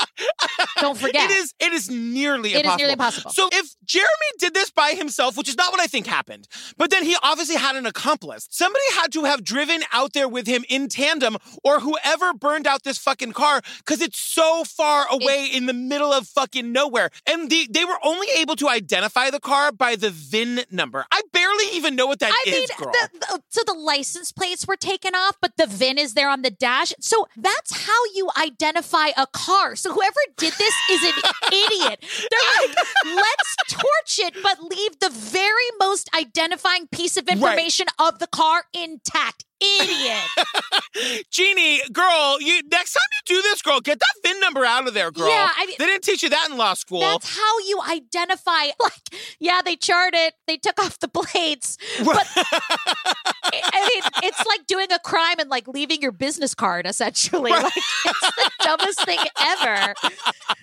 Don't 0.80 0.98
forget. 1.06 1.30
It 1.30 1.36
is 1.38 1.54
it 1.60 1.72
is 1.72 1.88
nearly 1.90 2.50
It 2.54 2.56
is 2.56 2.60
impossible. 2.62 2.78
nearly 2.78 2.92
impossible. 2.92 3.30
So 3.32 3.48
if 3.52 3.74
Jeramy 3.86 4.38
did 4.38 4.54
this 4.54 4.70
by 4.70 4.90
himself, 4.90 5.36
which 5.36 5.48
is 5.48 5.56
not 5.56 5.72
what 5.72 5.80
I 5.80 5.86
think 5.86 6.06
happened, 6.06 6.48
but 6.76 6.90
then 6.90 7.04
he 7.04 7.16
obviously 7.22 7.56
had 7.56 7.76
an 7.76 7.86
accomplice. 7.86 8.48
Somebody 8.50 8.84
had 8.94 9.12
to 9.12 9.24
have 9.24 9.44
driven 9.44 9.82
out 9.92 10.12
there 10.12 10.28
with 10.28 10.46
him 10.46 10.64
in 10.68 10.88
tandem 10.88 11.36
or 11.64 11.80
whoever 11.80 12.32
burned 12.32 12.66
out 12.66 12.82
this 12.84 12.98
fucking 12.98 13.32
car 13.32 13.60
because 13.78 14.00
it's 14.00 14.18
so 14.18 14.64
far 14.64 15.06
away 15.10 15.46
in 15.52 15.66
the 15.66 15.72
middle 15.72 16.12
of 16.12 16.26
fucking 16.28 16.72
nowhere. 16.72 17.10
And 17.26 17.50
the, 17.50 17.66
they 17.70 17.84
were 17.84 17.98
only 18.02 18.28
able 18.38 18.56
to 18.56 18.68
identify 18.68 19.30
the 19.30 19.40
car 19.40 19.72
by 19.72 19.96
the 19.96 20.10
VIN 20.10 20.62
number. 20.70 21.04
I 21.12 21.20
barely 21.32 21.64
even 21.76 21.96
know 21.96 22.06
what 22.06 22.18
that 22.20 22.32
is, 22.46 22.54
I 22.54 22.56
mean, 22.56 22.66
girl. 22.78 22.92
the, 22.92 23.18
the- 23.18 23.42
so 23.50 23.62
the 23.66 23.74
license 23.78 24.32
plates 24.32 24.66
were 24.66 24.76
taken 24.76 25.14
off, 25.14 25.36
but 25.40 25.56
the 25.56 25.66
VIN 25.66 25.98
is 25.98 26.14
there 26.14 26.28
on 26.30 26.42
the 26.42 26.50
dash. 26.50 26.92
So 27.00 27.26
that's 27.36 27.86
how 27.86 27.98
you 28.14 28.28
identify 28.40 29.08
a 29.16 29.26
car. 29.26 29.76
So 29.76 29.92
whoever 29.92 30.11
did 30.36 30.52
this 30.54 30.74
is 30.90 31.02
an 31.02 31.12
idiot. 31.52 32.04
They're 32.30 32.66
like, 32.66 32.76
let's 33.04 33.56
torch 33.68 34.18
it, 34.18 34.34
but 34.42 34.62
leave 34.62 34.98
the 35.00 35.10
very 35.10 35.70
most 35.78 36.10
identifying 36.14 36.88
piece 36.88 37.16
of 37.16 37.28
information 37.28 37.86
of 37.98 38.18
the 38.18 38.26
car 38.26 38.64
intact. 38.72 39.44
Idiot. 39.80 41.24
Jeannie, 41.30 41.80
girl, 41.92 42.38
you 42.40 42.60
next 42.70 42.92
time 42.92 43.02
you 43.28 43.36
do 43.36 43.42
this, 43.42 43.62
girl, 43.62 43.80
get 43.80 43.98
that 43.98 44.14
VIN 44.28 44.40
number 44.40 44.64
out 44.64 44.86
of 44.88 44.94
there, 44.94 45.10
girl. 45.10 45.28
Yeah, 45.28 45.48
I 45.56 45.66
mean- 45.66 45.76
they 45.78 45.86
didn't 45.86 46.04
teach 46.04 46.22
you 46.22 46.28
that 46.30 46.48
in 46.50 46.56
law 46.56 46.74
school. 46.74 47.00
That's 47.00 47.36
how 47.36 47.58
you 47.60 47.80
identify. 47.88 48.50
Like, 48.82 49.20
yeah, 49.38 49.60
they 49.64 49.76
charred 49.76 50.14
it. 50.14 50.34
They 50.48 50.56
took 50.56 50.80
off 50.80 50.98
the 50.98 51.06
blades. 51.08 51.78
But 52.04 52.26
I 52.36 53.90
mean, 53.94 54.02
it's 54.24 54.44
like 54.46 54.66
doing 54.66 54.90
a 54.92 54.98
crime 54.98 55.36
and 55.38 55.48
like 55.48 55.68
leaving 55.68 56.02
your 56.02 56.10
business 56.12 56.54
card. 56.54 56.86
Essentially, 56.86 57.50
like 57.52 57.72
it's 57.76 58.20
the 58.20 58.50
dumbest 58.64 59.04
thing 59.04 59.18
ever. 59.40 59.94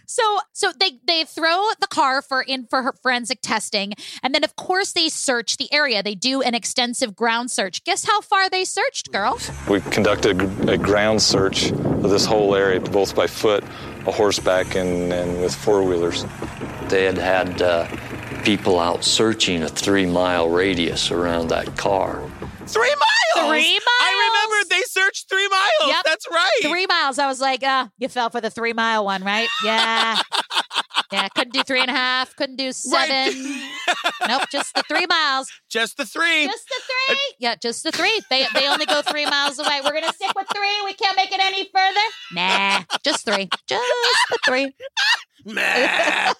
So, 0.10 0.39
so 0.53 0.72
they 0.80 0.99
they 1.05 1.24
throw 1.24 1.68
the 1.80 1.86
car 1.86 2.24
for 2.24 2.41
in 2.41 2.66
for 2.66 2.82
her 2.82 2.93
forensic 2.93 3.41
testing, 3.43 3.93
and 4.24 4.34
then 4.34 4.43
of 4.43 4.55
course 4.55 4.91
they 4.91 5.07
search 5.07 5.57
the 5.57 5.72
area. 5.72 6.01
They 6.01 6.16
do 6.16 6.41
an 6.41 6.55
extensive 6.55 7.16
ground 7.16 7.51
search. 7.51 7.84
Guess 7.84 8.05
how 8.05 8.22
far 8.22 8.49
they 8.49 8.66
searched, 8.66 9.12
girl? 9.12 9.39
We 9.70 9.82
conducted 9.82 10.41
a, 10.41 10.72
a 10.72 10.78
ground 10.80 11.22
search 11.22 11.70
of 11.72 12.10
this 12.10 12.26
whole 12.26 12.55
area, 12.55 12.80
both 12.80 13.16
by 13.16 13.28
foot, 13.28 13.64
a 14.07 14.12
horseback, 14.12 14.74
and, 14.74 15.14
and 15.14 15.41
with 15.41 15.53
four 15.53 15.84
wheelers. 15.84 16.26
They 16.88 17.03
had 17.03 17.20
had 17.20 17.62
uh, 17.62 17.88
people 18.43 18.80
out 18.80 19.03
searching 19.03 19.62
a 19.62 19.70
three 19.70 20.07
mile 20.07 20.49
radius 20.49 21.12
around 21.12 21.49
that 21.49 21.78
car. 21.78 22.20
Three 22.72 22.95
miles. 22.95 23.49
Three 23.49 23.74
miles. 23.74 24.01
I 24.01 24.30
remember 24.30 24.70
they 24.70 24.82
searched 24.84 25.28
three 25.30 25.47
miles. 25.47 25.88
Yep. 25.88 26.03
That's 26.05 26.26
right. 26.32 26.59
Three 26.61 26.86
miles. 26.86 27.17
I 27.17 27.28
was 27.28 27.41
like, 27.41 27.63
uh, 27.63 27.88
you 27.97 28.07
fell 28.09 28.30
for 28.30 28.41
the 28.41 28.49
three 28.49 28.74
mile 28.74 29.05
one, 29.05 29.24
right? 29.24 29.47
Yeah. 29.63 30.22
yeah. 31.11 31.28
Couldn't 31.30 31.53
do 31.53 31.63
three 31.63 31.82
and 31.82 31.89
a 31.89 31.93
half. 31.93 32.36
Couldn't 32.36 32.57
do 32.57 32.72
seven. 32.72 33.61
nope. 34.28 34.43
Just 34.51 34.74
the 34.76 34.84
three 34.88 35.05
miles. 35.09 35.49
Just 35.70 35.97
the 35.97 36.05
three. 36.05 36.45
Just 36.45 36.67
the 36.67 36.82
three. 36.86 37.20
Yeah, 37.39 37.55
just 37.55 37.84
the 37.84 37.91
three. 37.91 38.22
They 38.30 38.45
they 38.53 38.67
only 38.67 38.86
go 38.86 39.01
three 39.01 39.26
miles 39.26 39.57
away. 39.59 39.82
We're 39.84 39.93
gonna 39.93 40.13
stick 40.13 40.32
with 40.36 40.47
three. 40.55 40.82
We 40.86 40.93
can't 40.93 41.15
make 41.15 41.32
it 41.32 41.39
any 41.43 41.65
further. 41.74 41.99
Nah, 42.34 42.84
just 43.03 43.26
three. 43.26 43.49
Just 43.67 43.84
the 44.30 44.38
three. 44.45 44.74
Meh. 45.45 46.34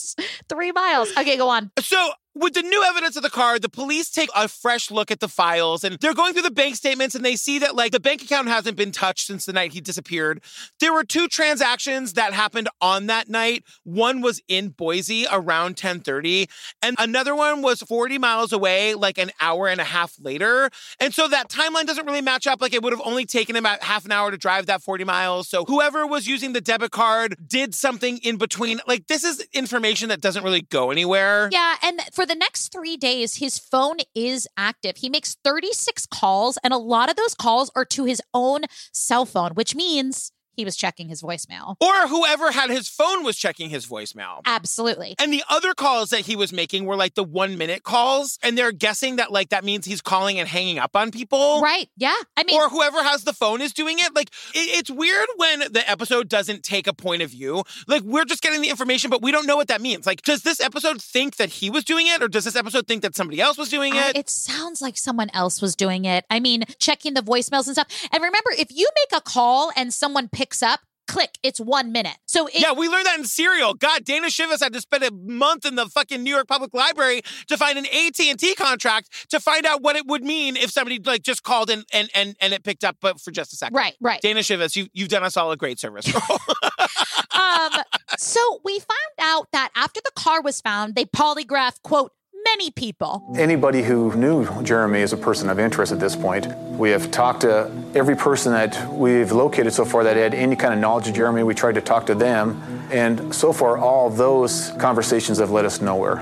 three 0.48 0.72
miles. 0.72 1.10
Okay, 1.16 1.36
go 1.36 1.48
on. 1.48 1.70
So, 1.80 2.10
with 2.36 2.52
the 2.52 2.62
new 2.62 2.84
evidence 2.84 3.16
of 3.16 3.22
the 3.22 3.30
card, 3.30 3.62
the 3.62 3.68
police 3.68 4.10
take 4.10 4.28
a 4.36 4.46
fresh 4.46 4.90
look 4.90 5.10
at 5.10 5.20
the 5.20 5.28
files 5.28 5.82
and 5.84 5.98
they're 6.00 6.14
going 6.14 6.34
through 6.34 6.42
the 6.42 6.50
bank 6.50 6.76
statements 6.76 7.14
and 7.14 7.24
they 7.24 7.34
see 7.34 7.58
that, 7.60 7.74
like, 7.74 7.92
the 7.92 8.00
bank 8.00 8.22
account 8.22 8.48
hasn't 8.48 8.76
been 8.76 8.92
touched 8.92 9.26
since 9.26 9.46
the 9.46 9.54
night 9.54 9.72
he 9.72 9.80
disappeared. 9.80 10.42
There 10.78 10.92
were 10.92 11.02
two 11.02 11.28
transactions 11.28 12.12
that 12.12 12.34
happened 12.34 12.68
on 12.82 13.06
that 13.06 13.30
night. 13.30 13.64
One 13.84 14.20
was 14.20 14.42
in 14.48 14.68
Boise 14.68 15.24
around 15.32 15.70
1030 15.70 16.46
and 16.82 16.94
another 16.98 17.34
one 17.34 17.62
was 17.62 17.80
40 17.80 18.18
miles 18.18 18.52
away, 18.52 18.94
like 18.94 19.16
an 19.16 19.30
hour 19.40 19.66
and 19.68 19.80
a 19.80 19.84
half 19.84 20.14
later. 20.20 20.68
And 21.00 21.14
so 21.14 21.28
that 21.28 21.48
timeline 21.48 21.86
doesn't 21.86 22.04
really 22.04 22.20
match 22.20 22.46
up. 22.46 22.60
Like, 22.60 22.74
it 22.74 22.82
would 22.82 22.92
have 22.92 23.02
only 23.04 23.24
taken 23.24 23.56
him 23.56 23.64
about 23.64 23.82
half 23.82 24.04
an 24.04 24.12
hour 24.12 24.30
to 24.30 24.36
drive 24.36 24.66
that 24.66 24.82
40 24.82 25.04
miles. 25.04 25.48
So, 25.48 25.64
whoever 25.64 26.06
was 26.06 26.26
using 26.26 26.52
the 26.52 26.60
debit 26.60 26.90
card 26.90 27.36
did 27.46 27.74
something 27.74 28.18
in 28.18 28.36
between. 28.36 28.80
Like, 28.86 29.06
this 29.06 29.24
is 29.24 29.40
information 29.54 30.10
that 30.10 30.20
doesn't 30.20 30.44
really 30.44 30.62
go 30.62 30.90
anywhere. 30.90 31.48
Yeah, 31.50 31.76
and 31.82 32.00
for 32.12 32.25
the 32.26 32.34
next 32.34 32.72
three 32.72 32.96
days, 32.96 33.36
his 33.36 33.58
phone 33.58 33.98
is 34.14 34.46
active. 34.56 34.96
He 34.98 35.08
makes 35.08 35.36
36 35.44 36.06
calls, 36.06 36.58
and 36.62 36.72
a 36.72 36.78
lot 36.78 37.10
of 37.10 37.16
those 37.16 37.34
calls 37.34 37.70
are 37.74 37.84
to 37.86 38.04
his 38.04 38.20
own 38.34 38.62
cell 38.92 39.24
phone, 39.24 39.52
which 39.52 39.74
means 39.74 40.32
he 40.56 40.64
was 40.64 40.76
checking 40.76 41.08
his 41.08 41.22
voicemail. 41.22 41.76
Or 41.80 42.08
whoever 42.08 42.50
had 42.50 42.70
his 42.70 42.88
phone 42.88 43.22
was 43.24 43.36
checking 43.36 43.70
his 43.70 43.86
voicemail. 43.86 44.40
Absolutely. 44.46 45.14
And 45.18 45.32
the 45.32 45.42
other 45.48 45.74
calls 45.74 46.10
that 46.10 46.20
he 46.20 46.34
was 46.36 46.52
making 46.52 46.84
were 46.86 46.96
like 46.96 47.14
the 47.14 47.22
one 47.24 47.58
minute 47.58 47.82
calls. 47.82 48.38
And 48.42 48.56
they're 48.56 48.72
guessing 48.72 49.16
that 49.16 49.30
like 49.30 49.50
that 49.50 49.64
means 49.64 49.86
he's 49.86 50.00
calling 50.00 50.38
and 50.40 50.48
hanging 50.48 50.78
up 50.78 50.96
on 50.96 51.10
people. 51.10 51.60
Right. 51.62 51.88
Yeah. 51.96 52.14
I 52.36 52.44
mean, 52.44 52.58
or 52.60 52.68
whoever 52.68 53.02
has 53.02 53.24
the 53.24 53.32
phone 53.32 53.60
is 53.60 53.72
doing 53.72 53.98
it. 53.98 54.14
Like 54.14 54.30
it- 54.54 54.78
it's 54.78 54.90
weird 54.90 55.28
when 55.36 55.60
the 55.72 55.82
episode 55.88 56.28
doesn't 56.28 56.62
take 56.62 56.86
a 56.86 56.92
point 56.94 57.22
of 57.22 57.30
view. 57.30 57.62
Like 57.86 58.02
we're 58.02 58.24
just 58.24 58.42
getting 58.42 58.60
the 58.62 58.68
information, 58.70 59.10
but 59.10 59.22
we 59.22 59.30
don't 59.32 59.46
know 59.46 59.56
what 59.56 59.68
that 59.68 59.80
means. 59.80 60.06
Like, 60.06 60.22
does 60.22 60.42
this 60.42 60.60
episode 60.60 61.00
think 61.02 61.36
that 61.36 61.48
he 61.50 61.70
was 61.70 61.84
doing 61.84 62.06
it, 62.06 62.22
or 62.22 62.28
does 62.28 62.44
this 62.44 62.56
episode 62.56 62.86
think 62.86 63.02
that 63.02 63.14
somebody 63.14 63.40
else 63.40 63.58
was 63.58 63.68
doing 63.68 63.92
I- 63.94 64.10
it? 64.10 64.16
it 64.16 64.30
sounds 64.30 64.80
like 64.80 64.96
someone 64.96 65.30
else 65.34 65.60
was 65.60 65.76
doing 65.76 66.04
it. 66.04 66.24
I 66.30 66.40
mean, 66.40 66.64
checking 66.78 67.14
the 67.14 67.20
voicemails 67.22 67.66
and 67.66 67.74
stuff. 67.76 67.86
And 68.12 68.22
remember, 68.22 68.50
if 68.58 68.68
you 68.70 68.88
make 69.10 69.18
a 69.20 69.22
call 69.22 69.70
and 69.76 69.92
someone 69.92 70.28
picks 70.28 70.45
up, 70.62 70.80
click, 71.06 71.38
it's 71.42 71.60
one 71.60 71.92
minute. 71.92 72.16
So 72.26 72.46
it, 72.46 72.60
yeah, 72.60 72.72
we 72.72 72.88
learned 72.88 73.06
that 73.06 73.18
in 73.18 73.24
Serial. 73.24 73.74
God, 73.74 74.04
Dana 74.04 74.26
Chivvis 74.26 74.62
had 74.62 74.72
to 74.72 74.80
spend 74.80 75.04
a 75.04 75.12
month 75.12 75.64
in 75.64 75.76
the 75.76 75.86
fucking 75.86 76.22
New 76.22 76.34
York 76.34 76.48
Public 76.48 76.74
Library 76.74 77.22
to 77.48 77.56
find 77.56 77.78
an 77.78 77.86
AT 77.86 78.18
and 78.20 78.38
T 78.38 78.54
contract 78.54 79.30
to 79.30 79.40
find 79.40 79.66
out 79.66 79.82
what 79.82 79.96
it 79.96 80.06
would 80.06 80.24
mean 80.24 80.56
if 80.56 80.70
somebody 80.70 81.00
like 81.04 81.22
just 81.22 81.42
called 81.42 81.70
and 81.70 81.84
and 81.92 82.10
and, 82.14 82.36
and 82.40 82.52
it 82.52 82.64
picked 82.64 82.84
up, 82.84 82.96
but 83.00 83.20
for 83.20 83.30
just 83.30 83.52
a 83.52 83.56
second. 83.56 83.76
Right, 83.76 83.94
right. 84.00 84.20
Dana 84.20 84.40
Chivvis, 84.40 84.76
you 84.76 84.88
you've 84.92 85.08
done 85.08 85.22
us 85.22 85.36
all 85.36 85.50
a 85.52 85.56
great 85.56 85.78
service. 85.78 86.12
um, 87.34 87.70
so 88.18 88.60
we 88.64 88.78
found 88.78 88.88
out 89.20 89.48
that 89.52 89.70
after 89.74 90.00
the 90.04 90.12
car 90.14 90.42
was 90.42 90.60
found, 90.60 90.94
they 90.94 91.04
polygraphed, 91.04 91.82
quote, 91.82 92.12
many 92.50 92.70
people. 92.70 93.22
Anybody 93.36 93.82
who 93.82 94.14
knew 94.14 94.44
Jeramy 94.68 95.02
as 95.02 95.12
a 95.12 95.16
person 95.16 95.48
of 95.50 95.58
interest 95.58 95.92
at 95.92 96.00
this 96.00 96.14
point, 96.16 96.46
we 96.78 96.90
have 96.90 97.10
talked 97.10 97.40
to 97.42 97.70
every 97.94 98.16
person 98.16 98.52
that 98.52 98.72
we've 98.92 99.32
located 99.32 99.72
so 99.72 99.84
far 99.84 100.04
that 100.04 100.16
had 100.16 100.34
any 100.34 100.56
kind 100.56 100.72
of 100.74 100.80
knowledge 100.80 101.08
of 101.08 101.14
Jeramy. 101.14 101.44
We 101.44 101.54
tried 101.54 101.74
to 101.76 101.80
talk 101.80 102.06
to 102.06 102.14
them, 102.14 102.60
and 102.90 103.34
so 103.34 103.52
far, 103.52 103.78
all 103.78 104.10
those 104.10 104.70
conversations 104.78 105.38
have 105.38 105.50
led 105.50 105.64
us 105.64 105.80
nowhere. 105.80 106.16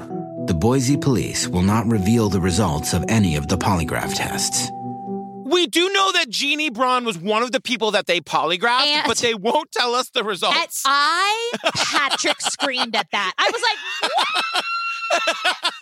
The 0.46 0.54
Boise 0.54 0.96
police 0.96 1.48
will 1.48 1.62
not 1.62 1.86
reveal 1.86 2.28
the 2.28 2.40
results 2.40 2.92
of 2.92 3.04
any 3.08 3.36
of 3.36 3.48
the 3.48 3.56
polygraph 3.56 4.14
tests. 4.14 4.70
we 5.46 5.66
do 5.68 5.88
know 5.92 6.10
that 6.12 6.28
Jeannie 6.30 6.68
Braun 6.70 7.04
was 7.04 7.16
one 7.16 7.42
of 7.42 7.52
the 7.52 7.60
people 7.60 7.92
that 7.92 8.06
they 8.06 8.20
polygraphed, 8.20 8.86
And- 8.86 9.06
but 9.06 9.18
they 9.18 9.34
won't 9.34 9.70
tell 9.72 9.94
us 9.94 10.10
the 10.10 10.20
And 10.20 10.28
results. 10.28 10.82
I, 10.84 11.52
Patrick, 11.74 12.40
screamed 12.40 12.96
at 12.96 13.08
that. 13.12 13.32
I 13.38 13.50
was 13.52 13.62
like, 13.68 13.78
what? 14.52 14.64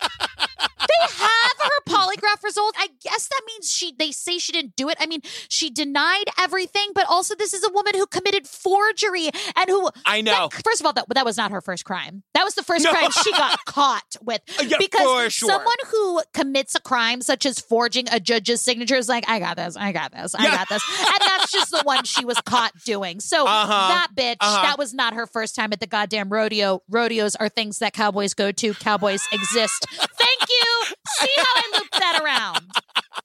have 1.09 1.51
her 1.59 1.81
polygraph 1.87 2.43
result. 2.43 2.75
I 2.77 2.87
guess 3.03 3.27
that 3.27 3.41
means 3.47 3.71
she 3.71 3.93
they 3.97 4.11
say 4.11 4.37
she 4.37 4.51
didn't 4.51 4.75
do 4.75 4.89
it. 4.89 4.97
I 4.99 5.05
mean, 5.05 5.21
she 5.49 5.69
denied 5.69 6.25
everything, 6.39 6.89
but 6.93 7.05
also 7.07 7.35
this 7.35 7.53
is 7.53 7.63
a 7.63 7.71
woman 7.71 7.93
who 7.95 8.05
committed 8.07 8.47
forgery 8.47 9.29
and 9.55 9.69
who 9.69 9.89
I 10.05 10.21
know. 10.21 10.49
that- 10.51 10.63
first 10.63 10.79
of 10.81 10.85
all, 10.85 10.93
that, 10.93 11.05
that 11.13 11.25
was 11.25 11.37
not 11.37 11.51
her 11.51 11.61
first 11.61 11.85
crime. 11.85 12.23
That 12.33 12.43
was 12.43 12.55
the 12.55 12.63
first 12.63 12.83
No. 12.85 12.91
crime 12.91 13.09
she 13.23 13.31
got 13.33 13.63
caught 13.65 14.15
with. 14.21 14.41
Yeah, 14.63 14.77
because 14.79 15.33
sure. 15.33 15.49
someone 15.49 15.75
who 15.91 16.21
commits 16.33 16.75
a 16.75 16.81
crime 16.81 17.21
such 17.21 17.45
as 17.45 17.59
forging 17.59 18.07
a 18.11 18.19
judge's 18.19 18.61
signature 18.61 18.95
is 18.95 19.09
like, 19.09 19.27
I 19.29 19.39
got 19.39 19.57
this, 19.57 19.75
I 19.77 19.91
got 19.91 20.11
this, 20.11 20.35
I 20.35 20.43
Yeah. 20.45 20.55
got 20.57 20.69
this. 20.69 20.83
And 20.99 21.17
that's 21.21 21.51
just 21.51 21.71
the 21.71 21.81
one 21.83 22.03
she 22.05 22.25
was 22.25 22.39
caught 22.41 22.71
doing. 22.85 23.19
So 23.19 23.45
Uh-huh. 23.53 23.87
that 23.89 24.07
bitch, 24.15 24.37
Uh-huh. 24.39 24.61
that 24.63 24.77
was 24.77 24.93
not 24.93 25.13
her 25.13 25.27
first 25.27 25.55
time 25.55 25.71
at 25.73 25.79
the 25.79 25.87
goddamn 25.87 26.29
rodeo. 26.29 26.81
Rodeos 26.89 27.35
are 27.35 27.49
things 27.49 27.79
that 27.79 27.93
cowboys 27.93 28.33
go 28.33 28.51
to. 28.51 28.73
Cowboys 28.73 29.21
exist. 29.31 29.85
Thank 30.23 30.49
you. 30.49 30.95
See 31.19 31.33
how 31.37 31.53
I 31.55 31.77
looped 31.77 31.91
that 31.93 32.21
around. 32.23 32.71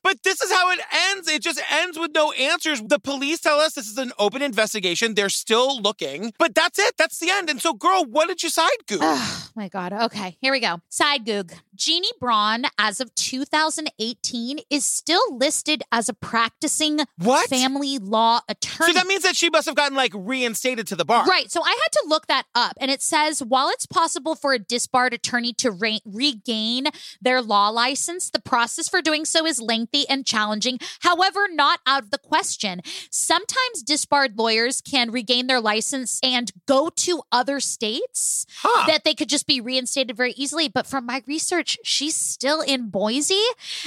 But 0.03 0.23
this 0.23 0.41
is 0.41 0.51
how 0.51 0.71
it 0.71 0.81
ends. 1.11 1.29
It 1.29 1.43
just 1.43 1.61
ends 1.71 1.99
with 1.99 2.13
no 2.15 2.33
answers. 2.33 2.81
The 2.83 2.99
police 2.99 3.41
tell 3.41 3.59
us 3.59 3.75
this 3.75 3.89
is 3.89 3.99
an 3.99 4.13
open 4.19 4.43
investigation. 4.43 5.15
They're 5.15 5.29
still 5.29 5.81
looking, 5.81 6.33
but 6.39 6.55
that's 6.55 6.79
it. 6.79 6.95
That's 6.97 7.19
the 7.19 7.31
end. 7.31 7.51
And 7.51 7.61
so, 7.61 7.73
girl, 7.75 8.05
what 8.05 8.29
did 8.29 8.43
you 8.43 8.51
side 8.51 8.87
goose? 8.87 9.01
Oh 9.49 9.51
my 9.61 9.69
God. 9.69 9.93
Okay, 9.93 10.37
here 10.41 10.53
we 10.53 10.61
go. 10.61 10.81
Side 10.89 11.25
goog. 11.27 11.53
Jeannie 11.79 12.11
Braun, 12.21 12.65
as 12.77 13.01
of 13.01 13.15
2018, 13.15 14.59
is 14.69 14.85
still 14.85 15.23
listed 15.37 15.83
as 15.93 16.09
a 16.09 16.13
practicing 16.13 16.99
What? 17.17 17.49
family 17.49 17.99
law 17.99 18.41
attorney. 18.49 18.93
so 18.93 18.99
that 18.99 19.07
means 19.07 19.23
that 19.23 19.37
she 19.37 19.49
must 19.49 19.67
have 19.67 19.77
gotten 19.77 19.97
like 19.97 20.13
reinstated 20.15 20.87
to 20.89 20.97
the 20.97 21.05
bar. 21.05 21.25
Right. 21.25 21.51
So 21.51 21.63
I 21.63 21.69
had 21.71 21.93
to 21.93 22.05
look 22.09 22.27
that 22.27 22.47
up. 22.55 22.73
And 22.81 22.91
it 22.91 23.01
says 23.01 23.43
while 23.43 23.69
it's 23.69 23.87
possible 23.87 24.35
for 24.35 24.53
a 24.53 24.59
disbarred 24.59 25.15
attorney 25.15 25.53
to 25.55 25.71
re- 25.71 26.01
regain 26.05 26.87
their 27.23 27.41
law 27.41 27.69
license, 27.69 28.29
the 28.29 28.41
process 28.41 28.89
for 28.89 29.01
doing 29.01 29.25
so 29.25 29.47
is 29.47 29.61
lengthy 29.61 30.09
and 30.09 30.27
challenging. 30.27 30.79
However, 31.01 31.47
not 31.53 31.79
out 31.87 32.03
of 32.03 32.11
the 32.11 32.19
question. 32.19 32.81
Sometimes 33.11 33.83
disbarred 33.85 34.37
lawyers 34.37 34.81
can 34.81 35.13
regain 35.13 35.47
their 35.47 35.61
license 35.61 36.19
and 36.25 36.51
go 36.67 36.91
to 36.97 37.23
other 37.31 37.61
states 37.61 38.47
that 38.87 39.05
they 39.05 39.15
could 39.15 39.29
just 39.29 39.47
be 39.47 39.61
reinstated 39.61 40.17
very 40.17 40.33
easily. 40.33 40.69
But 40.69 40.87
from 40.87 41.07
my 41.07 41.23
research, 41.27 41.68
she's 41.83 42.17
still 42.17 42.61
in 42.61 42.89
Boise. 42.91 43.43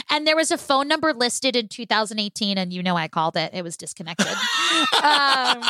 And 0.09 0.27
there 0.27 0.35
was 0.35 0.51
a 0.51 0.57
phone 0.57 0.87
number 0.87 1.13
listed 1.13 1.55
in 1.55 1.67
2018, 1.67 2.57
and 2.57 2.73
you 2.73 2.83
know 2.83 2.95
I 2.95 3.07
called 3.07 3.37
it. 3.37 3.53
It 3.53 3.63
was 3.63 3.77
disconnected. 3.77 4.27
um, 5.03 5.63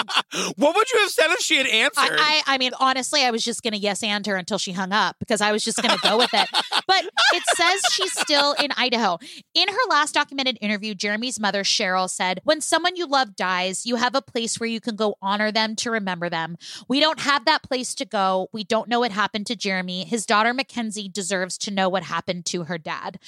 what 0.55 0.75
would 0.75 0.91
you 0.91 0.99
have 0.99 1.11
said 1.11 1.31
if 1.31 1.39
she 1.39 1.57
had 1.57 1.67
answered? 1.67 2.17
I, 2.19 2.43
I, 2.45 2.55
I 2.55 2.57
mean, 2.57 2.71
honestly, 2.79 3.23
I 3.23 3.31
was 3.31 3.43
just 3.43 3.63
going 3.63 3.73
to 3.73 3.79
yes 3.79 4.03
and 4.03 4.25
her 4.25 4.35
until 4.35 4.57
she 4.57 4.71
hung 4.71 4.91
up 4.91 5.17
because 5.19 5.41
I 5.41 5.51
was 5.51 5.63
just 5.63 5.81
going 5.81 5.95
to 5.95 6.01
go 6.01 6.17
with 6.17 6.33
it. 6.33 6.49
But 6.87 7.05
it 7.33 7.43
says 7.55 7.81
she's 7.91 8.11
still 8.19 8.53
in 8.53 8.71
Idaho. 8.75 9.17
In 9.53 9.69
her 9.69 9.89
last 9.89 10.13
documented 10.13 10.57
interview, 10.59 10.93
Jeramy's 10.93 11.39
mother, 11.39 11.63
Cheryl, 11.63 12.09
said, 12.09 12.41
When 12.43 12.59
someone 12.59 12.97
you 12.97 13.07
love 13.07 13.35
dies, 13.35 13.85
you 13.85 13.95
have 13.95 14.13
a 14.13 14.21
place 14.21 14.59
where 14.59 14.67
you 14.67 14.81
can 14.81 14.97
go 14.97 15.15
honor 15.21 15.51
them 15.53 15.77
to 15.77 15.91
remember 15.91 16.29
them. 16.29 16.57
We 16.89 16.99
don't 16.99 17.21
have 17.21 17.45
that 17.45 17.63
place 17.63 17.95
to 17.95 18.05
go. 18.05 18.49
We 18.51 18.65
don't 18.65 18.89
know 18.89 18.99
what 18.99 19.11
happened 19.11 19.47
to 19.47 19.55
Jeramy. 19.55 20.05
His 20.05 20.25
daughter, 20.25 20.53
Mackenzie, 20.53 21.07
deserves 21.07 21.57
to 21.59 21.71
know 21.71 21.87
what 21.87 22.00
happened 22.03 22.45
to 22.47 22.63
her 22.63 22.77
dad. 22.77 23.19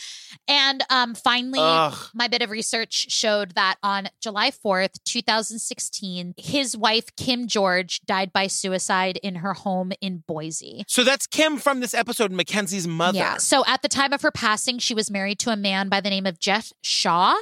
And 0.47 0.83
um, 0.89 1.15
finally, 1.15 1.59
Ugh. 1.61 1.95
my 2.13 2.27
bit 2.27 2.41
of 2.41 2.49
research 2.49 3.11
showed 3.11 3.55
that 3.55 3.75
on 3.83 4.09
July 4.21 4.51
4th, 4.51 5.03
2016, 5.05 6.33
his 6.37 6.75
wife, 6.75 7.15
Kim 7.15 7.47
George, 7.47 8.01
died 8.05 8.33
by 8.33 8.47
suicide 8.47 9.19
in 9.23 9.35
her 9.35 9.53
home 9.53 9.91
in 10.01 10.23
Boise. 10.27 10.83
so 10.87 11.03
that's 11.03 11.27
Kim 11.27 11.57
from 11.57 11.79
this 11.79 11.93
episode, 11.93 12.31
Mackenzie's 12.31 12.87
mother. 12.87 13.17
Yeah. 13.17 13.37
So 13.37 13.63
at 13.67 13.81
the 13.81 13.87
time 13.87 14.13
of 14.13 14.21
her 14.21 14.31
passing, 14.31 14.79
she 14.79 14.93
was 14.93 15.09
married 15.09 15.39
to 15.39 15.49
a 15.51 15.55
man 15.55 15.89
by 15.89 16.01
the 16.01 16.09
name 16.09 16.25
of 16.25 16.39
Jeff 16.39 16.71
Shaw, 16.81 17.35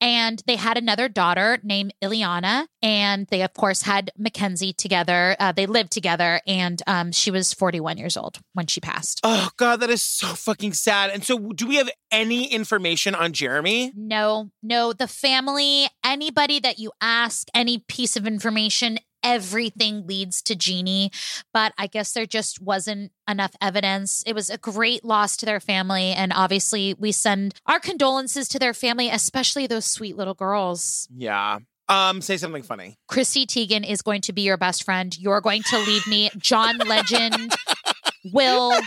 and 0.00 0.42
they 0.46 0.56
had 0.56 0.76
another 0.76 1.08
daughter 1.08 1.58
named 1.62 1.94
Ileana, 2.02 2.66
and 2.82 3.26
they 3.28 3.42
of 3.42 3.52
course 3.54 3.82
had 3.82 4.10
Mackenzie 4.16 4.72
together. 4.72 5.36
Uh, 5.38 5.52
they 5.52 5.66
lived 5.66 5.90
together, 5.92 6.40
and 6.46 6.82
um, 6.86 7.12
she 7.12 7.30
was 7.30 7.52
41 7.52 7.98
years 7.98 8.16
old 8.16 8.38
when 8.54 8.66
she 8.66 8.80
passed. 8.80 9.20
Oh 9.22 9.50
God, 9.56 9.80
that 9.80 9.90
is 9.90 10.02
so 10.02 10.28
fucking 10.28 10.72
sad. 10.80 11.10
And 11.10 11.24
so, 11.24 11.38
do 11.38 11.66
we 11.66 11.76
have 11.76 11.90
any 12.10 12.52
information 12.52 13.14
on 13.14 13.32
Jeramy? 13.32 13.92
No, 13.94 14.50
no, 14.62 14.92
the 14.92 15.08
family, 15.08 15.88
anybody 16.04 16.60
that 16.60 16.78
you 16.78 16.92
ask, 17.00 17.48
any 17.54 17.78
piece 17.78 18.16
of 18.16 18.26
information, 18.26 18.98
everything 19.22 20.06
leads 20.06 20.42
to 20.42 20.54
Jeannie. 20.54 21.10
But 21.52 21.72
I 21.78 21.86
guess 21.86 22.12
there 22.12 22.26
just 22.26 22.60
wasn't 22.60 23.12
enough 23.28 23.52
evidence. 23.60 24.22
It 24.26 24.34
was 24.34 24.50
a 24.50 24.58
great 24.58 25.04
loss 25.04 25.36
to 25.38 25.46
their 25.46 25.60
family. 25.60 26.12
And 26.12 26.32
obviously, 26.32 26.94
we 26.94 27.12
send 27.12 27.54
our 27.66 27.80
condolences 27.80 28.48
to 28.48 28.58
their 28.58 28.74
family, 28.74 29.08
especially 29.08 29.66
those 29.66 29.86
sweet 29.86 30.16
little 30.16 30.34
girls. 30.34 31.08
Yeah. 31.14 31.58
Um, 31.88 32.20
say 32.20 32.36
something 32.36 32.62
funny. 32.62 32.96
Chrissy 33.08 33.46
Teigen 33.46 33.88
is 33.88 34.02
going 34.02 34.20
to 34.22 34.32
be 34.32 34.42
your 34.42 34.58
best 34.58 34.84
friend. 34.84 35.16
You're 35.18 35.40
going 35.40 35.62
to 35.64 35.78
leave 35.78 36.06
me. 36.06 36.30
John 36.36 36.76
Legend 36.78 37.54
will 38.32 38.78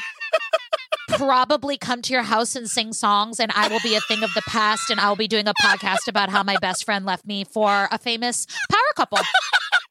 probably 1.26 1.78
come 1.78 2.02
to 2.02 2.14
your 2.14 2.24
house 2.24 2.56
and 2.56 2.68
sing 2.68 2.94
songs, 2.94 3.40
and 3.40 3.52
I 3.56 3.68
will 3.68 3.80
be 3.84 3.94
a 3.96 4.00
thing 4.02 4.24
of 4.24 4.34
the 4.34 4.42
past, 4.48 4.90
and 4.90 5.00
I'll 5.00 5.16
be 5.16 5.28
doing 5.28 5.48
a 5.48 5.54
podcast 5.62 6.08
about 6.08 6.30
how 6.32 6.42
my 6.42 6.58
best 6.62 6.84
friend 6.84 7.06
left 7.06 7.28
me 7.28 7.44
for 7.44 7.88
a 7.92 8.00
famous 8.00 8.48
power 8.72 8.80
couple. 8.96 9.20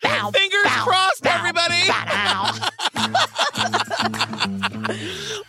Bow, 0.03 0.31
Fingers 0.33 0.63
bow, 0.65 0.85
crossed, 0.85 1.23
bow, 1.23 1.37
everybody. 1.39 1.83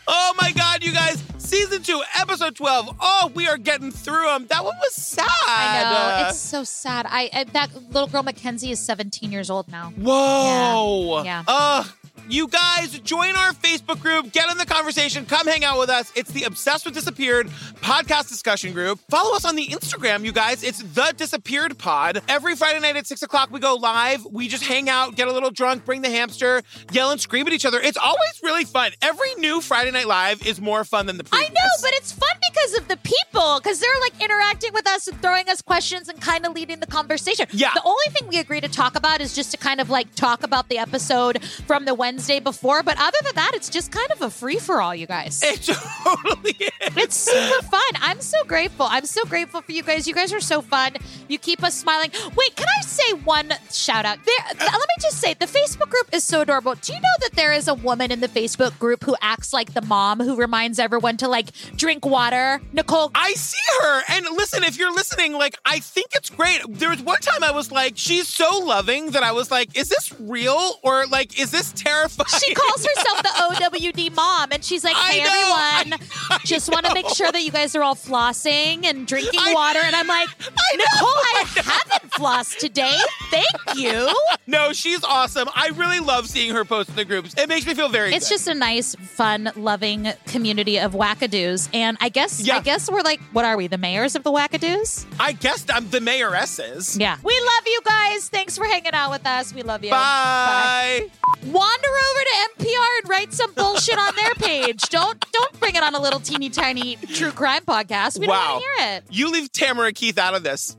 Oh 0.08 0.34
my 0.40 0.52
God, 0.52 0.84
you 0.84 0.92
guys! 0.92 1.24
Season 1.38 1.82
two, 1.82 2.02
episode 2.20 2.56
twelve. 2.56 2.96
Oh, 3.00 3.32
we 3.34 3.48
are 3.48 3.58
getting 3.58 3.92
through 3.92 4.26
them. 4.26 4.48
That 4.48 4.64
one 4.64 4.76
was 4.78 4.94
sad. 4.94 5.26
I 5.48 5.84
know 5.92 6.26
Uh, 6.26 6.30
it's 6.30 6.40
so 6.40 6.64
sad. 6.64 7.06
I, 7.10 7.30
I 7.34 7.44
that 7.46 7.70
little 7.92 8.08
girl 8.10 8.24
Mackenzie 8.24 8.72
is 8.72 8.80
17 8.80 9.32
years 9.32 9.50
old 9.50 9.70
now. 9.72 9.92
Whoa. 9.98 11.24
Yeah. 11.24 11.44
Ugh. 11.48 11.88
You 12.32 12.48
guys 12.48 12.98
join 13.00 13.36
our 13.36 13.52
Facebook 13.52 14.00
group, 14.00 14.32
get 14.32 14.50
in 14.50 14.58
the 14.58 14.66
conversation, 14.66 15.26
come 15.26 15.48
hang 15.48 15.66
out 15.66 15.78
with 15.78 15.90
us. 15.90 16.14
It's 16.16 16.32
the 16.32 16.44
Obsessed 16.44 16.86
with 16.86 16.94
Disappeared 16.94 17.50
podcast 17.82 18.30
discussion 18.30 18.72
group. 18.72 19.02
Follow 19.10 19.36
us 19.36 19.44
on 19.44 19.58
the 19.58 19.68
Instagram, 19.68 20.24
you 20.24 20.32
guys. 20.32 20.64
It's 20.64 20.82
the 20.82 21.14
Disappeared 21.18 21.78
Pod. 21.78 22.22
Every 22.30 22.56
Friday 22.56 22.80
night 22.80 22.96
at 22.96 23.06
six 23.06 23.22
o'clock, 23.22 23.52
we 23.52 23.60
go 23.60 23.76
live. 23.76 24.26
We 24.32 24.48
just 24.48 24.64
hang 24.64 24.88
out, 24.88 25.18
get 25.18 25.28
a 25.28 25.34
little 25.34 25.52
drunk, 25.52 25.84
bring 25.84 26.04
the 26.04 26.10
hamster, 26.10 26.64
yell 26.94 27.12
and 27.12 27.20
scream 27.20 27.48
at 27.48 27.54
each 27.54 27.66
other. 27.66 27.82
It's 27.82 27.98
always 27.98 28.40
really 28.42 28.64
fun. 28.64 28.94
Every 29.02 29.36
new 29.36 29.60
Friday 29.60 29.92
Night 29.92 30.08
Live 30.08 30.48
is 30.48 30.62
more 30.62 30.86
fun 30.86 31.08
than 31.08 31.18
the 31.18 31.26
previous. 31.26 31.50
I 31.50 31.54
know, 31.54 31.70
but 31.82 31.92
it's 31.96 32.14
fun 32.14 32.30
because 32.50 32.78
of 32.78 32.88
the 32.88 32.98
people, 33.04 33.60
because 33.62 33.82
they're 33.82 34.00
like 34.00 34.14
interacting 34.24 34.72
with 34.72 34.88
us 34.88 35.06
and 35.10 35.22
throwing 35.22 35.50
us 35.50 35.62
questions 35.62 36.08
and 36.08 36.22
kind 36.22 36.46
of 36.46 36.54
leading 36.54 36.80
the 36.80 36.88
conversation. 36.88 37.48
Yeah. 37.52 37.74
The 37.74 37.84
only 37.84 38.06
thing 38.12 38.30
we 38.30 38.40
agree 38.40 38.62
to 38.62 38.70
talk 38.70 38.96
about 38.96 39.20
is 39.20 39.36
just 39.36 39.52
to 39.52 39.58
kind 39.58 39.82
of 39.82 39.90
like 39.90 40.16
talk 40.16 40.44
about 40.44 40.70
the 40.70 40.78
episode 40.78 41.44
from 41.68 41.84
the 41.84 41.94
Wednesday 41.94 42.21
before. 42.40 42.84
But 42.84 42.98
other 43.00 43.18
than 43.24 43.36
that, 43.36 43.52
it's 43.54 43.70
just 43.70 43.92
kind 43.92 44.12
of 44.12 44.22
a 44.22 44.30
free 44.30 44.58
for 44.58 44.82
all, 44.82 44.96
you 44.96 45.08
guys. 45.08 45.42
It 45.44 45.62
totally. 45.62 46.71
It's 46.82 47.16
super 47.16 47.62
fun. 47.68 47.82
I'm 48.02 48.22
so 48.22 48.44
grateful. 48.46 48.86
I'm 48.90 49.06
so 49.06 49.24
grateful 49.26 49.62
for 49.62 49.72
you 49.72 49.84
guys. 49.84 50.08
You 50.08 50.14
guys 50.16 50.34
are 50.34 50.40
so 50.40 50.62
fun. 50.62 50.94
You 51.28 51.38
keep 51.38 51.64
us 51.64 51.76
smiling. 51.78 52.12
Wait, 52.36 52.56
can 52.56 52.68
I 52.80 52.82
say 52.82 53.14
one 53.24 53.54
shout 53.72 54.06
out? 54.06 54.18
There, 54.26 54.36
th- 54.50 54.60
let 54.60 54.74
me 54.74 54.96
just 55.02 55.18
say 55.20 55.34
the 55.36 55.46
Facebook 55.46 55.90
group 55.90 56.10
is 56.12 56.24
so 56.24 56.42
adorable. 56.42 56.76
Do 56.76 56.94
you 56.94 57.00
know 57.00 57.16
that 57.22 57.32
there 57.34 57.54
is 57.54 57.68
a 57.68 57.74
woman 57.74 58.12
in 58.12 58.20
the 58.20 58.28
Facebook 58.28 58.78
group 58.80 59.04
who 59.04 59.16
acts 59.22 59.54
like 59.54 59.74
the 59.74 59.82
mom 59.82 60.20
who 60.20 60.36
reminds 60.36 60.80
everyone 60.80 61.18
to 61.18 61.28
like 61.28 61.52
drink 61.76 62.06
water? 62.06 62.62
Nicole. 62.74 63.12
I 63.16 63.34
see 63.34 63.58
her. 63.82 64.02
And 64.10 64.26
listen, 64.36 64.64
if 64.64 64.78
you're 64.78 64.94
listening, 64.94 65.34
like, 65.34 65.58
I 65.66 65.80
think 65.80 66.08
it's 66.16 66.30
great. 66.30 66.62
There 66.68 66.90
was 66.90 67.02
one 67.02 67.20
time 67.20 67.44
I 67.44 67.52
was 67.52 67.72
like, 67.72 67.94
she's 67.96 68.28
so 68.28 68.60
loving 68.60 69.12
that 69.12 69.24
I 69.24 69.32
was 69.32 69.52
like, 69.52 69.78
is 69.78 69.90
this 69.90 70.14
real? 70.20 70.80
Or 70.84 71.06
like, 71.08 71.40
is 71.40 71.52
this 71.52 71.72
terrifying? 71.74 72.28
She 72.44 72.54
calls 72.56 72.86
herself 72.86 73.22
the 73.24 73.30
OWD 73.82 74.16
mom, 74.16 74.50
and 74.52 74.64
she's 74.64 74.84
like, 74.84 74.96
I 74.96 75.12
"Hey 75.12 75.24
know, 75.24 75.30
I- 75.30 75.80
everyone, 75.82 76.10
I 76.32 76.38
just 76.44 76.71
want 76.72 76.86
to 76.86 76.94
make 76.94 77.10
sure 77.10 77.32
that 77.32 77.44
you 77.44 77.52
guys 77.52 77.76
are 77.76 77.84
all 77.84 77.96
flossing 77.96 78.86
and 78.86 79.06
drinking 79.08 79.40
I- 79.40 79.54
water." 79.54 79.80
And 79.84 79.96
I'm 79.96 80.08
like, 80.08 80.30
I 80.40 80.76
know, 80.78 80.84
"Nicole, 80.94 81.08
I 81.10 81.34
I 81.58 81.62
haven't 81.62 82.12
flossed 82.14 82.58
today. 82.58 82.98
Thank 83.30 83.78
you." 83.80 84.10
No, 84.48 84.74
she's 84.74 85.04
awesome. 85.04 85.48
I 85.56 85.70
really 85.70 86.00
love 86.00 86.28
seeing 86.28 86.54
her 86.54 86.66
post 86.66 86.90
in 86.90 86.96
the 86.96 87.06
groups. 87.06 87.34
It 87.38 87.48
makes 87.48 87.66
me 87.66 87.74
feel 87.74 87.90
very 87.90 88.14
It's 88.14 88.28
good. 88.28 88.36
just 88.36 88.48
a 88.48 88.54
nice, 88.54 88.96
fun, 88.96 89.52
loving 89.56 90.12
community 90.28 90.78
of 90.80 90.94
wackadoos, 90.94 91.70
and 91.74 91.98
I 92.02 92.10
guess 92.10 92.40
Yeah. 92.42 92.58
I 92.58 92.60
guess 92.62 92.90
we're 92.92 93.02
like, 93.02 93.22
what 93.32 93.46
are 93.46 93.56
we, 93.58 93.68
the 93.68 93.78
mayors 93.78 94.16
of 94.16 94.24
the 94.24 94.32
wackadoos? 94.32 95.06
I 95.20 95.32
guess 95.34 95.66
I'm 95.74 95.90
the 95.90 96.00
mayoresses. 96.00 97.00
Yeah, 97.00 97.18
we 97.24 97.34
love 97.40 97.64
you 97.66 97.80
guys. 97.86 98.30
Thanks 98.30 98.58
for 98.58 98.66
hanging 98.66 98.94
out 98.94 99.12
with 99.12 99.26
us. 99.26 99.54
We 99.54 99.62
love 99.64 99.84
you. 99.84 99.92
Bye. 99.92 101.10
Wander 101.46 101.88
over 101.88 102.20
to 102.20 102.64
NPR 102.66 103.00
and 103.02 103.10
write 103.10 103.34
some 103.34 103.54
bullshit 103.54 103.98
on 103.98 104.16
their 104.16 104.34
page. 104.36 104.82
Don't 104.90 105.24
don't 105.32 105.60
bring 105.60 105.76
it 105.76 105.84
on 105.84 105.96
a 105.96 106.02
little 106.02 106.20
teeny 106.20 106.50
tiny 106.62 106.96
true 106.96 107.32
crime 107.32 107.64
podcast. 107.64 108.20
We 108.20 108.28
wow. 108.28 108.36
don't 108.36 108.50
want 108.52 108.64
to 108.64 108.84
hear 108.84 108.98
it. 108.98 109.04
You 109.10 109.32
leave 109.32 109.52
Tamara 109.52 109.92
Keith 109.94 110.20
out 110.20 110.36
of 110.36 110.44
this. 110.44 110.78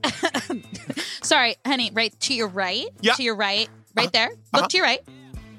Sorry, 1.23 1.57
honey. 1.67 1.91
Right 1.93 2.19
to 2.21 2.35
your 2.35 2.47
right. 2.49 2.87
Yeah. 3.01 3.15
To 3.15 3.23
your 3.23 3.35
right. 3.35 3.69
Right 3.97 4.13
there. 4.13 4.29
Look 4.29 4.39
Uh-huh. 4.55 4.69
to 4.69 4.77
your 4.77 4.87
right. 4.87 5.01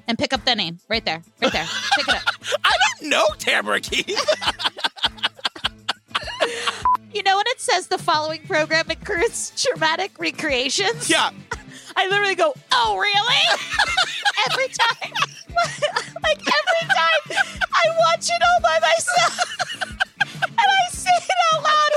And 0.08 0.18
pick 0.18 0.32
up 0.32 0.44
the 0.44 0.54
name. 0.54 0.78
Right 0.88 1.04
there. 1.04 1.22
Right 1.42 1.52
there. 1.52 1.66
pick 1.96 2.08
it 2.08 2.14
up. 2.14 2.22
I 2.64 2.72
don't 3.00 3.10
know 3.10 3.26
Tamara 3.38 3.80
Keith. 3.80 4.18
You 7.12 7.22
know 7.22 7.36
when 7.36 7.46
it 7.46 7.60
says 7.60 7.86
the 7.86 7.96
following 7.96 8.42
program 8.42 8.90
includes 8.90 9.52
traumatic 9.56 10.18
recreations? 10.18 11.08
yeah. 11.08 11.30
I 11.94 12.08
literally 12.08 12.34
go, 12.34 12.52
oh, 12.72 12.98
really? 12.98 13.60
every 14.50 14.66
time. 14.66 15.12
like 16.24 16.40
every 16.40 16.88
time 16.88 17.44
I 17.72 17.88
watch 18.00 18.28
it 18.28 18.42
all 18.42 18.60
by 18.60 18.80
myself. 18.80 19.94
Say 21.04 21.10
it 21.16 21.38
out 21.52 21.62
loud. 21.62 21.90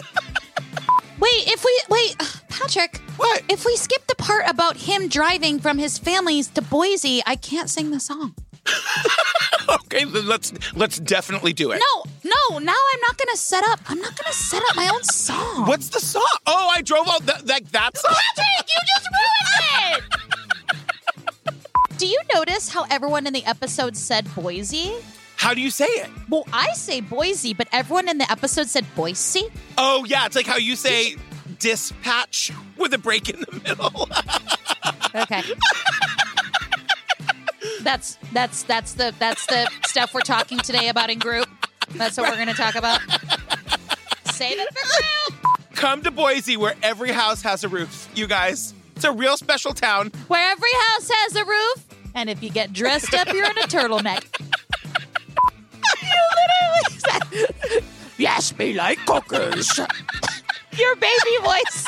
Wait, 1.19 1.47
if 1.47 1.65
we, 1.65 1.81
wait, 1.89 2.15
Patrick. 2.49 2.97
What? 3.17 3.41
If 3.49 3.65
we 3.65 3.75
skip 3.75 4.05
the 4.05 4.13
part 4.15 4.47
about 4.47 4.77
him 4.77 5.07
driving 5.07 5.59
from 5.59 5.79
his 5.79 5.97
family's 5.97 6.47
to 6.49 6.61
Boise, 6.61 7.23
I 7.25 7.35
can't 7.35 7.69
sing 7.69 7.89
the 7.89 7.99
song. 7.99 8.35
Okay, 9.69 10.05
then 10.05 10.25
let's 10.27 10.53
let's 10.75 10.97
definitely 10.99 11.51
do 11.51 11.71
it. 11.71 11.81
No, 11.81 12.03
no, 12.23 12.59
now 12.59 12.71
I'm 12.93 13.01
not 13.01 13.17
to 13.17 13.35
set 13.35 13.63
up, 13.67 13.79
I'm 13.87 13.99
not 13.99 14.15
to 14.15 14.31
set 14.31 14.61
up 14.69 14.75
my 14.75 14.87
own 14.87 15.03
song. 15.03 15.65
What's 15.65 15.89
the 15.89 15.99
song? 15.99 16.23
Oh, 16.45 16.71
I 16.73 16.81
drove 16.81 17.07
all 17.07 17.19
that 17.21 17.45
like 17.47 17.69
that 17.71 17.97
song. 17.97 18.15
Patrick, 18.15 18.69
you 18.69 18.81
just 18.95 19.07
ruined 19.17 20.03
it! 21.47 21.97
Do 21.97 22.07
you 22.07 22.21
notice 22.33 22.69
how 22.69 22.85
everyone 22.89 23.27
in 23.27 23.33
the 23.33 23.45
episode 23.45 23.97
said 23.97 24.33
Boise? 24.35 24.93
How 25.47 25.53
do 25.53 25.61
you 25.61 25.71
say 25.71 25.85
it? 25.85 26.09
Well, 26.27 26.45
I 26.51 26.73
say 26.73 26.99
Boise, 26.99 27.53
but 27.53 27.69
everyone 27.71 28.09
in 28.09 28.17
the 28.17 28.29
episode 28.29 28.67
said 28.67 28.85
Boise. 28.95 29.43
Oh 29.77 30.03
yeah, 30.03 30.25
it's 30.25 30.35
like 30.35 30.45
how 30.45 30.57
you 30.57 30.75
say 30.75 31.15
dispatch 31.57 32.51
with 32.75 32.93
a 32.93 32.97
break 32.97 33.29
in 33.29 33.39
the 33.39 33.61
middle. 33.63 34.09
Okay. 35.15 35.41
that's 37.81 38.17
that's 38.33 38.63
that's 38.63 38.93
the 38.95 39.15
that's 39.17 39.45
the 39.47 39.69
stuff 39.85 40.13
we're 40.13 40.19
talking 40.19 40.59
today 40.59 40.89
about 40.89 41.09
in 41.09 41.17
group. 41.17 41.47
That's 41.91 42.17
what 42.17 42.29
we're 42.29 42.35
going 42.35 42.49
to 42.49 42.53
talk 42.53 42.75
about. 42.75 42.99
Save 44.25 44.59
it 44.59 44.67
for 44.67 45.31
group. 45.31 45.45
Come 45.73 46.03
to 46.03 46.11
Boise 46.11 46.57
where 46.57 46.75
every 46.83 47.13
house 47.13 47.41
has 47.43 47.63
a 47.63 47.69
roof, 47.69 48.09
you 48.13 48.27
guys. 48.27 48.73
It's 48.97 49.05
a 49.05 49.13
real 49.13 49.37
special 49.37 49.73
town. 49.73 50.11
Where 50.27 50.51
every 50.51 50.73
house 50.89 51.09
has 51.11 51.35
a 51.37 51.45
roof, 51.45 51.85
and 52.13 52.29
if 52.29 52.43
you 52.43 52.49
get 52.49 52.73
dressed 52.73 53.13
up, 53.13 53.31
you're 53.33 53.45
in 53.45 53.57
a 53.57 53.61
turtleneck. 53.61 54.46
Literally 56.39 56.99
said, 56.99 57.83
Yes, 58.17 58.57
me 58.57 58.73
like 58.73 58.99
cookers. 59.05 59.77
your 60.77 60.95
baby 60.95 61.37
voice. 61.43 61.85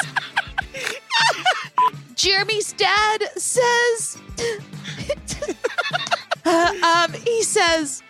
Jeramy's 2.15 2.73
dad 2.73 3.23
says, 3.37 4.17
Uh, 6.45 6.73
um, 7.07 7.13
he 7.13 7.43
says 7.43 8.03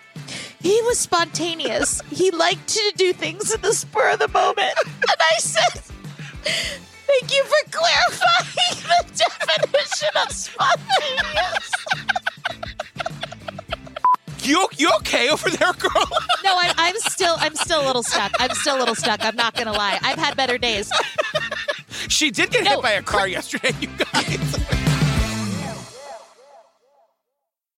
he 0.62 0.82
was 0.84 1.00
spontaneous. 1.00 2.02
He 2.10 2.32
liked 2.32 2.68
to 2.70 2.94
do 2.98 3.14
things 3.14 3.54
in 3.54 3.62
the 3.62 3.74
spur 3.74 4.12
of 4.12 4.20
the 4.20 4.28
moment. 4.28 4.74
And 4.86 5.18
I 5.20 5.38
said, 5.40 5.82
Thank 6.44 7.34
you 7.34 7.44
for 7.44 7.72
clarifying 7.72 8.84
the 8.84 9.26
definition 9.26 10.10
of 10.26 10.32
spontaneous. 10.32 11.72
You 14.50 14.68
you 14.78 14.89
okay 15.02 15.30
over 15.30 15.47
there, 15.47 15.74
girl? 15.74 15.91
No, 16.43 16.56
I, 16.56 16.74
I'm 16.78 16.95
still, 16.95 17.36
I'm 17.38 17.54
still 17.54 17.84
a 17.84 17.86
little 17.86 18.02
stuck. 18.02 18.32
I'm 18.39 18.56
still 18.56 18.78
a 18.78 18.80
little 18.80 18.95
stuck. 18.95 19.24
I'm 19.24 19.36
not 19.36 19.54
gonna 19.54 19.74
lie. 19.74 20.00
I've 20.02 20.18
had 20.18 20.36
better 20.36 20.58
days. 20.58 20.89
she 22.08 22.32
did 22.32 22.50
get 22.50 22.64
No, 22.64 22.72
hit 22.72 22.82
by 22.82 22.91
a 22.91 23.04
car 23.04 23.28
yesterday, 23.28 23.74
you 23.80 23.89
guys. 24.12 24.86